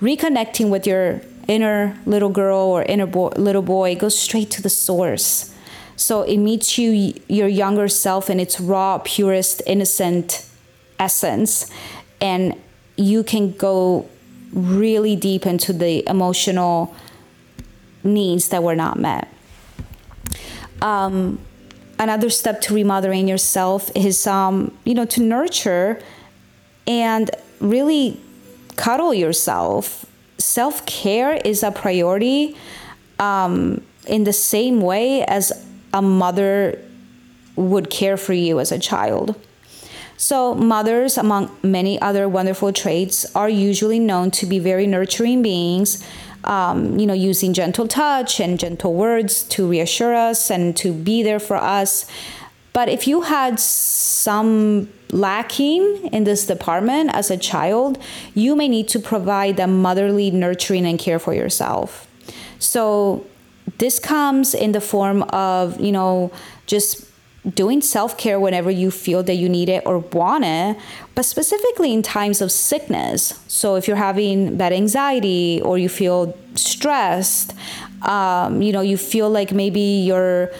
Reconnecting 0.00 0.68
with 0.68 0.84
your 0.84 1.20
inner 1.46 1.96
little 2.06 2.28
girl 2.28 2.58
or 2.58 2.82
inner 2.82 3.06
boy, 3.06 3.28
little 3.36 3.62
boy 3.62 3.94
goes 3.94 4.18
straight 4.18 4.50
to 4.50 4.62
the 4.62 4.68
source. 4.68 5.54
So 5.94 6.22
it 6.22 6.38
meets 6.38 6.76
you 6.76 7.14
your 7.28 7.46
younger 7.46 7.86
self 7.86 8.28
in 8.28 8.40
its 8.40 8.58
raw 8.58 8.98
purest 8.98 9.62
innocent 9.64 10.44
essence 10.98 11.70
and 12.20 12.54
you 12.96 13.22
can 13.22 13.52
go 13.52 14.08
really 14.52 15.14
deep 15.14 15.46
into 15.46 15.72
the 15.72 16.08
emotional 16.08 16.92
needs 18.04 18.48
that 18.48 18.62
were 18.62 18.76
not 18.76 18.98
met. 18.98 19.28
Um, 20.82 21.40
another 21.98 22.30
step 22.30 22.60
to 22.62 22.74
remothering 22.74 23.26
yourself 23.26 23.90
is 23.96 24.26
um, 24.26 24.76
you 24.84 24.94
know 24.94 25.06
to 25.06 25.22
nurture 25.22 26.00
and 26.86 27.30
really 27.60 28.20
cuddle 28.76 29.14
yourself. 29.14 30.06
Self-care 30.38 31.34
is 31.44 31.62
a 31.62 31.70
priority 31.70 32.56
um, 33.18 33.82
in 34.06 34.24
the 34.24 34.32
same 34.32 34.80
way 34.80 35.24
as 35.24 35.66
a 35.92 36.02
mother 36.02 36.78
would 37.56 37.88
care 37.88 38.16
for 38.16 38.32
you 38.32 38.60
as 38.60 38.72
a 38.72 38.78
child. 38.78 39.40
So 40.16 40.54
mothers 40.54 41.18
among 41.18 41.56
many 41.62 42.00
other 42.00 42.28
wonderful 42.28 42.72
traits 42.72 43.26
are 43.34 43.48
usually 43.48 43.98
known 43.98 44.30
to 44.32 44.46
be 44.46 44.58
very 44.58 44.86
nurturing 44.86 45.42
beings 45.42 46.04
um, 46.46 46.98
you 46.98 47.06
know, 47.06 47.14
using 47.14 47.52
gentle 47.52 47.88
touch 47.88 48.40
and 48.40 48.58
gentle 48.58 48.94
words 48.94 49.42
to 49.44 49.68
reassure 49.68 50.14
us 50.14 50.50
and 50.50 50.76
to 50.76 50.92
be 50.92 51.22
there 51.22 51.40
for 51.40 51.56
us. 51.56 52.06
But 52.72 52.88
if 52.88 53.06
you 53.06 53.22
had 53.22 53.60
some 53.60 54.88
lacking 55.10 56.08
in 56.12 56.24
this 56.24 56.46
department 56.46 57.14
as 57.14 57.30
a 57.30 57.36
child, 57.36 58.02
you 58.34 58.56
may 58.56 58.68
need 58.68 58.88
to 58.88 58.98
provide 58.98 59.56
the 59.56 59.66
motherly 59.66 60.30
nurturing 60.30 60.84
and 60.84 60.98
care 60.98 61.20
for 61.20 61.32
yourself. 61.32 62.08
So 62.58 63.24
this 63.78 63.98
comes 63.98 64.54
in 64.54 64.72
the 64.72 64.80
form 64.80 65.22
of, 65.24 65.80
you 65.80 65.92
know, 65.92 66.32
just 66.66 67.03
doing 67.48 67.80
self 67.80 68.16
care 68.16 68.40
whenever 68.40 68.70
you 68.70 68.90
feel 68.90 69.22
that 69.24 69.34
you 69.34 69.48
need 69.48 69.68
it 69.68 69.82
or 69.86 69.98
want 69.98 70.44
it, 70.44 70.76
but 71.14 71.24
specifically 71.24 71.92
in 71.92 72.02
times 72.02 72.40
of 72.40 72.50
sickness. 72.50 73.38
So 73.48 73.76
if 73.76 73.86
you're 73.86 73.96
having 73.96 74.56
bad 74.56 74.72
anxiety 74.72 75.60
or 75.62 75.76
you 75.76 75.88
feel 75.88 76.36
stressed, 76.54 77.54
um, 78.02 78.62
you 78.62 78.72
know, 78.72 78.80
you 78.80 78.96
feel 78.96 79.28
like 79.28 79.52
maybe 79.52 79.80
you're 79.80 80.50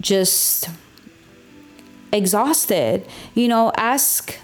just 0.00 0.68
exhausted, 2.12 3.06
you 3.34 3.48
know, 3.48 3.72
ask. 3.76 4.36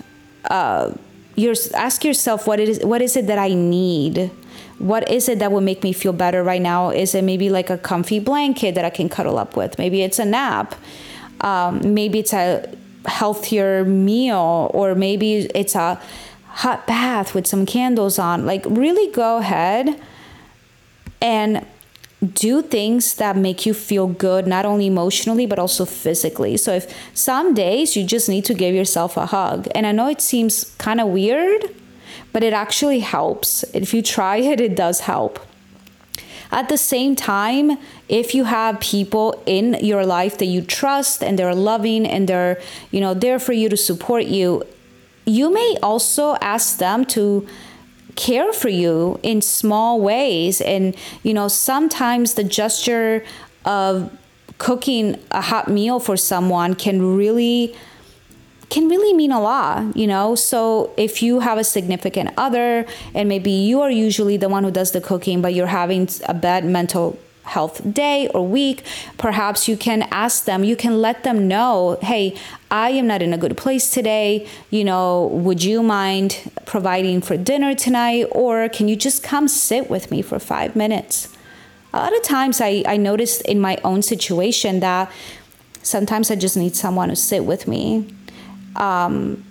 Uh, 0.48 0.94
your, 1.36 1.54
ask 1.74 2.04
yourself 2.04 2.46
what 2.46 2.60
it 2.60 2.68
is 2.68 2.84
what 2.84 3.00
is 3.00 3.16
it 3.16 3.26
that 3.28 3.38
I 3.38 3.54
need 3.54 4.30
what 4.78 5.08
is 5.10 5.28
it 5.28 5.38
that 5.38 5.52
will 5.52 5.60
make 5.60 5.82
me 5.82 5.92
feel 5.92 6.12
better 6.12 6.42
right 6.42 6.60
now 6.60 6.90
is 6.90 7.14
it 7.14 7.22
maybe 7.22 7.48
like 7.48 7.70
a 7.70 7.78
comfy 7.78 8.18
blanket 8.18 8.74
that 8.74 8.84
I 8.84 8.90
can 8.90 9.08
cuddle 9.08 9.38
up 9.38 9.56
with 9.56 9.78
maybe 9.78 10.02
it's 10.02 10.18
a 10.18 10.24
nap 10.24 10.74
um, 11.42 11.94
maybe 11.94 12.18
it's 12.18 12.32
a 12.32 12.74
healthier 13.06 13.84
meal 13.84 14.70
or 14.74 14.94
maybe 14.94 15.46
it's 15.54 15.74
a 15.74 16.00
hot 16.46 16.86
bath 16.86 17.34
with 17.34 17.46
some 17.46 17.64
candles 17.64 18.18
on 18.18 18.44
like 18.44 18.64
really 18.66 19.10
go 19.12 19.38
ahead 19.38 20.00
and 21.22 21.64
do 22.34 22.60
things 22.60 23.14
that 23.14 23.34
make 23.36 23.64
you 23.64 23.72
feel 23.72 24.06
good 24.06 24.46
not 24.46 24.66
only 24.66 24.86
emotionally 24.86 25.46
but 25.46 25.58
also 25.58 25.84
physically. 25.84 26.56
So 26.56 26.74
if 26.74 26.94
some 27.14 27.54
days 27.54 27.96
you 27.96 28.04
just 28.04 28.28
need 28.28 28.44
to 28.46 28.54
give 28.54 28.74
yourself 28.74 29.16
a 29.16 29.26
hug 29.26 29.68
and 29.74 29.86
i 29.86 29.92
know 29.92 30.08
it 30.08 30.20
seems 30.20 30.64
kind 30.76 31.00
of 31.00 31.08
weird 31.08 31.64
but 32.32 32.44
it 32.44 32.52
actually 32.52 33.00
helps. 33.00 33.64
If 33.74 33.94
you 33.94 34.02
try 34.02 34.36
it 34.36 34.60
it 34.60 34.76
does 34.76 35.00
help 35.00 35.40
at 36.52 36.68
the 36.68 36.76
same 36.76 37.14
time, 37.14 37.78
if 38.08 38.34
you 38.34 38.44
have 38.44 38.80
people 38.80 39.42
in 39.46 39.74
your 39.80 40.04
life 40.04 40.38
that 40.38 40.46
you 40.46 40.62
trust 40.62 41.22
and 41.22 41.38
they're 41.38 41.54
loving 41.54 42.06
and 42.06 42.28
they're, 42.28 42.60
you 42.90 43.00
know, 43.00 43.14
there 43.14 43.38
for 43.38 43.52
you 43.52 43.68
to 43.68 43.76
support 43.76 44.24
you, 44.24 44.64
you 45.26 45.52
may 45.52 45.76
also 45.82 46.36
ask 46.40 46.78
them 46.78 47.04
to 47.04 47.46
care 48.16 48.52
for 48.52 48.68
you 48.68 49.18
in 49.22 49.40
small 49.40 50.00
ways. 50.00 50.60
And 50.60 50.96
you 51.22 51.32
know 51.32 51.48
sometimes 51.48 52.34
the 52.34 52.44
gesture 52.44 53.24
of 53.64 54.10
cooking 54.58 55.18
a 55.30 55.40
hot 55.40 55.68
meal 55.68 56.00
for 56.00 56.16
someone 56.16 56.74
can 56.74 57.16
really 57.16 57.74
can 58.70 58.88
really 58.88 59.12
mean 59.12 59.32
a 59.32 59.40
lot, 59.40 59.96
you 59.96 60.06
know? 60.06 60.34
So 60.34 60.92
if 60.96 61.22
you 61.22 61.40
have 61.40 61.58
a 61.58 61.64
significant 61.64 62.30
other 62.36 62.86
and 63.14 63.28
maybe 63.28 63.50
you 63.50 63.80
are 63.80 63.90
usually 63.90 64.36
the 64.36 64.48
one 64.48 64.64
who 64.64 64.70
does 64.70 64.92
the 64.92 65.00
cooking, 65.00 65.42
but 65.42 65.52
you're 65.54 65.66
having 65.66 66.08
a 66.26 66.34
bad 66.34 66.64
mental 66.64 67.18
health 67.42 67.82
day 67.92 68.28
or 68.28 68.46
week, 68.46 68.84
perhaps 69.18 69.66
you 69.66 69.76
can 69.76 70.02
ask 70.12 70.44
them, 70.44 70.62
you 70.62 70.76
can 70.76 71.00
let 71.00 71.24
them 71.24 71.48
know, 71.48 71.98
hey, 72.00 72.36
I 72.70 72.90
am 72.90 73.08
not 73.08 73.22
in 73.22 73.32
a 73.32 73.38
good 73.38 73.56
place 73.56 73.90
today. 73.90 74.46
You 74.70 74.84
know, 74.84 75.26
would 75.26 75.64
you 75.64 75.82
mind 75.82 76.38
providing 76.64 77.20
for 77.20 77.36
dinner 77.36 77.74
tonight? 77.74 78.26
Or 78.30 78.68
can 78.68 78.86
you 78.86 78.94
just 78.94 79.24
come 79.24 79.48
sit 79.48 79.90
with 79.90 80.12
me 80.12 80.22
for 80.22 80.38
five 80.38 80.76
minutes? 80.76 81.28
A 81.92 81.98
lot 81.98 82.16
of 82.16 82.22
times 82.22 82.60
I, 82.60 82.84
I 82.86 82.96
noticed 82.96 83.42
in 83.42 83.58
my 83.58 83.78
own 83.82 84.02
situation 84.02 84.78
that 84.78 85.10
sometimes 85.82 86.30
I 86.30 86.36
just 86.36 86.56
need 86.56 86.76
someone 86.76 87.08
to 87.08 87.16
sit 87.16 87.44
with 87.44 87.66
me 87.66 88.14
um, 88.76 89.44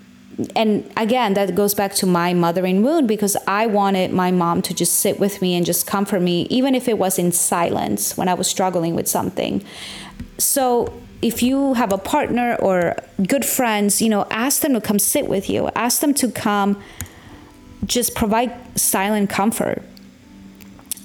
and 0.56 0.90
again, 0.96 1.34
that 1.34 1.54
goes 1.56 1.74
back 1.74 1.94
to 1.96 2.06
my 2.06 2.34
mothering 2.34 2.82
wound 2.82 3.08
because 3.08 3.36
I 3.46 3.68
wanted 3.68 4.14
my 4.14 4.32
mom 4.32 4.62
to 4.64 4.74
just 4.74 5.00
sit 5.00 5.20
with 5.20 5.42
me 5.42 5.56
and 5.56 5.66
just 5.66 5.86
comfort 5.86 6.22
me, 6.22 6.44
even 6.50 6.76
if 6.76 6.88
it 6.88 6.98
was 6.98 7.20
in 7.20 7.32
silence 7.32 8.16
when 8.16 8.30
I 8.30 8.34
was 8.34 8.48
struggling 8.48 8.96
with 8.96 9.08
something. 9.08 9.64
So, 10.38 10.94
if 11.22 11.44
you 11.44 11.74
have 11.74 11.92
a 11.92 11.98
partner 11.98 12.56
or 12.62 12.96
good 13.28 13.44
friends, 13.44 14.02
you 14.02 14.08
know, 14.08 14.26
ask 14.32 14.62
them 14.62 14.74
to 14.74 14.80
come 14.80 15.00
sit 15.00 15.28
with 15.28 15.50
you, 15.50 15.70
ask 15.76 16.00
them 16.00 16.14
to 16.14 16.32
come 16.32 16.82
just 17.86 18.16
provide 18.16 18.54
silent 18.80 19.30
comfort, 19.30 19.84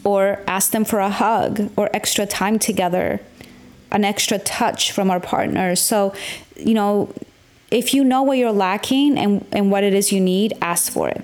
or 0.04 0.40
ask 0.46 0.70
them 0.72 0.84
for 0.84 0.98
a 1.00 1.08
hug 1.08 1.70
or 1.76 1.88
extra 1.94 2.26
time 2.26 2.58
together, 2.58 3.20
an 3.90 4.04
extra 4.04 4.38
touch 4.38 4.92
from 4.92 5.10
our 5.10 5.20
partner. 5.20 5.74
So, 5.74 6.14
you 6.56 6.74
know, 6.74 7.12
if 7.74 7.92
you 7.92 8.04
know 8.04 8.22
what 8.22 8.38
you're 8.38 8.52
lacking 8.52 9.18
and, 9.18 9.44
and 9.52 9.70
what 9.70 9.82
it 9.82 9.94
is 9.94 10.12
you 10.12 10.20
need, 10.20 10.54
ask 10.62 10.92
for 10.92 11.08
it. 11.08 11.22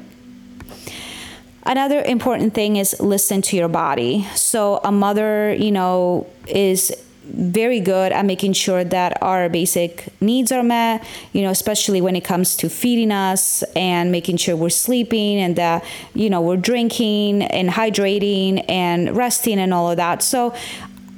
Another 1.65 2.03
important 2.03 2.55
thing 2.55 2.77
is 2.77 2.99
listen 2.99 3.43
to 3.43 3.57
your 3.57 3.69
body. 3.69 4.27
So, 4.35 4.81
a 4.83 4.91
mother, 4.91 5.55
you 5.55 5.71
know, 5.71 6.27
is 6.49 6.93
very 7.23 7.79
good 7.79 8.11
at 8.13 8.25
making 8.25 8.53
sure 8.53 8.83
that 8.83 9.23
our 9.23 9.49
basic 9.49 10.09
needs 10.21 10.51
are 10.51 10.63
met, 10.63 11.05
you 11.33 11.43
know, 11.43 11.51
especially 11.51 12.01
when 12.01 12.17
it 12.17 12.25
comes 12.25 12.57
to 12.57 12.69
feeding 12.69 13.13
us 13.13 13.63
and 13.77 14.11
making 14.11 14.37
sure 14.37 14.57
we're 14.57 14.69
sleeping 14.69 15.39
and 15.39 15.55
that, 15.57 15.85
you 16.15 16.29
know, 16.29 16.41
we're 16.41 16.57
drinking 16.57 17.43
and 17.43 17.71
hydrating 17.71 18.65
and 18.69 19.17
resting 19.17 19.61
and 19.61 19.73
all 19.73 19.91
of 19.91 19.97
that. 19.97 20.23
So 20.23 20.55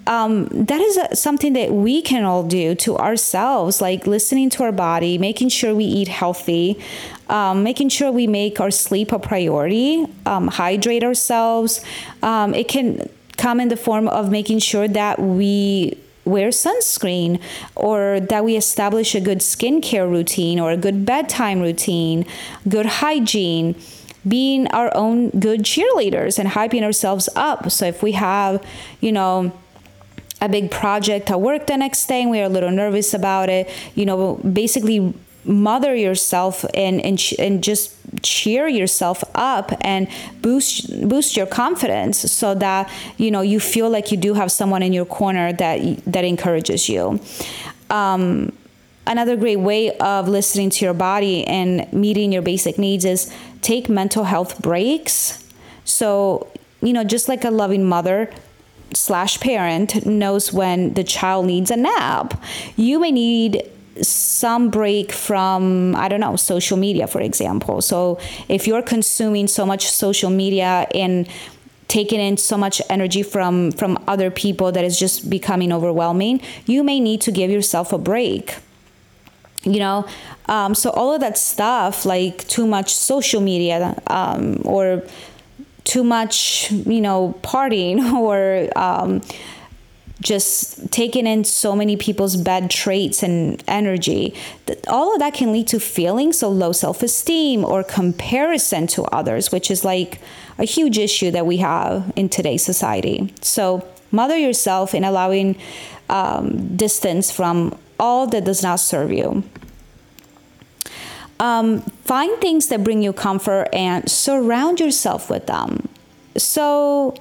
um, 0.06 0.46
that 0.46 0.80
is 0.80 0.96
a, 0.96 1.16
something 1.16 1.52
that 1.52 1.72
we 1.72 2.02
can 2.02 2.24
all 2.24 2.42
do 2.42 2.74
to 2.76 2.96
ourselves, 2.96 3.80
like 3.80 4.06
listening 4.06 4.50
to 4.50 4.64
our 4.64 4.72
body, 4.72 5.18
making 5.18 5.48
sure 5.48 5.74
we 5.74 5.84
eat 5.84 6.08
healthy, 6.08 6.80
um, 7.28 7.62
making 7.62 7.88
sure 7.88 8.10
we 8.10 8.26
make 8.26 8.60
our 8.60 8.70
sleep 8.70 9.12
a 9.12 9.18
priority, 9.18 10.06
um, 10.26 10.48
hydrate 10.48 11.04
ourselves. 11.04 11.84
Um, 12.22 12.54
it 12.54 12.68
can 12.68 13.08
come 13.36 13.60
in 13.60 13.68
the 13.68 13.76
form 13.76 14.08
of 14.08 14.30
making 14.30 14.58
sure 14.58 14.88
that 14.88 15.18
we 15.18 15.98
wear 16.24 16.50
sunscreen 16.50 17.40
or 17.74 18.20
that 18.20 18.44
we 18.44 18.56
establish 18.56 19.14
a 19.14 19.20
good 19.20 19.38
skincare 19.38 20.08
routine 20.08 20.60
or 20.60 20.70
a 20.70 20.76
good 20.76 21.04
bedtime 21.04 21.60
routine, 21.60 22.24
good 22.68 22.86
hygiene 22.86 23.74
being 24.26 24.68
our 24.68 24.94
own 24.96 25.30
good 25.30 25.62
cheerleaders 25.62 26.38
and 26.38 26.50
hyping 26.50 26.82
ourselves 26.82 27.28
up. 27.34 27.70
So 27.70 27.86
if 27.86 28.02
we 28.02 28.12
have, 28.12 28.64
you 29.00 29.10
know, 29.10 29.52
a 30.42 30.48
big 30.48 30.70
project 30.70 31.30
at 31.30 31.40
work 31.40 31.68
the 31.68 31.76
next 31.76 32.04
day 32.06 32.20
and 32.20 32.30
we 32.30 32.40
are 32.40 32.44
a 32.44 32.48
little 32.48 32.70
nervous 32.70 33.14
about 33.14 33.48
it, 33.48 33.70
you 33.94 34.04
know, 34.04 34.34
basically 34.38 35.14
mother 35.44 35.94
yourself 35.94 36.64
and 36.74 37.00
and 37.04 37.20
and 37.38 37.64
just 37.64 37.96
cheer 38.22 38.68
yourself 38.68 39.24
up 39.34 39.72
and 39.80 40.06
boost 40.40 41.08
boost 41.08 41.36
your 41.36 41.46
confidence 41.46 42.18
so 42.18 42.54
that 42.54 42.88
you 43.16 43.30
know 43.30 43.40
you 43.40 43.58
feel 43.58 43.90
like 43.90 44.12
you 44.12 44.16
do 44.16 44.34
have 44.34 44.52
someone 44.52 44.82
in 44.82 44.92
your 44.92 45.04
corner 45.04 45.52
that 45.52 45.78
that 46.04 46.24
encourages 46.24 46.88
you. 46.88 47.20
Um, 47.90 48.52
another 49.06 49.36
great 49.36 49.58
way 49.58 49.96
of 49.98 50.28
listening 50.28 50.70
to 50.70 50.84
your 50.84 50.94
body 50.94 51.44
and 51.46 51.92
meeting 51.92 52.32
your 52.32 52.42
basic 52.42 52.78
needs 52.78 53.04
is 53.04 53.32
take 53.62 53.88
mental 53.88 54.24
health 54.24 54.60
breaks. 54.62 55.44
So 55.84 56.48
you 56.80 56.92
know 56.92 57.04
just 57.04 57.28
like 57.28 57.44
a 57.44 57.50
loving 57.50 57.84
mother 57.84 58.30
slash 58.94 59.40
parent 59.40 60.06
knows 60.06 60.52
when 60.52 60.94
the 60.94 61.04
child 61.04 61.46
needs 61.46 61.70
a 61.70 61.76
nap. 61.76 62.40
You 62.76 62.98
may 62.98 63.10
need 63.10 63.70
some 64.00 64.70
break 64.70 65.12
from 65.12 65.94
i 65.96 66.08
don't 66.08 66.20
know 66.20 66.34
social 66.36 66.78
media 66.78 67.06
for 67.06 67.20
example. 67.20 67.82
So 67.82 68.18
if 68.48 68.66
you're 68.66 68.82
consuming 68.82 69.48
so 69.48 69.66
much 69.66 69.90
social 69.90 70.30
media 70.30 70.86
and 70.94 71.28
taking 71.88 72.20
in 72.20 72.38
so 72.38 72.56
much 72.56 72.80
energy 72.88 73.22
from 73.22 73.70
from 73.72 74.02
other 74.08 74.30
people 74.30 74.72
that 74.72 74.84
is 74.84 74.98
just 74.98 75.28
becoming 75.28 75.72
overwhelming 75.72 76.40
you 76.64 76.82
may 76.82 77.00
need 77.00 77.20
to 77.22 77.32
give 77.32 77.50
yourself 77.50 77.92
a 77.92 77.98
break. 77.98 78.56
You 79.64 79.78
know 79.78 80.06
um, 80.46 80.74
so 80.74 80.90
all 80.90 81.14
of 81.14 81.20
that 81.20 81.36
stuff 81.36 82.06
like 82.06 82.46
too 82.48 82.66
much 82.66 82.94
social 82.94 83.40
media 83.40 84.00
um, 84.06 84.60
or 84.64 85.02
too 85.84 86.04
much 86.04 86.70
you 86.70 87.00
know 87.00 87.34
partying 87.42 88.12
or 88.14 88.68
um, 88.76 89.20
just 90.20 90.92
taking 90.92 91.26
in 91.26 91.42
so 91.42 91.74
many 91.74 91.96
people's 91.96 92.36
bad 92.36 92.70
traits 92.70 93.22
and 93.22 93.62
energy 93.66 94.34
all 94.86 95.12
of 95.12 95.18
that 95.18 95.34
can 95.34 95.52
lead 95.52 95.66
to 95.66 95.80
feelings 95.80 96.42
of 96.42 96.52
low 96.52 96.72
self-esteem 96.72 97.64
or 97.64 97.82
comparison 97.82 98.86
to 98.86 99.02
others 99.04 99.50
which 99.50 99.70
is 99.70 99.84
like 99.84 100.20
a 100.58 100.64
huge 100.64 100.98
issue 100.98 101.30
that 101.30 101.46
we 101.46 101.58
have 101.58 102.12
in 102.16 102.28
today's 102.28 102.64
society. 102.64 103.32
So 103.40 103.86
mother 104.10 104.36
yourself 104.36 104.94
in 104.94 105.04
allowing 105.04 105.56
um, 106.08 106.76
distance 106.76 107.30
from 107.30 107.76
all 107.98 108.26
that 108.28 108.44
does 108.44 108.62
not 108.62 108.76
serve 108.76 109.12
you 109.12 109.44
um, 111.42 111.82
find 112.04 112.40
things 112.40 112.68
that 112.68 112.82
bring 112.82 113.02
you 113.02 113.12
comfort 113.12 113.68
and 113.72 114.10
surround 114.10 114.80
yourself 114.80 115.28
with 115.28 115.46
them 115.46 115.88
so 116.36 117.14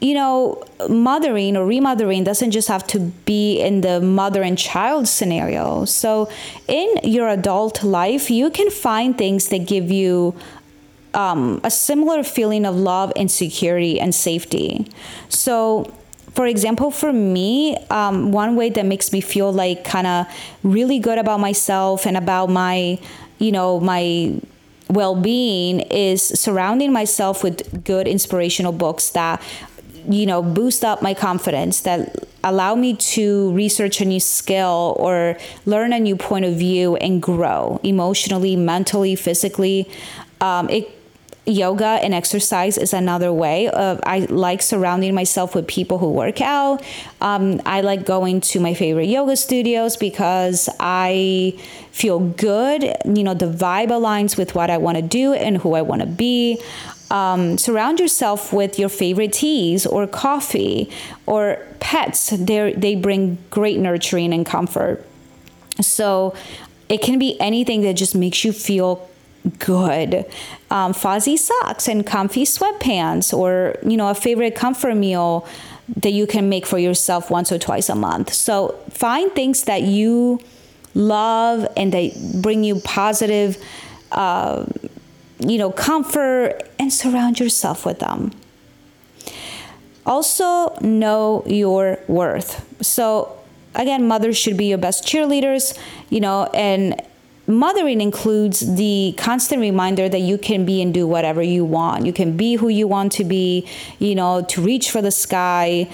you 0.00 0.14
know, 0.14 0.62
mothering 0.88 1.56
or 1.56 1.64
remothering 1.66 2.22
doesn't 2.22 2.50
just 2.50 2.68
have 2.68 2.86
to 2.88 3.00
be 3.00 3.58
in 3.60 3.80
the 3.80 4.00
mother 4.00 4.42
and 4.42 4.58
child 4.58 5.08
scenario. 5.08 5.84
So, 5.86 6.28
in 6.68 6.98
your 7.02 7.28
adult 7.28 7.82
life, 7.82 8.30
you 8.30 8.50
can 8.50 8.70
find 8.70 9.16
things 9.16 9.48
that 9.48 9.66
give 9.66 9.90
you 9.90 10.34
um, 11.14 11.60
a 11.64 11.70
similar 11.70 12.22
feeling 12.22 12.66
of 12.66 12.76
love 12.76 13.10
and 13.16 13.30
security 13.30 13.98
and 13.98 14.14
safety. 14.14 14.86
So, 15.30 15.92
for 16.34 16.46
example, 16.46 16.90
for 16.90 17.14
me, 17.14 17.78
um, 17.88 18.30
one 18.32 18.54
way 18.54 18.68
that 18.68 18.84
makes 18.84 19.10
me 19.12 19.22
feel 19.22 19.50
like 19.50 19.84
kind 19.84 20.06
of 20.06 20.26
really 20.62 20.98
good 20.98 21.16
about 21.16 21.40
myself 21.40 22.06
and 22.06 22.18
about 22.18 22.50
my, 22.50 22.98
you 23.38 23.52
know, 23.52 23.80
my 23.80 24.40
well-being 24.88 25.80
is 25.80 26.22
surrounding 26.22 26.92
myself 26.92 27.42
with 27.42 27.84
good 27.84 28.06
inspirational 28.06 28.72
books 28.72 29.10
that 29.10 29.42
you 30.08 30.24
know 30.24 30.42
boost 30.42 30.84
up 30.84 31.02
my 31.02 31.12
confidence 31.12 31.80
that 31.80 32.14
allow 32.44 32.76
me 32.76 32.94
to 32.94 33.50
research 33.52 34.00
a 34.00 34.04
new 34.04 34.20
skill 34.20 34.94
or 34.98 35.36
learn 35.64 35.92
a 35.92 35.98
new 35.98 36.14
point 36.14 36.44
of 36.44 36.54
view 36.54 36.94
and 36.96 37.20
grow 37.20 37.80
emotionally 37.82 38.54
mentally 38.54 39.16
physically. 39.16 39.88
Um, 40.40 40.68
it 40.70 40.95
yoga 41.46 42.00
and 42.02 42.12
exercise 42.12 42.76
is 42.76 42.92
another 42.92 43.32
way 43.32 43.68
of 43.68 44.00
i 44.04 44.20
like 44.30 44.60
surrounding 44.60 45.14
myself 45.14 45.54
with 45.54 45.66
people 45.66 45.98
who 45.98 46.10
work 46.10 46.40
out 46.40 46.82
um, 47.20 47.60
i 47.64 47.80
like 47.80 48.04
going 48.04 48.40
to 48.40 48.58
my 48.58 48.74
favorite 48.74 49.06
yoga 49.06 49.36
studios 49.36 49.96
because 49.96 50.68
i 50.80 51.54
feel 51.92 52.18
good 52.18 52.82
you 53.04 53.22
know 53.22 53.34
the 53.34 53.46
vibe 53.46 53.88
aligns 53.88 54.36
with 54.36 54.54
what 54.54 54.70
i 54.70 54.76
want 54.76 54.96
to 54.96 55.02
do 55.02 55.32
and 55.34 55.58
who 55.58 55.74
i 55.74 55.82
want 55.82 56.00
to 56.00 56.06
be 56.06 56.60
um, 57.10 57.56
surround 57.56 58.00
yourself 58.00 58.52
with 58.52 58.78
your 58.78 58.88
favorite 58.88 59.32
teas 59.32 59.86
or 59.86 60.06
coffee 60.06 60.90
or 61.26 61.58
pets. 61.80 62.30
They 62.30 62.72
they 62.72 62.96
bring 62.96 63.38
great 63.50 63.78
nurturing 63.78 64.32
and 64.32 64.44
comfort. 64.44 65.04
So 65.80 66.34
it 66.88 67.02
can 67.02 67.18
be 67.18 67.40
anything 67.40 67.82
that 67.82 67.94
just 67.94 68.14
makes 68.14 68.44
you 68.44 68.52
feel 68.52 69.08
good. 69.58 70.24
Um, 70.70 70.92
fuzzy 70.92 71.36
socks 71.36 71.88
and 71.88 72.06
comfy 72.06 72.44
sweatpants, 72.44 73.36
or 73.36 73.76
you 73.82 73.96
know 73.96 74.08
a 74.08 74.14
favorite 74.14 74.54
comfort 74.54 74.94
meal 74.94 75.46
that 75.96 76.12
you 76.12 76.26
can 76.26 76.48
make 76.48 76.66
for 76.66 76.78
yourself 76.78 77.30
once 77.30 77.52
or 77.52 77.58
twice 77.58 77.88
a 77.88 77.94
month. 77.94 78.32
So 78.32 78.78
find 78.90 79.30
things 79.32 79.64
that 79.64 79.82
you 79.82 80.40
love 80.94 81.66
and 81.76 81.92
that 81.92 82.40
bring 82.42 82.64
you 82.64 82.80
positive. 82.80 83.62
Uh, 84.12 84.66
you 85.38 85.58
know, 85.58 85.70
comfort 85.70 86.62
and 86.78 86.92
surround 86.92 87.38
yourself 87.38 87.84
with 87.84 87.98
them. 87.98 88.32
Also, 90.04 90.74
know 90.80 91.42
your 91.46 91.98
worth. 92.06 92.64
So, 92.82 93.36
again, 93.74 94.06
mothers 94.06 94.36
should 94.36 94.56
be 94.56 94.66
your 94.66 94.78
best 94.78 95.04
cheerleaders, 95.04 95.76
you 96.10 96.20
know, 96.20 96.44
and 96.54 97.02
mothering 97.46 98.00
includes 98.00 98.76
the 98.76 99.14
constant 99.16 99.60
reminder 99.60 100.08
that 100.08 100.20
you 100.20 100.38
can 100.38 100.64
be 100.64 100.82
and 100.82 100.92
do 100.92 101.06
whatever 101.06 101.42
you 101.42 101.64
want. 101.64 102.06
You 102.06 102.12
can 102.12 102.36
be 102.36 102.56
who 102.56 102.68
you 102.68 102.88
want 102.88 103.12
to 103.12 103.24
be, 103.24 103.66
you 103.98 104.14
know, 104.14 104.42
to 104.42 104.60
reach 104.60 104.90
for 104.90 105.00
the 105.00 105.10
sky, 105.10 105.88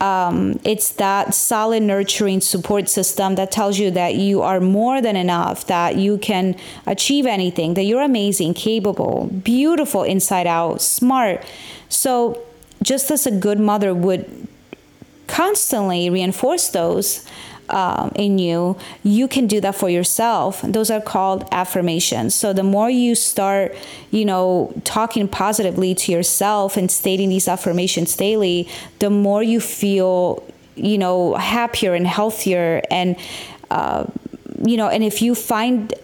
um, 0.00 0.58
it's 0.64 0.92
that 0.92 1.34
solid 1.34 1.82
nurturing 1.82 2.40
support 2.40 2.88
system 2.88 3.34
that 3.34 3.50
tells 3.50 3.78
you 3.78 3.90
that 3.90 4.14
you 4.14 4.40
are 4.40 4.58
more 4.58 5.02
than 5.02 5.14
enough 5.14 5.66
that 5.66 5.96
you 5.96 6.16
can 6.18 6.56
achieve 6.86 7.26
anything 7.26 7.74
that 7.74 7.82
you're 7.82 8.02
amazing 8.02 8.54
capable 8.54 9.26
beautiful 9.44 10.02
inside 10.02 10.46
out 10.46 10.80
smart 10.80 11.44
so 11.90 12.42
just 12.82 13.10
as 13.10 13.26
a 13.26 13.30
good 13.30 13.60
mother 13.60 13.94
would 13.94 14.48
constantly 15.26 16.08
reinforce 16.08 16.70
those 16.70 17.26
uh, 17.70 18.10
in 18.14 18.38
you, 18.38 18.76
you 19.02 19.28
can 19.28 19.46
do 19.46 19.60
that 19.60 19.74
for 19.74 19.88
yourself. 19.88 20.60
Those 20.62 20.90
are 20.90 21.00
called 21.00 21.46
affirmations. 21.52 22.34
So 22.34 22.52
the 22.52 22.62
more 22.62 22.90
you 22.90 23.14
start, 23.14 23.74
you 24.10 24.24
know, 24.24 24.72
talking 24.84 25.28
positively 25.28 25.94
to 25.94 26.12
yourself 26.12 26.76
and 26.76 26.90
stating 26.90 27.28
these 27.28 27.48
affirmations 27.48 28.16
daily, 28.16 28.68
the 28.98 29.10
more 29.10 29.42
you 29.42 29.60
feel, 29.60 30.42
you 30.76 30.98
know, 30.98 31.34
happier 31.34 31.94
and 31.94 32.06
healthier. 32.06 32.82
And, 32.90 33.16
uh, 33.70 34.04
you 34.64 34.76
know, 34.76 34.88
and 34.88 35.02
if 35.02 35.22
you 35.22 35.34
find 35.34 35.94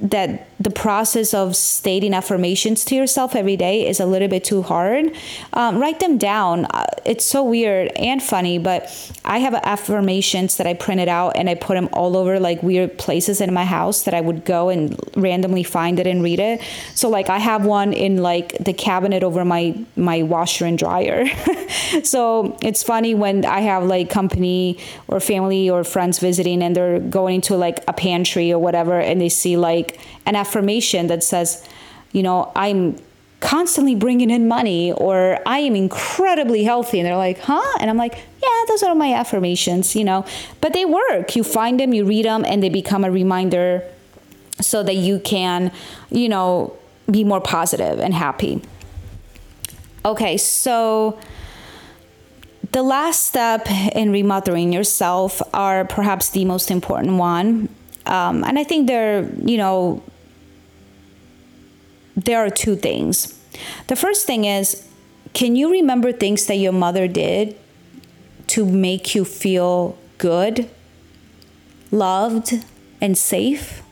that 0.00 0.48
the 0.62 0.70
process 0.70 1.34
of 1.34 1.56
stating 1.56 2.14
affirmations 2.14 2.84
to 2.84 2.94
yourself 2.94 3.34
every 3.34 3.56
day 3.56 3.86
is 3.86 3.98
a 3.98 4.06
little 4.06 4.28
bit 4.28 4.44
too 4.44 4.62
hard, 4.62 5.12
um, 5.54 5.78
write 5.78 5.98
them 5.98 6.18
down. 6.18 6.66
Uh, 6.66 6.86
it's 7.04 7.24
so 7.24 7.42
weird 7.42 7.88
and 7.96 8.22
funny, 8.22 8.58
but 8.58 8.82
I 9.24 9.38
have 9.38 9.54
affirmations 9.54 10.58
that 10.58 10.66
I 10.66 10.74
printed 10.74 11.08
out 11.08 11.36
and 11.36 11.50
I 11.50 11.54
put 11.54 11.74
them 11.74 11.88
all 11.92 12.16
over 12.16 12.38
like 12.38 12.62
weird 12.62 12.96
places 12.96 13.40
in 13.40 13.52
my 13.52 13.64
house 13.64 14.04
that 14.04 14.14
I 14.14 14.20
would 14.20 14.44
go 14.44 14.68
and 14.68 14.98
randomly 15.16 15.64
find 15.64 15.98
it 15.98 16.06
and 16.06 16.22
read 16.22 16.38
it. 16.38 16.60
So 16.94 17.08
like 17.08 17.28
I 17.28 17.38
have 17.38 17.66
one 17.66 17.92
in 17.92 18.18
like 18.18 18.56
the 18.58 18.72
cabinet 18.72 19.24
over 19.24 19.44
my 19.44 19.84
my 19.96 20.22
washer 20.22 20.64
and 20.64 20.78
dryer. 20.78 21.26
so 22.04 22.56
it's 22.62 22.84
funny 22.84 23.14
when 23.14 23.44
I 23.44 23.60
have 23.60 23.82
like 23.84 24.10
company 24.10 24.78
or 25.08 25.18
family 25.18 25.68
or 25.68 25.82
friends 25.82 26.20
visiting 26.20 26.62
and 26.62 26.76
they're 26.76 27.00
going 27.00 27.40
to 27.42 27.56
like 27.56 27.82
a 27.88 27.92
pantry 27.92 28.52
or 28.52 28.60
whatever 28.60 29.00
and 29.00 29.20
they 29.20 29.28
see 29.28 29.56
like 29.56 29.98
an 30.24 30.36
affirmation 30.36 30.51
that 30.52 31.22
says, 31.22 31.66
you 32.12 32.22
know, 32.22 32.52
I'm 32.54 32.96
constantly 33.40 33.94
bringing 33.96 34.30
in 34.30 34.46
money 34.46 34.92
or 34.92 35.38
I 35.44 35.58
am 35.58 35.74
incredibly 35.74 36.62
healthy. 36.62 37.00
And 37.00 37.06
they're 37.06 37.16
like, 37.16 37.38
huh? 37.40 37.76
And 37.80 37.90
I'm 37.90 37.96
like, 37.96 38.14
yeah, 38.14 38.64
those 38.68 38.82
are 38.82 38.94
my 38.94 39.12
affirmations, 39.12 39.96
you 39.96 40.04
know, 40.04 40.24
but 40.60 40.72
they 40.72 40.84
work. 40.84 41.34
You 41.34 41.42
find 41.42 41.78
them, 41.80 41.92
you 41.92 42.04
read 42.04 42.24
them, 42.24 42.44
and 42.44 42.62
they 42.62 42.68
become 42.68 43.04
a 43.04 43.10
reminder 43.10 43.82
so 44.60 44.82
that 44.84 44.94
you 44.94 45.18
can, 45.18 45.72
you 46.10 46.28
know, 46.28 46.76
be 47.10 47.24
more 47.24 47.40
positive 47.40 47.98
and 47.98 48.14
happy. 48.14 48.62
Okay, 50.04 50.36
so 50.36 51.18
the 52.70 52.82
last 52.82 53.26
step 53.26 53.68
in 53.94 54.12
remothering 54.12 54.72
yourself 54.72 55.42
are 55.52 55.84
perhaps 55.84 56.30
the 56.30 56.44
most 56.44 56.70
important 56.70 57.16
one. 57.16 57.68
Um, 58.06 58.44
and 58.44 58.58
I 58.58 58.64
think 58.64 58.86
they're, 58.86 59.28
you 59.44 59.58
know, 59.58 60.02
there 62.16 62.44
are 62.44 62.50
two 62.50 62.76
things. 62.76 63.38
The 63.88 63.96
first 63.96 64.26
thing 64.26 64.44
is 64.44 64.88
can 65.34 65.56
you 65.56 65.70
remember 65.70 66.12
things 66.12 66.46
that 66.46 66.56
your 66.56 66.72
mother 66.72 67.08
did 67.08 67.56
to 68.48 68.66
make 68.66 69.14
you 69.14 69.24
feel 69.24 69.96
good, 70.18 70.68
loved, 71.90 72.64
and 73.00 73.16
safe? 73.16 73.82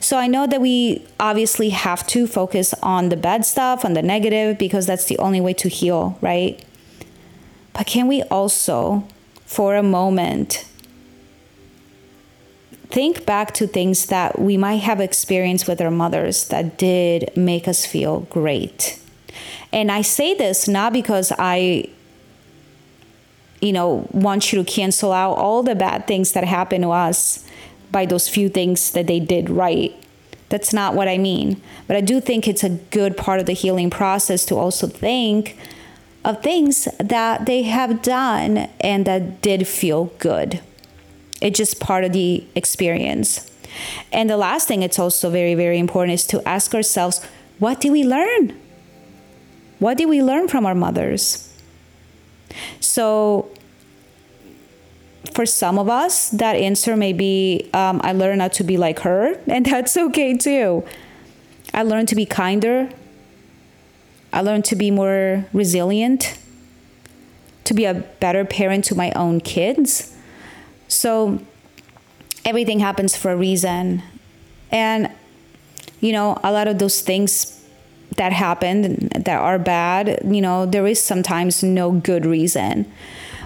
So 0.00 0.18
I 0.18 0.26
know 0.26 0.46
that 0.46 0.60
we 0.60 1.06
obviously 1.20 1.70
have 1.70 2.06
to 2.08 2.26
focus 2.26 2.74
on 2.82 3.08
the 3.08 3.16
bad 3.16 3.44
stuff, 3.44 3.84
on 3.84 3.92
the 3.94 4.02
negative, 4.02 4.58
because 4.58 4.86
that's 4.86 5.06
the 5.06 5.18
only 5.18 5.40
way 5.40 5.52
to 5.54 5.68
heal, 5.68 6.18
right? 6.20 6.62
But 7.72 7.86
can 7.86 8.06
we 8.06 8.22
also, 8.24 9.06
for 9.44 9.76
a 9.76 9.82
moment, 9.82 10.64
think 12.90 13.26
back 13.26 13.52
to 13.54 13.66
things 13.66 14.06
that 14.06 14.38
we 14.38 14.56
might 14.56 14.76
have 14.76 15.00
experienced 15.00 15.66
with 15.68 15.80
our 15.80 15.90
mothers 15.90 16.48
that 16.48 16.78
did 16.78 17.36
make 17.36 17.66
us 17.66 17.84
feel 17.84 18.20
great. 18.20 19.00
And 19.72 19.90
I 19.90 20.02
say 20.02 20.34
this 20.34 20.68
not 20.68 20.92
because 20.92 21.32
I 21.38 21.88
you 23.60 23.72
know 23.72 24.06
want 24.12 24.52
you 24.52 24.62
to 24.62 24.70
cancel 24.70 25.12
out 25.12 25.34
all 25.34 25.62
the 25.62 25.74
bad 25.74 26.06
things 26.06 26.32
that 26.32 26.44
happened 26.44 26.82
to 26.82 26.90
us 26.90 27.44
by 27.90 28.06
those 28.06 28.28
few 28.28 28.48
things 28.48 28.90
that 28.92 29.06
they 29.06 29.20
did 29.20 29.48
right. 29.50 29.94
That's 30.48 30.72
not 30.72 30.94
what 30.94 31.08
I 31.08 31.18
mean. 31.18 31.60
But 31.86 31.96
I 31.96 32.00
do 32.00 32.20
think 32.20 32.46
it's 32.46 32.62
a 32.62 32.70
good 32.70 33.16
part 33.16 33.40
of 33.40 33.46
the 33.46 33.52
healing 33.52 33.90
process 33.90 34.44
to 34.46 34.56
also 34.56 34.86
think 34.86 35.56
of 36.24 36.42
things 36.42 36.88
that 36.98 37.46
they 37.46 37.62
have 37.62 38.02
done 38.02 38.68
and 38.80 39.06
that 39.06 39.42
did 39.42 39.66
feel 39.66 40.06
good. 40.18 40.60
It's 41.40 41.58
just 41.58 41.80
part 41.80 42.04
of 42.04 42.12
the 42.12 42.44
experience. 42.54 43.50
And 44.12 44.30
the 44.30 44.36
last 44.36 44.68
thing 44.68 44.82
it's 44.82 44.98
also 44.98 45.30
very, 45.30 45.54
very 45.54 45.78
important 45.78 46.14
is 46.14 46.26
to 46.28 46.46
ask 46.48 46.74
ourselves 46.74 47.24
what 47.58 47.80
did 47.80 47.92
we 47.92 48.04
learn? 48.04 48.58
What 49.78 49.98
did 49.98 50.08
we 50.08 50.22
learn 50.22 50.48
from 50.48 50.66
our 50.66 50.74
mothers? 50.74 51.52
So, 52.80 53.50
for 55.32 55.44
some 55.44 55.78
of 55.78 55.88
us, 55.88 56.30
that 56.30 56.56
answer 56.56 56.96
may 56.96 57.12
be 57.12 57.68
um, 57.74 58.00
I 58.02 58.12
learned 58.12 58.38
not 58.38 58.52
to 58.54 58.64
be 58.64 58.76
like 58.76 59.00
her, 59.00 59.38
and 59.46 59.66
that's 59.66 59.96
okay 59.96 60.36
too. 60.36 60.84
I 61.74 61.82
learned 61.82 62.08
to 62.08 62.14
be 62.14 62.24
kinder. 62.24 62.88
I 64.32 64.40
learned 64.42 64.64
to 64.66 64.76
be 64.76 64.90
more 64.90 65.46
resilient, 65.52 66.38
to 67.64 67.74
be 67.74 67.84
a 67.84 67.94
better 67.94 68.44
parent 68.44 68.84
to 68.86 68.94
my 68.94 69.10
own 69.12 69.40
kids. 69.40 70.15
So 70.88 71.40
everything 72.44 72.80
happens 72.80 73.16
for 73.16 73.32
a 73.32 73.36
reason. 73.36 74.02
And, 74.70 75.10
you 76.00 76.12
know, 76.12 76.38
a 76.42 76.52
lot 76.52 76.68
of 76.68 76.78
those 76.78 77.00
things 77.00 77.64
that 78.16 78.32
happened 78.32 79.10
that 79.10 79.38
are 79.38 79.58
bad, 79.58 80.20
you 80.24 80.40
know, 80.40 80.66
there 80.66 80.86
is 80.86 81.02
sometimes 81.02 81.62
no 81.62 81.92
good 81.92 82.24
reason. 82.24 82.90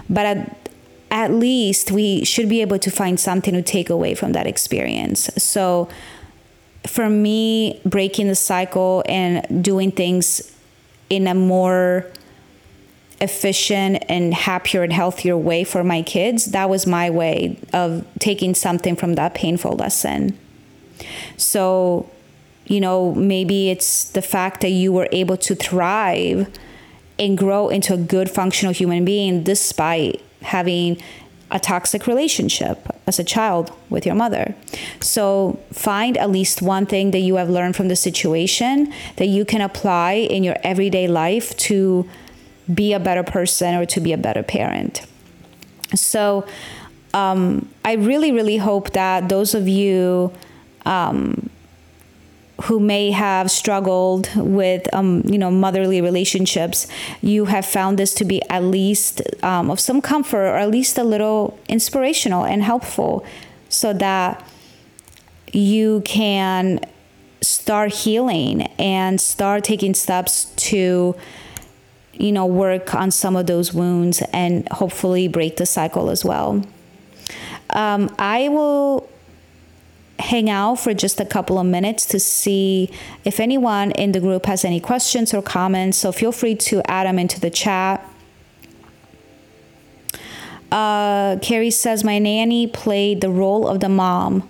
But 0.09 0.25
at, 0.25 0.69
at 1.09 1.31
least 1.31 1.91
we 1.91 2.23
should 2.23 2.47
be 2.47 2.61
able 2.61 2.79
to 2.79 2.91
find 2.91 3.19
something 3.19 3.53
to 3.53 3.61
take 3.61 3.89
away 3.89 4.15
from 4.15 4.31
that 4.33 4.47
experience. 4.47 5.29
So 5.37 5.89
for 6.87 7.09
me, 7.09 7.81
breaking 7.85 8.27
the 8.27 8.35
cycle 8.35 9.03
and 9.07 9.63
doing 9.63 9.91
things 9.91 10.55
in 11.09 11.27
a 11.27 11.35
more 11.35 12.07
efficient 13.21 14.03
and 14.09 14.33
happier 14.33 14.83
and 14.83 14.91
healthier 14.91 15.37
way 15.37 15.63
for 15.63 15.83
my 15.83 16.01
kids, 16.01 16.47
that 16.47 16.69
was 16.69 16.87
my 16.87 17.09
way 17.09 17.59
of 17.71 18.05
taking 18.19 18.55
something 18.55 18.95
from 18.95 19.15
that 19.15 19.35
painful 19.35 19.75
lesson. 19.75 20.37
So, 21.37 22.09
you 22.65 22.81
know, 22.81 23.13
maybe 23.13 23.69
it's 23.69 24.05
the 24.09 24.21
fact 24.21 24.61
that 24.61 24.69
you 24.69 24.91
were 24.91 25.07
able 25.11 25.37
to 25.37 25.55
thrive 25.55 26.47
and 27.19 27.37
grow 27.37 27.69
into 27.69 27.93
a 27.93 27.97
good 27.97 28.29
functional 28.29 28.73
human 28.73 29.05
being 29.05 29.43
despite 29.43 30.21
having 30.41 31.01
a 31.51 31.59
toxic 31.59 32.07
relationship 32.07 32.87
as 33.05 33.19
a 33.19 33.23
child 33.23 33.71
with 33.89 34.05
your 34.05 34.15
mother. 34.15 34.55
So 35.01 35.59
find 35.73 36.17
at 36.17 36.31
least 36.31 36.61
one 36.61 36.85
thing 36.85 37.11
that 37.11 37.19
you 37.19 37.35
have 37.35 37.49
learned 37.49 37.75
from 37.75 37.89
the 37.89 37.95
situation 37.95 38.91
that 39.17 39.27
you 39.27 39.43
can 39.45 39.61
apply 39.61 40.13
in 40.13 40.43
your 40.43 40.55
everyday 40.63 41.07
life 41.07 41.55
to 41.57 42.09
be 42.73 42.93
a 42.93 42.99
better 42.99 43.23
person 43.23 43.75
or 43.75 43.85
to 43.85 43.99
be 43.99 44.13
a 44.13 44.17
better 44.17 44.43
parent. 44.43 45.05
So 45.95 46.45
um, 47.13 47.69
I 47.83 47.93
really, 47.93 48.31
really 48.31 48.57
hope 48.57 48.91
that 48.91 49.29
those 49.29 49.53
of 49.53 49.67
you 49.67 50.31
um, 50.85 51.49
who 52.63 52.79
may 52.79 53.11
have 53.11 53.49
struggled 53.49 54.29
with 54.35 54.93
um, 54.93 55.23
you 55.25 55.37
know 55.37 55.49
motherly 55.51 56.01
relationships 56.01 56.87
you 57.21 57.45
have 57.45 57.65
found 57.65 57.97
this 57.97 58.13
to 58.13 58.25
be 58.25 58.41
at 58.49 58.63
least 58.63 59.21
um, 59.43 59.71
of 59.71 59.79
some 59.79 60.01
comfort 60.01 60.45
or 60.45 60.57
at 60.57 60.69
least 60.69 60.97
a 60.97 61.03
little 61.03 61.59
inspirational 61.67 62.45
and 62.45 62.63
helpful 62.63 63.25
so 63.69 63.93
that 63.93 64.45
you 65.51 66.01
can 66.05 66.79
start 67.41 67.91
healing 67.91 68.61
and 68.77 69.19
start 69.19 69.63
taking 69.63 69.93
steps 69.93 70.45
to 70.55 71.15
you 72.21 72.31
know, 72.31 72.45
work 72.45 72.93
on 72.93 73.11
some 73.11 73.35
of 73.35 73.47
those 73.47 73.73
wounds 73.73 74.21
and 74.31 74.67
hopefully 74.69 75.27
break 75.27 75.57
the 75.57 75.65
cycle 75.65 76.09
as 76.09 76.23
well. 76.23 76.63
Um, 77.71 78.13
I 78.19 78.49
will 78.49 79.09
hang 80.19 80.49
out 80.49 80.75
for 80.75 80.93
just 80.93 81.19
a 81.19 81.25
couple 81.25 81.57
of 81.57 81.65
minutes 81.65 82.05
to 82.05 82.19
see 82.19 82.91
if 83.25 83.39
anyone 83.39 83.91
in 83.91 84.11
the 84.11 84.19
group 84.19 84.45
has 84.45 84.63
any 84.63 84.79
questions 84.79 85.33
or 85.33 85.41
comments. 85.41 85.97
So 85.97 86.11
feel 86.11 86.31
free 86.31 86.55
to 86.55 86.81
add 86.89 87.07
them 87.07 87.17
into 87.17 87.39
the 87.39 87.49
chat. 87.49 88.07
Uh, 90.71 91.37
Carrie 91.41 91.71
says, 91.71 92.03
My 92.03 92.19
nanny 92.19 92.67
played 92.67 93.21
the 93.21 93.29
role 93.29 93.67
of 93.67 93.79
the 93.79 93.89
mom 93.89 94.47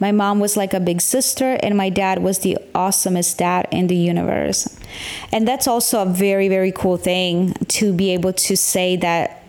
my 0.00 0.12
mom 0.12 0.40
was 0.40 0.56
like 0.56 0.72
a 0.72 0.80
big 0.80 1.02
sister, 1.02 1.58
and 1.62 1.76
my 1.76 1.90
dad 1.90 2.22
was 2.22 2.38
the 2.38 2.56
awesomest 2.74 3.36
dad 3.36 3.68
in 3.70 3.86
the 3.86 3.96
universe. 3.96 4.79
And 5.32 5.46
that's 5.46 5.66
also 5.66 6.02
a 6.02 6.06
very, 6.06 6.48
very 6.48 6.72
cool 6.72 6.96
thing 6.96 7.54
to 7.68 7.92
be 7.92 8.10
able 8.10 8.32
to 8.32 8.56
say 8.56 8.96
that 8.96 9.40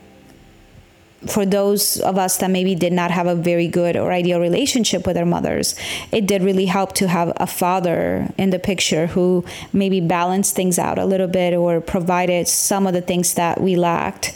for 1.27 1.45
those 1.45 1.99
of 1.99 2.17
us 2.17 2.37
that 2.37 2.49
maybe 2.49 2.73
did 2.73 2.91
not 2.91 3.11
have 3.11 3.27
a 3.27 3.35
very 3.35 3.67
good 3.67 3.95
or 3.95 4.11
ideal 4.11 4.39
relationship 4.39 5.05
with 5.05 5.17
our 5.17 5.25
mothers, 5.25 5.75
it 6.11 6.25
did 6.25 6.41
really 6.41 6.65
help 6.65 6.93
to 6.93 7.07
have 7.07 7.31
a 7.37 7.45
father 7.45 8.27
in 8.37 8.49
the 8.49 8.57
picture 8.57 9.07
who 9.07 9.45
maybe 9.71 10.01
balanced 10.01 10.55
things 10.55 10.79
out 10.79 10.97
a 10.97 11.05
little 11.05 11.27
bit 11.27 11.53
or 11.53 11.79
provided 11.79 12.47
some 12.47 12.87
of 12.87 12.93
the 12.93 13.01
things 13.01 13.35
that 13.35 13.61
we 13.61 13.75
lacked 13.75 14.35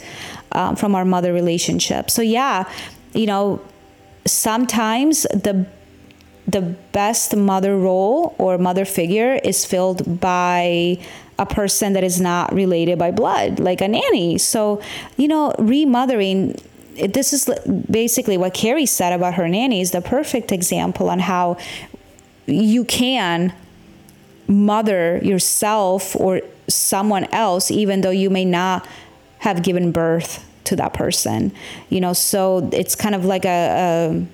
um, 0.52 0.76
from 0.76 0.94
our 0.94 1.04
mother 1.04 1.32
relationship. 1.32 2.08
So, 2.08 2.22
yeah, 2.22 2.70
you 3.14 3.26
know, 3.26 3.60
sometimes 4.24 5.22
the 5.22 5.66
the 6.46 6.62
best 6.92 7.34
mother 7.36 7.76
role 7.76 8.34
or 8.38 8.58
mother 8.58 8.84
figure 8.84 9.34
is 9.34 9.64
filled 9.64 10.20
by 10.20 10.98
a 11.38 11.46
person 11.46 11.92
that 11.92 12.04
is 12.04 12.20
not 12.20 12.52
related 12.54 12.98
by 12.98 13.10
blood, 13.10 13.58
like 13.60 13.80
a 13.80 13.88
nanny. 13.88 14.38
So, 14.38 14.80
you 15.16 15.28
know, 15.28 15.54
remothering 15.58 16.56
this 16.96 17.32
is 17.32 17.50
basically 17.90 18.38
what 18.38 18.54
Carrie 18.54 18.86
said 18.86 19.12
about 19.12 19.34
her 19.34 19.48
nanny 19.48 19.80
is 19.80 19.90
the 19.90 20.00
perfect 20.00 20.50
example 20.50 21.10
on 21.10 21.18
how 21.18 21.58
you 22.46 22.84
can 22.84 23.52
mother 24.48 25.18
yourself 25.22 26.16
or 26.16 26.40
someone 26.68 27.24
else, 27.32 27.70
even 27.70 28.00
though 28.00 28.10
you 28.10 28.30
may 28.30 28.44
not 28.44 28.86
have 29.38 29.62
given 29.62 29.92
birth 29.92 30.44
to 30.64 30.76
that 30.76 30.94
person. 30.94 31.52
You 31.90 32.00
know, 32.00 32.12
so 32.12 32.68
it's 32.72 32.94
kind 32.94 33.14
of 33.14 33.24
like 33.24 33.44
a, 33.44 33.48
a, 33.48 34.26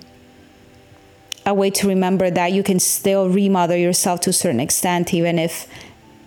a 1.45 1.55
way 1.55 1.70
to 1.70 1.88
remember 1.88 2.30
that 2.30 2.53
you 2.53 2.62
can 2.62 2.78
still 2.78 3.28
remother 3.28 3.76
yourself 3.76 4.20
to 4.20 4.30
a 4.30 4.32
certain 4.32 4.61
extent, 4.61 5.12
even 5.12 5.38
if 5.38 5.66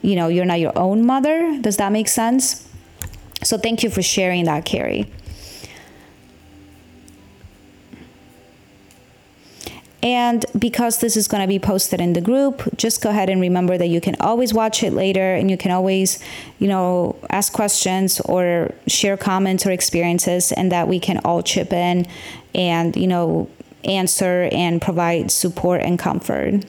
you 0.02 0.16
know 0.16 0.28
you're 0.28 0.46
not 0.46 0.60
your 0.60 0.78
own 0.78 1.06
mother. 1.06 1.58
Does 1.62 1.78
that 1.78 1.92
make 1.92 2.08
sense? 2.08 2.68
So 3.44 3.58
thank 3.58 3.84
you 3.84 3.90
for 3.90 4.02
sharing 4.02 4.46
that, 4.46 4.66
Carrie. 4.66 5.12
And 10.06 10.46
because 10.60 11.00
this 11.00 11.18
is 11.18 11.28
going 11.28 11.42
to 11.42 11.48
be 11.48 11.58
posted 11.58 12.00
in 12.00 12.14
the 12.14 12.22
group, 12.22 12.62
just 12.78 13.02
go 13.02 13.10
ahead 13.10 13.28
and 13.28 13.42
remember 13.42 13.76
that 13.76 13.88
you 13.88 14.00
can 14.00 14.16
always 14.20 14.54
watch 14.54 14.84
it 14.84 14.94
later 14.94 15.34
and 15.34 15.50
you 15.50 15.58
can 15.58 15.72
always, 15.72 16.20
you 16.60 16.68
know, 16.68 17.16
ask 17.32 17.52
questions 17.52 18.20
or 18.22 18.72
share 18.86 19.18
comments 19.18 19.66
or 19.66 19.72
experiences 19.72 20.52
and 20.52 20.72
that 20.72 20.88
we 20.88 21.00
can 21.00 21.18
all 21.26 21.42
chip 21.42 21.74
in 21.74 22.06
and, 22.54 22.96
you 22.96 23.08
know, 23.08 23.50
answer 23.86 24.50
and 24.52 24.82
provide 24.82 25.32
support 25.32 25.82
and 25.82 25.98
comfort. 25.98 26.66